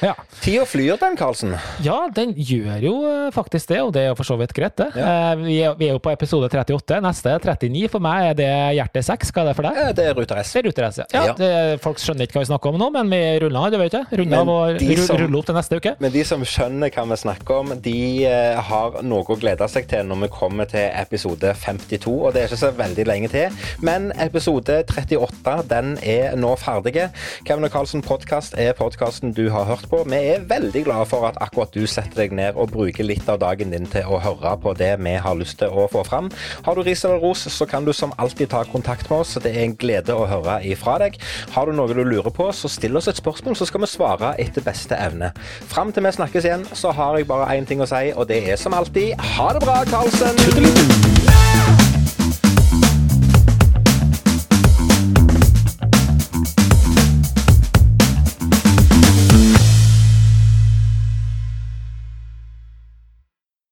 Ja. 0.00 0.14
Tida 0.40 0.64
flyr 0.64 0.96
den, 1.00 1.16
Karlsen. 1.18 1.54
ja, 1.84 1.96
den 2.16 2.32
gjør 2.36 2.80
jo 2.84 2.94
eh, 3.08 3.30
faktisk 3.34 3.68
det, 3.68 3.80
og 3.84 3.92
det 3.92 4.02
er 4.04 4.08
jo 4.12 4.16
for 4.18 4.24
så 4.28 4.36
vidt 4.40 4.54
greit, 4.56 4.76
det. 4.80 4.86
Ja. 4.96 5.32
Eh, 5.32 5.36
Vi, 5.44 5.56
er, 5.64 5.74
vi 5.76 5.88
er 5.88 5.92
jo 5.96 6.00
på 6.02 6.12
episode 6.12 6.48
38. 6.48 7.00
Neste 7.04 7.34
er 7.34 7.42
39. 7.44 7.88
For 7.92 8.00
meg 8.04 8.30
er 8.30 8.38
det 8.38 8.48
hjerte 8.78 9.02
6. 9.04 9.32
Hva 9.34 9.42
er 9.42 9.50
det 9.50 9.56
for 9.58 9.68
deg? 9.68 9.80
Det 9.98 10.06
er 10.08 10.16
Ruter 10.16 10.40
S. 10.40 10.52
Det 10.54 10.62
er 10.62 10.68
Ruter-S, 10.70 11.00
ja. 11.02 11.06
ja 11.12 11.24
Ja. 11.30 11.34
det, 11.36 11.50
folk 11.84 12.00
skjønner 12.00 12.26
ikke 12.26 12.38
hva 12.38 12.44
vi 12.44 12.50
snakker 12.50 12.72
om 12.72 12.78
nå, 12.80 12.88
men 12.96 13.10
vi 13.12 13.20
ruller 13.44 13.70
det 13.74 13.80
vet. 13.82 13.96
Runder 14.20 14.40
av 14.40 14.52
og 14.54 14.80
ruller 14.80 15.38
opp 15.40 15.48
til 15.50 15.58
neste 15.58 15.80
uke. 15.80 15.94
Men 16.00 16.14
de 16.14 16.24
som 16.28 16.44
skjønner 16.48 16.92
hva 16.94 17.04
vi 17.12 17.18
snakker 17.20 17.60
om, 17.60 17.74
de 17.84 17.96
eh, 18.30 18.60
har 18.70 19.00
noe 19.06 19.26
å 19.28 19.38
glede 19.40 19.68
seg 19.70 19.88
til 19.90 20.06
når 20.08 20.24
vi 20.24 20.30
kommer 20.38 20.70
til 20.70 20.88
episode 20.96 21.52
52, 21.60 22.14
og 22.14 22.32
det 22.34 22.44
er 22.44 22.48
ikke 22.50 22.60
så 22.64 22.72
veldig 22.78 23.06
lenge 23.08 23.32
til. 23.32 23.60
Men 23.84 24.10
episode 24.16 24.80
38 24.88 25.58
den 25.70 25.96
er 26.02 26.36
nå 26.40 26.54
ferdig. 26.60 27.08
Kevin 27.46 27.66
og 27.68 27.74
Karlsen 27.74 28.02
podkast 28.06 28.56
er 28.60 28.72
podkasten 28.78 29.34
du 29.36 29.46
har 29.52 29.68
hørt 29.68 29.89
på. 29.90 30.02
Vi 30.08 30.20
er 30.32 30.44
veldig 30.48 30.84
glade 30.86 31.06
for 31.10 31.26
at 31.28 31.38
akkurat 31.42 31.74
du 31.74 31.84
setter 31.90 32.24
deg 32.24 32.34
ned 32.36 32.58
og 32.58 32.72
bruker 32.74 33.06
litt 33.06 33.28
av 33.30 33.40
dagen 33.42 33.74
din 33.74 33.88
til 33.90 34.06
å 34.06 34.20
høre 34.22 34.54
på 34.62 34.74
det 34.78 34.92
vi 35.02 35.14
har 35.22 35.38
lyst 35.38 35.58
til 35.60 35.72
å 35.72 35.86
få 35.90 36.04
fram. 36.06 36.30
Har 36.66 36.78
du 36.78 36.84
ris 36.86 37.04
eller 37.04 37.22
ros, 37.22 37.46
så 37.52 37.66
kan 37.68 37.86
du 37.86 37.92
som 37.96 38.14
alltid 38.18 38.52
ta 38.52 38.62
kontakt 38.68 39.10
med 39.10 39.24
oss. 39.24 39.36
Det 39.42 39.52
er 39.52 39.66
en 39.66 39.76
glede 39.80 40.16
å 40.16 40.28
høre 40.30 40.60
ifra 40.66 40.98
deg. 41.02 41.18
Har 41.54 41.66
du 41.66 41.76
noe 41.76 41.92
du 41.94 42.04
lurer 42.04 42.30
på, 42.34 42.50
så 42.54 42.70
still 42.70 42.98
oss 43.00 43.10
et 43.10 43.20
spørsmål, 43.20 43.58
så 43.58 43.68
skal 43.68 43.84
vi 43.84 43.90
svare 43.90 44.34
etter 44.42 44.64
beste 44.64 44.98
evne. 44.98 45.32
Fram 45.70 45.92
til 45.92 46.06
vi 46.06 46.14
snakkes 46.18 46.46
igjen, 46.46 46.66
så 46.72 46.94
har 46.96 47.18
jeg 47.18 47.30
bare 47.30 47.50
én 47.56 47.68
ting 47.68 47.82
å 47.82 47.88
si, 47.90 48.10
og 48.14 48.28
det 48.30 48.42
er 48.50 48.60
som 48.60 48.76
alltid 48.76 49.14
ha 49.36 49.52
det 49.56 49.64
bra, 49.66 49.82
Karlsen! 49.90 50.36